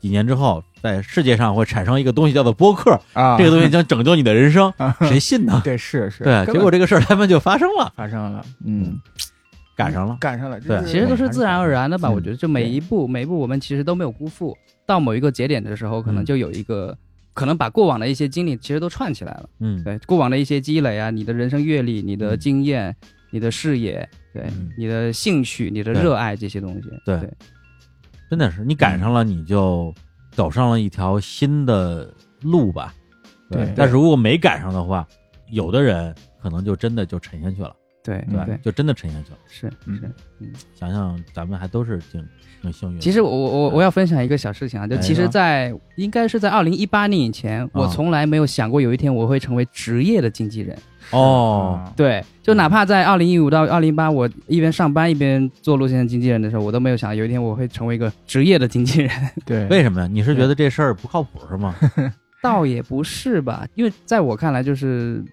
[0.00, 5.60] 几年之后，在世界上会产生一个东西叫做播客，啊，这个东西将拯救你的人生，谁信呢？
[5.64, 8.98] 对是是，对，结果这个事儿他们就发生了，发生了，嗯，
[9.76, 10.16] 赶上了。
[10.20, 10.80] 赶上了，对。
[10.84, 12.08] 其实都是自然而然的吧。
[12.08, 12.14] 嗯。
[12.14, 14.56] 我觉得，就每一步每一步，我们其实都没有辜负。
[14.86, 16.24] 到某一个节点的时候，可能嗯。
[16.24, 16.96] 就有一个，
[17.34, 19.48] 可能把过往的一些经历其实都串起来了。
[19.60, 22.94] 嗯，对，过往的一些积累啊，你的人生阅历、你的嗯经验、
[23.30, 24.70] 你的视野，对嗯。
[24.76, 26.88] 你的兴趣、你的热爱这些东西。
[27.04, 27.18] 对。
[27.18, 27.30] 对
[28.28, 29.94] 真的是你赶上了，你就
[30.30, 32.94] 走上了一条新的路吧。
[33.50, 35.06] 对但是如果没赶上的话，
[35.50, 37.74] 有的人可能就真的就沉下去了，
[38.04, 39.38] 对对，对，就真的沉下去了。
[39.48, 40.52] 是嗯是。
[40.74, 42.22] 想想咱们还都是挺
[42.60, 43.00] 挺幸运的。
[43.00, 50.78] 其实我我我我要分享一个小事情啊，就哎其实，在应该是在二零一八年以前，我啊从来没有想过有一天我会成为职业的经纪人。
[51.10, 59.10] 哦，啊对，就哪怕在二零一五到二零一八，我一边上班一边做路线经纪人的时候，我都没有想有一天我会成为一个职业的经纪人。
[59.46, 60.08] 对，为什么呀？
[60.10, 61.74] 你是觉得这事儿不靠谱是吗？
[62.42, 65.24] 倒也不是吧，因为在我看来，就是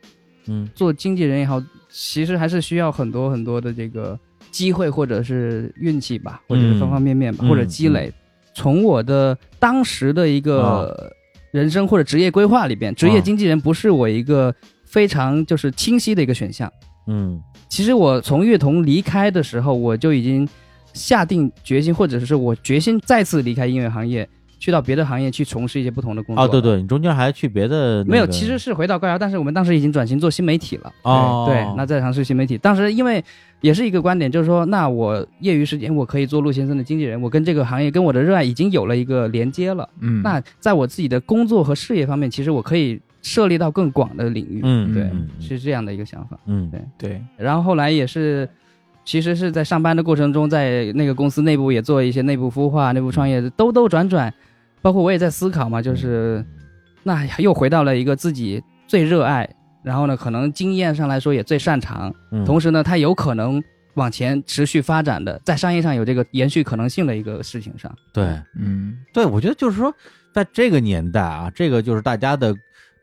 [0.48, 4.18] 嗯做经纪人也好，其实还是需要很多很多的这个
[4.50, 8.12] 机会或者是运气吧，或者是方方面面吧，嗯或者积累。
[8.56, 11.12] 从我的当时的一个
[11.52, 14.54] 人生或者职业规划里边，职业经纪人不是我一个
[14.86, 16.72] 非常就是清晰的一个选项。
[17.08, 20.48] 嗯其实我从乐童离开的时候，我就已经
[20.94, 24.28] 下定决心，或者是我决心再次离开音乐行业，
[24.60, 26.42] 去到别的行业去从事一些不同的工作。
[26.42, 30.94] 啊，对，对，你中间还去别的那没有，其实是回到高瑶，但是我们当时已经转型做新媒体了。
[31.02, 32.58] 哦，对，那在尝试新媒体。
[32.58, 33.22] 当时因为
[33.62, 39.90] 也是一个观点，就是说，那我业余时间我可以做陆先生的经纪人，我跟这个行业跟我的热爱已经有了一个连接了。
[40.00, 44.62] 嗯，那在我自己的工作和事业方面，其实我可以涉猎到更广的领域。
[44.64, 46.40] 嗯对是这样的一个想法。
[46.46, 46.70] 嗯。
[46.70, 46.82] 对。
[47.00, 48.48] 对，然后后来也是，
[49.04, 54.32] 其实是在上班的过程中，在那个公司内部也做一些内部孵化、内部创业，兜兜转转，
[54.80, 56.46] 包括我也在思考嘛，就是
[57.02, 59.50] 那又回到了一个自己最热爱，
[59.84, 62.46] 然后呢，可能经验上来说也最擅长，嗯。
[62.46, 63.60] 同时呢，它有可能
[63.96, 67.92] 往前持续发展的，在商业上有这个延续可能性的一个事情上。
[68.14, 68.24] 对。
[68.56, 69.00] 嗯。
[69.12, 69.92] 对，我觉得就是说，
[70.32, 72.54] 在这个年代啊，这个就是大家的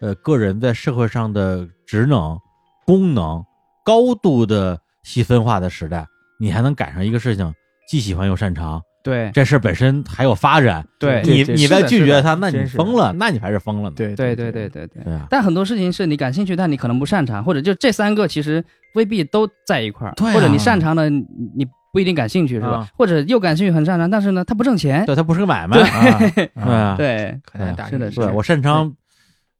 [0.02, 2.36] 呃个人在社会上的职能、
[2.84, 3.42] 功能
[3.84, 6.04] 高度的细分化的时代，
[6.38, 7.50] 你还能赶上一个事情，
[7.88, 13.94] 既喜欢又擅长，对这事儿本身还有发展，对你你再这是的是的拒绝他，那你疯了，那你还是疯了呢。
[13.96, 15.14] 对对对对对对对。
[15.14, 18.64] 啊，但很多事情是你感兴趣，但你可能不擅长，或者就这三个其实
[18.94, 21.24] 未必都在一块儿，对啊或者你擅长的你
[21.56, 22.68] 你不一定感兴趣是吧？
[22.78, 25.04] 啊或者又感兴趣很擅长，但是呢它不挣钱。
[25.06, 28.92] 对，它不是个买卖，啊对啊， 对很难达是的对成一致我擅长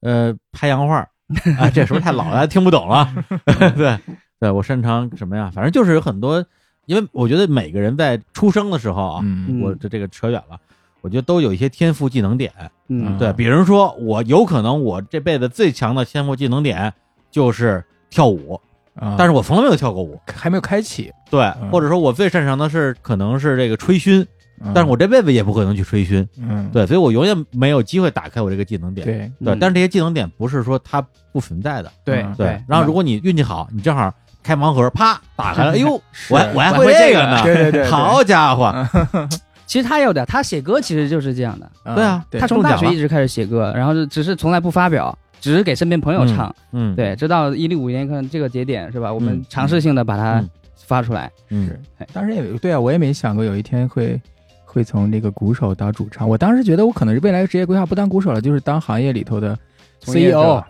[0.03, 1.09] 呃拍洋画儿
[1.59, 3.09] 啊，这时候太老了，听不懂了？
[3.75, 3.99] 对
[4.39, 5.51] 对，我擅长什么呀？
[5.55, 6.45] 反正就是有很多，
[6.87, 10.59] 因为我觉得每个人在出生的时候啊，嗯我这这个扯远了，
[11.01, 12.53] 我觉得都有一些天赋技能点。
[12.89, 16.93] 嗯，对比如说，我有可能我这辈子最强的天赋技能点
[17.31, 18.61] 就是跳舞，
[18.95, 20.21] 啊，但是我从来没有跳过舞。
[20.35, 24.27] 还没有开启，对，嗯或者说我最擅长的是可能是这个吹嘘，
[24.75, 26.27] 但是我这辈子也不可能去吹嘘。
[26.39, 26.69] 嗯。
[26.73, 29.07] 对，所以我永远没有机会打开我这个技能点。
[29.07, 29.19] 对。
[29.19, 29.59] 对，嗯。
[29.59, 31.91] 但是这些技能点不是说它不存在的。
[32.05, 34.13] 对嗯对，然后如果你运气好，你正好
[34.43, 35.93] 开盲盒，啪打开了，哎呦，
[36.29, 37.91] 我还我还会这个会这个呢， 对对对对。
[37.91, 38.73] 好家伙，
[39.67, 41.71] 其实他有的，他写歌其实就是这样的。
[41.95, 46.55] 对啊对他从大学一直开始写歌，然后是只是从来不发表，只是给身边朋友唱。
[46.73, 49.13] 嗯，对，直到一六五年看这个节点是吧？
[49.13, 49.45] 我们嗯。
[49.49, 50.51] 尝试性的把它嗯。
[50.87, 51.31] 发出来。
[51.49, 51.71] 嗯。
[52.13, 54.21] 当时也对啊，我也没想过有一天会
[54.73, 56.27] 会从这个鼓手到主唱。
[56.27, 59.57] 我当时觉得我可能是未来职业规划不当鼓手了，就是当行业里头的
[60.07, 60.65] CEO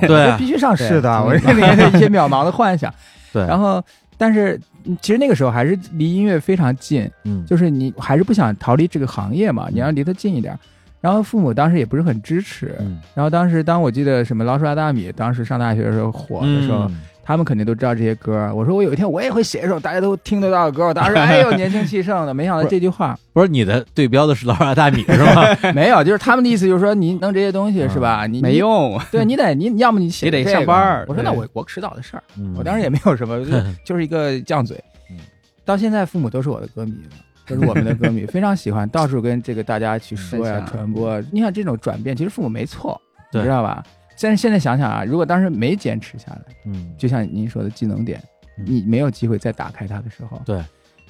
[0.00, 2.92] 对这必须上市的，我这里面的一些渺茫的幻想。
[3.32, 3.84] 对，然后，
[4.16, 10.58] 但是嗯其实那个时候还是离音乐非常近，嗯就是你还是不想逃离这个行业嘛，你要离它近一点。
[11.00, 12.76] 然后父母当时也不是很支持。
[12.80, 18.52] 嗯然后当时当我记得什么老鼠爱大米，当时上大学的时候火的时候，嗯他们肯定都知道这些歌。
[18.54, 20.86] 我说我有一天我也会写一首大家都听得到的歌。
[20.86, 25.42] 我当时哎呦年轻气盛的，没想到这句话不是你的对标的是老二大米是吗？
[25.74, 28.26] 没有，就是他们的意思就是说你弄这些东西是吧？
[28.26, 33.52] 你没，用，对你得你要么你写你得这个上班儿我说那我我迟早的事儿，嗯我当时也没有什么，就
[33.86, 34.76] 就是一个犟嘴
[35.10, 35.16] 嗯。
[35.64, 37.16] 到现在父母都是我的歌迷了。
[37.44, 41.20] 都是我们的歌迷，非常喜欢，到处跟这个大家去说呀、传播。
[41.32, 42.98] 你看这种转变，其实父母没错，
[43.32, 43.82] 你知道吧？
[44.22, 48.22] 但是现在想想啊，如果当时没坚持下来，嗯就像您说的技能点，
[48.58, 50.62] 嗯你没有机会再打开它的时候，对，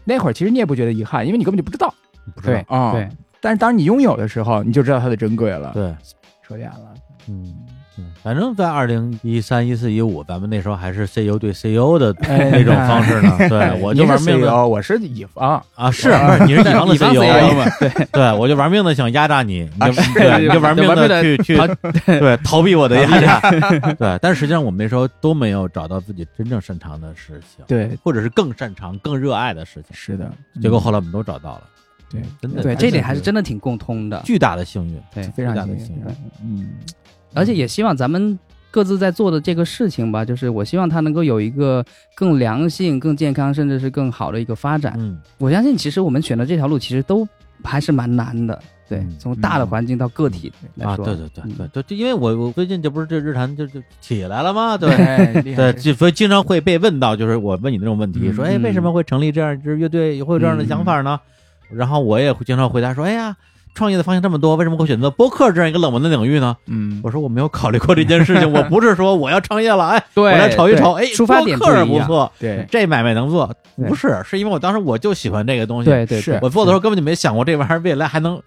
[0.05, 1.93] 那会儿其实你也不觉得遗憾，因为你根本就不知道
[2.35, 2.93] 不知道对啊。
[2.93, 3.09] 对，
[3.41, 5.71] 但是当你拥有的时候，你就知道它的珍贵了。
[5.75, 5.95] 对，
[6.43, 6.95] 说远了，
[7.29, 7.55] 嗯。
[7.99, 13.37] 嗯，反正，在二零一三、一四、一五，咱们那时候还是 CEO 对 CEO 的哎那种方式呢。
[13.51, 16.09] 对，我就玩命的我是乙方，啊，是
[16.47, 17.21] 你是乙方的 CEO
[17.79, 21.57] 对，对，我就玩命的想压榨你，你就你就玩命的去去
[22.07, 24.19] 对逃避我的压榨，对。
[24.23, 29.91] 但是实际上我们那时候都没有找到自己真正擅长的事情，对，或者是更擅长、更热爱的事情。
[29.93, 30.33] 是的，
[30.63, 31.63] 结果后来我们都找到了，
[32.11, 34.23] 对真的对，这点还是真的挺共通的。
[34.25, 34.99] 巨大的幸运。
[35.15, 36.03] 对，非常大的幸运。
[36.43, 36.71] 嗯，
[37.35, 38.39] 而且也希望咱们
[38.71, 41.85] 各自在做的这个事情吧，就是我希望它能够有一个
[42.15, 44.95] 更良性、更健康，甚至是更好的一个发展。
[44.99, 47.27] 嗯，我相信，其实我们选的这条路其实都
[47.63, 48.59] 还是蛮难的。
[48.89, 54.77] 对嗯，从大的环境到个体来啊，说，对对对嗯对对，就因为我我最近这不是这日坛就就起来了吗？
[54.77, 54.91] 对。
[54.91, 61.19] 哎 对，就所以经常会被问到，就是我问你那种问题，嗯说，哎，为什么会成立这样一支乐队，会有这样的想法呢？
[61.71, 63.35] 然后我也会经常回答说，哎呀，
[63.75, 66.57] 创业的方向这么多，为什么会选择播客这样一个冷门的领域呢？
[66.67, 71.85] 嗯，我说我没有考虑过这件事情， 我不是说我要创业了，哎，对，我来瞅一瞅，哎，对出发点播客是。
[71.85, 73.51] 不错，对，这买卖能做，
[73.89, 78.41] 不是，是因为我当时我就喜欢这个东西，对对是，我做的时候根本就没想过这玩意儿未来还能，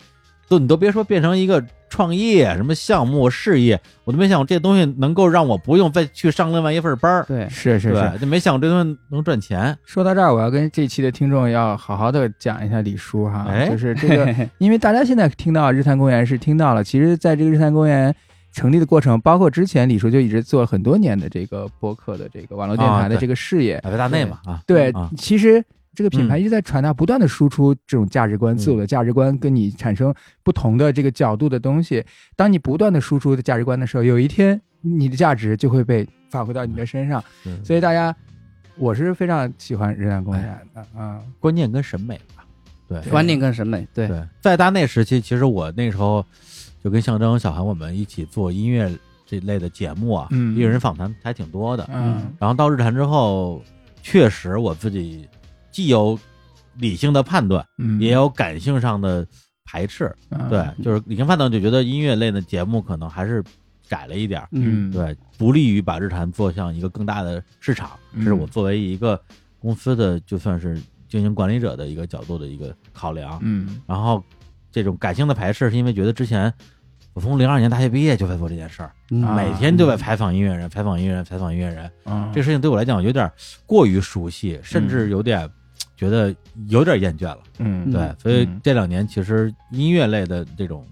[0.48, 8.20] 都你都别说变成一个创业什么项目事业，我都没想过这东西能够让我不用再去上另外一份班儿，对是是是。
[8.20, 18.14] 就没想过这东西能赚钱，说到这儿，我要跟这期的听众要好好的讲一下李叔哈，哎就是这个，因为大家现在听到日坛公园是听到了，其实在这个日坛公园
[18.52, 25.64] 成立的过程，包括之前李叔就一直做了很多年的这个播客的这个网络电台的这个事业，百威大内嘛啊，对啊，其实
[25.96, 30.14] 这个品牌嗯一直在传达，不断的输出这种价值观，嗯自我的价值观跟你产生
[30.44, 32.04] 不同的这个角度的东西。
[32.36, 37.24] 当你不断的输出的价值观的时候，有一天你的价值就会被发挥到你的身上。
[37.46, 38.16] 嗯所以大家，
[38.78, 41.22] 我是非常喜欢日坛公园的啊。
[41.40, 42.46] 观念跟审美吧，
[42.88, 46.24] 对观念跟审美，对对，在大内时期，其实我那时候
[46.84, 48.92] 就跟象征、小韩我们一起做音乐
[49.26, 51.90] 这类的节目啊，嗯艺人访谈还挺多的。
[51.92, 53.62] 嗯然后到日坛之后，
[54.04, 55.28] 确实我自己
[55.76, 56.18] 既有
[56.78, 59.28] 理性的判断，嗯，也有感性上的
[59.66, 60.10] 排斥。
[60.30, 63.44] 嗯对，就是理性判断就觉得音乐类的节目可能还是
[63.84, 64.90] 窄了一点儿，嗯。
[64.90, 67.92] 对，不利于把日坛做向一个更大的市场。
[68.16, 69.22] 这是我嗯作为一个
[69.60, 73.38] 公司的就算是经营管理者的一个角度的一个考量。
[73.42, 73.82] 嗯。
[73.86, 74.24] 然后
[74.72, 76.54] 这种感性的排斥，是因为觉得之前
[77.14, 79.22] 我从零二年大学毕业就在做这件事儿，嗯。
[79.26, 79.36] 啊。
[79.36, 81.92] 每天就在采访音乐人，采访音乐人，采访音乐人。
[82.06, 83.30] 嗯，这事情对我来讲有点
[83.66, 85.50] 过于熟悉，甚至有点
[85.96, 86.36] 觉得
[86.68, 87.40] 有点厌倦了。
[87.60, 87.92] 嗯。
[87.92, 88.16] 对，嗯。
[88.20, 88.60] 所以嗯。
[88.64, 90.86] 这两年其实音乐类的这种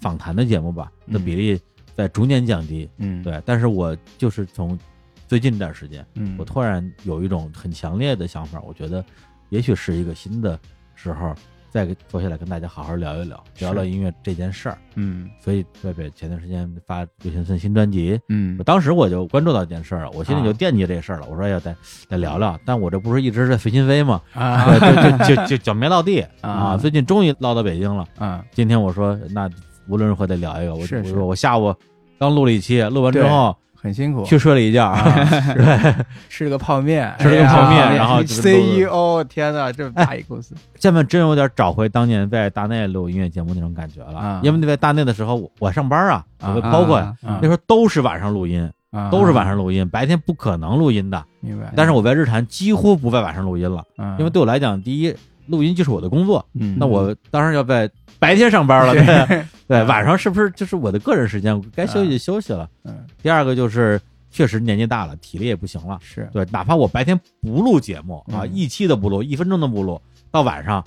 [0.00, 1.60] 访谈的节目吧，的嗯比例
[1.94, 2.88] 在逐年降低。
[2.98, 3.22] 嗯。
[3.22, 4.78] 对，但是我就是从
[5.26, 6.34] 最近这段时间，嗯。
[6.38, 9.04] 我突然有一种很强烈的想法，我觉得
[9.48, 10.58] 也许是一个新的
[10.94, 11.34] 时候，
[11.74, 14.78] 再给坐下来跟大家好好聊一聊，聊聊音乐这件事儿。
[14.94, 21.26] 嗯所以贝贝前段时间发刘先森新专辑，嗯我当时我就关注到这件事儿了，我心里就啊惦记这事儿了。
[21.28, 21.74] 我说要再
[22.08, 24.22] 再聊聊，但我这不是一直在随心飞吗？
[24.34, 26.76] 啊对就就就就脚没落地 啊啊！
[26.76, 28.06] 最近终于落到北京了。
[28.18, 29.50] 啊今天我说那
[29.88, 31.74] 无论如何得聊一个，我是是我说我下午
[32.20, 35.04] 刚录了一期，录完之后很辛苦，去睡了一觉啊，
[36.30, 44.18] 吃了个泡面，吃了个泡面然后 CEO，天哪，这么大一公司，现在真有点找回当年在大内录音乐节目那种感觉了。
[44.18, 46.24] 啊因为在大内的时候，我我上班啊，
[46.72, 51.22] 包括那时候都是晚上录音，啊都是晚上录音，白天不可能录音的。
[51.40, 55.14] 明白，但是我在日坛几乎不在晚上录音了，嗯因为对我来讲，第一，
[55.48, 57.90] 录音就是我的工作，嗯那我当然要在
[58.24, 59.44] 白天上班了，对对。
[59.66, 62.68] 对，晚上是不是就是我的个人时间，该休息就休息了。
[62.84, 66.28] 嗯第二个就是确实年纪大了，体力也不行了，是。
[66.32, 68.52] 对，哪怕我白天不录节目啊，嗯。
[68.52, 70.84] 一期都不录，一分钟都不录，到晚上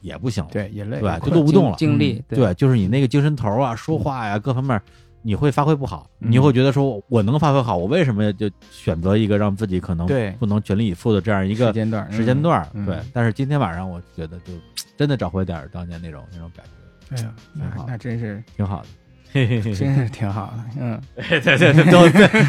[0.00, 1.76] 也不行了，对也累，对就录不动了。
[1.76, 4.80] 精力，对，就是你那个精神头啊、说话呀各方面。
[5.20, 6.30] 你会发挥不好，嗯。
[6.30, 10.30] 你会觉得说，我能发挥好，我为什么就选择一个让自己可能对。
[10.38, 12.66] 不能全力以赴的这样一个时间段时间段？
[12.72, 12.86] 嗯。
[12.86, 14.52] 对，但是今天晚上我觉得就
[14.96, 16.70] 真的找回点当年那种那种感觉，
[17.10, 18.86] 哎呀，那那真是挺好的。
[19.30, 20.98] 嘿嘿嘿真是挺好的，嗯，
[21.28, 22.08] 对对对，最后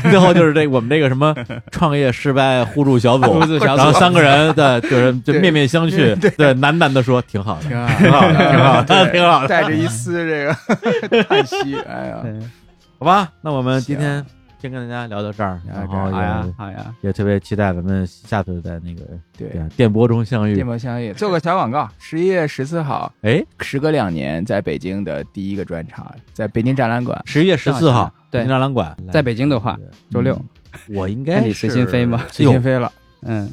[0.09, 1.35] 最后就是这我们这个什么
[1.71, 12.23] 创业失败互助小组，互助小组然后三个人对，就是就面面相觑，对对，喃喃的说挺好的，挺好，挺好的，挺好的，挺好的，带着一丝这个 叹息，哎呀，
[12.97, 13.29] 好吧？
[13.41, 14.25] 那我们今天
[14.61, 19.01] 先跟大家聊到这儿，然后好呀也好呀，也特别期待咱们下次在那个
[19.37, 20.53] 对，电波中相遇。
[20.55, 20.65] 电。
[20.65, 29.79] 波相遇，做个小广告， 十一月十四号，哎，时隔两年，在北京的第一个专场，在北京展览馆，十一月十四号，对北京展览馆，在北京的话，
[30.11, 30.39] 周六，
[30.89, 32.23] 我应该那你随心飞吗？
[32.29, 32.91] 随心飞了，
[33.21, 33.49] 嗯，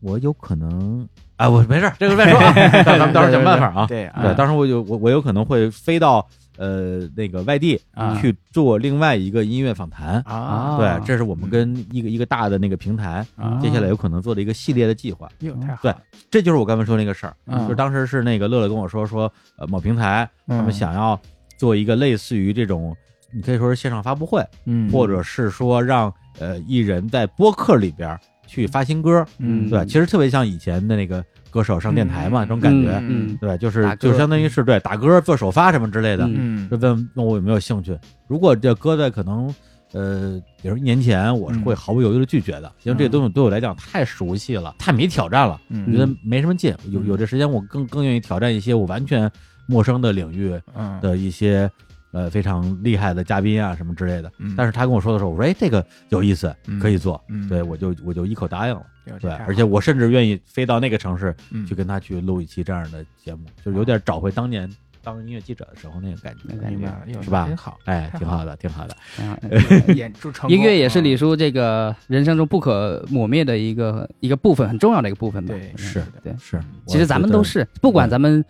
[0.00, 2.52] 我有可能啊，我没事儿，这个再说啊，
[2.84, 3.86] 咱们到时候想办法啊。
[3.86, 6.26] 对对，当时我有我我有可能会飞到
[6.56, 8.18] 呃那个外地啊。
[8.20, 10.20] 去做另外一个音乐访谈。
[10.22, 13.58] 啊，对，这是我们跟一个一个大的那个平台，啊。
[13.60, 15.28] 接下来有可能做的一个系列的计划。
[15.40, 15.94] 哟太好对，
[16.30, 17.60] 这就是我刚才说那个事儿，嗯。
[17.62, 21.18] 就是当时是那个乐乐跟我说说，呃，某平台他们嗯想要
[21.56, 22.96] 做一个类似于这种，
[23.32, 29.68] 你可以说是线上发布会，嗯，或者是说让呃艺人在播客里边去发新歌，嗯。
[29.68, 36.24] 对，其实特别像以前的那个歌手上电台嘛，这种感觉，嗯对，就是就相当于是对打歌做首发什么之类的，
[36.70, 37.98] 就问问我有没有兴趣。
[38.26, 39.54] 如果这搁在可能
[39.92, 45.92] 呃，比如一年前，我是会毫不犹豫的拒绝的，因为这个东西对我来讲太熟悉了，太没挑战了，我嗯。
[45.92, 46.74] 觉得没什么劲。
[46.90, 49.30] 有有这时间，我更更愿意挑战一些我完全
[49.66, 50.98] 陌生的领域嗯。
[51.00, 51.70] 的一些
[52.10, 54.30] 呃非常厉害的嘉宾啊什么之类的。
[54.38, 54.54] 嗯。
[54.56, 56.80] 但是他跟我说的时候，我说哎，这个有意思，嗯。
[56.80, 57.48] 可以做，嗯。
[57.48, 58.82] 对我就我就一口答应了。
[59.20, 64.68] 对，而且我甚至愿意飞到那个城市嗯去跟他去录一期这样的节目，就是有点找回当年
[65.02, 68.96] 当音乐记者的时候那个感觉，是吧挺好，哎，挺好的，挺好的。
[69.20, 75.54] 嗯演出成 音乐也是嗯李叔这个人生中不可磨灭的一个一个部分，很重要的一个部分吧。
[75.54, 78.44] 对是对是，其实咱们都是，不管咱们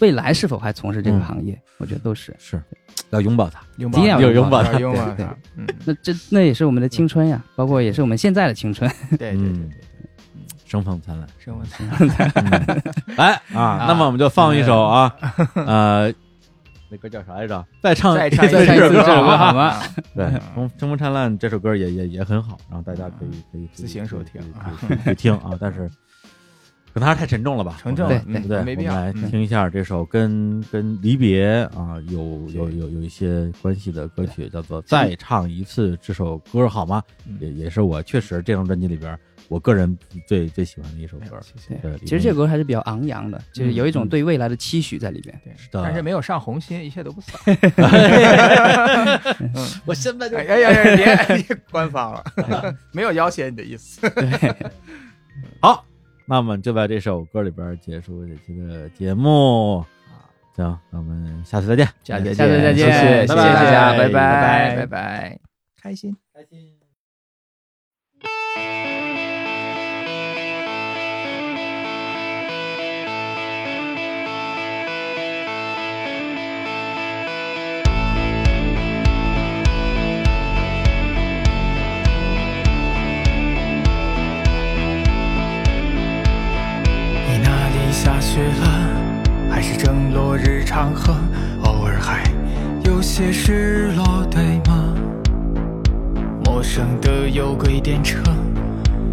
[0.00, 2.34] 未来是否还从事这个嗯行业，我觉得都是。
[2.38, 2.62] 是
[3.08, 3.62] 要拥抱它。
[3.78, 8.90] 拥一定要有拥抱他拥抱对它，嗯，那这那也是我们的青春呀，包括也是我们现在的青春。
[9.18, 9.70] 对对对
[10.72, 11.28] 生风灿烂。
[11.38, 11.86] 生风灿
[12.50, 12.82] 烂
[13.16, 15.14] 来 啊，那么我们就放一首啊，
[15.54, 16.10] 呃，
[16.88, 17.62] 那歌叫啥来着？
[17.82, 19.74] 再唱再唱一次这 首歌好吗？
[20.16, 25.86] 对，嗯《生生风灿烂》这首歌也也也很好，然后大家可以可以自行收听可以可以可以听啊， 但是
[26.94, 27.76] 可能还是太沉重了吧？
[27.78, 28.62] 沉重对对不对？
[28.62, 37.02] 没必要我们来嗯听一下这首跟跟离别啊有有有有一些关系的歌曲，叫做《再唱一次》这首歌，好吗？
[37.28, 39.18] 嗯也也是我确实这张专辑里边
[39.52, 41.38] 我个人最最喜欢的一首歌。
[41.42, 41.74] 谢谢。
[41.82, 45.38] 对，其实这首歌还是比较昂扬的，就是有一种对未来的期许在里边。
[45.44, 47.38] 对，但是没有上红心，一切都不扫。
[49.84, 51.24] 我现在就哎呀呀呀！
[51.26, 52.24] 别别官方了，
[52.92, 54.00] 没有要挟你的意思。
[55.60, 55.84] 好，
[56.26, 59.84] 那我们就在这首歌里边结束这期的节目。
[60.56, 65.38] 行，那我们下次再见，下次再见谢谢大家，拜拜拜拜拜，
[65.82, 66.16] 开心。
[66.32, 66.78] 开心。
[88.32, 88.88] 去了
[89.50, 91.12] 还是争落日长河
[91.64, 92.22] 偶尔还
[92.82, 94.94] 有些失落对吗？
[96.42, 98.22] 陌生的有轨电车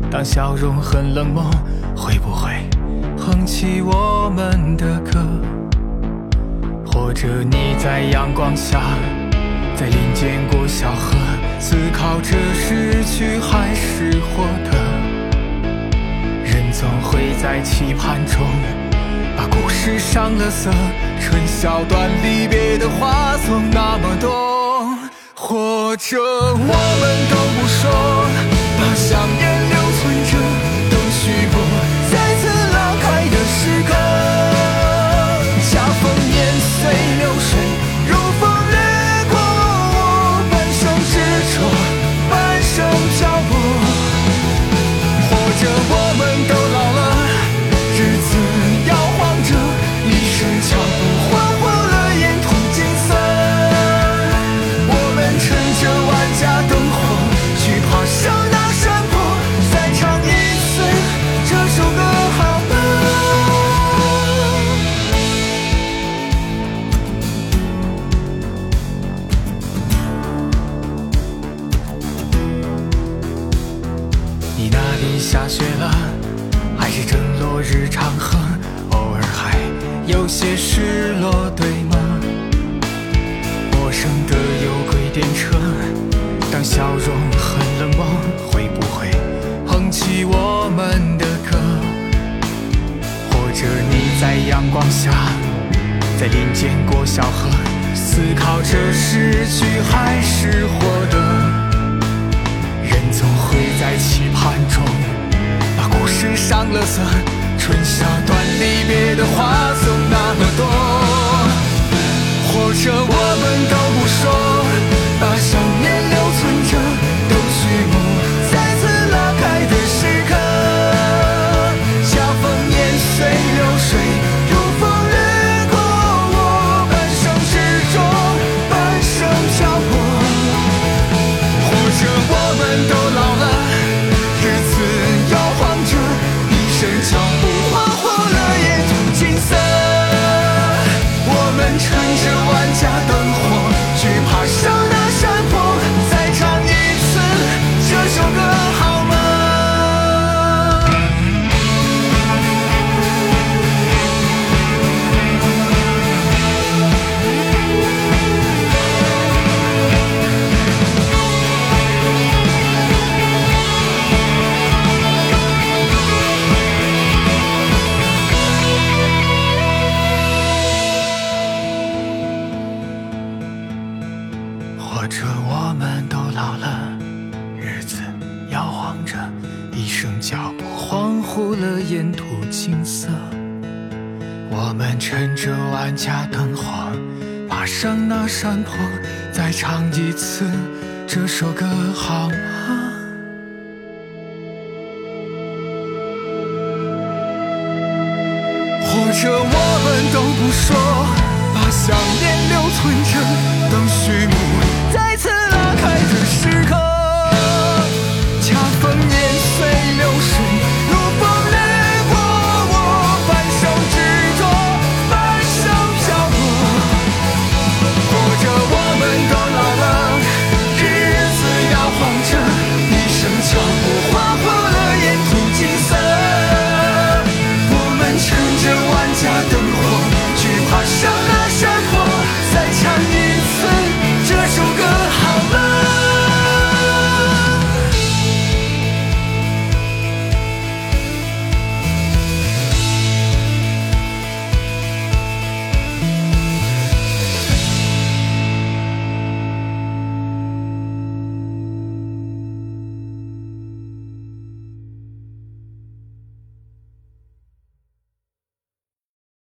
[0.09, 1.43] 当笑容很冷漠
[1.93, 2.49] 会不会
[3.17, 5.19] 哼起我们的歌？
[6.85, 8.79] 或者你在阳光下
[9.75, 11.17] 在林间过小河
[11.59, 14.71] 思考着失去还是获得
[16.45, 18.47] 人总会在期盼中
[19.39, 20.69] 把故事上了色
[21.21, 24.97] 春宵短离别的话总那么多
[25.33, 27.89] 或者我们都不说
[28.77, 29.48] 把想念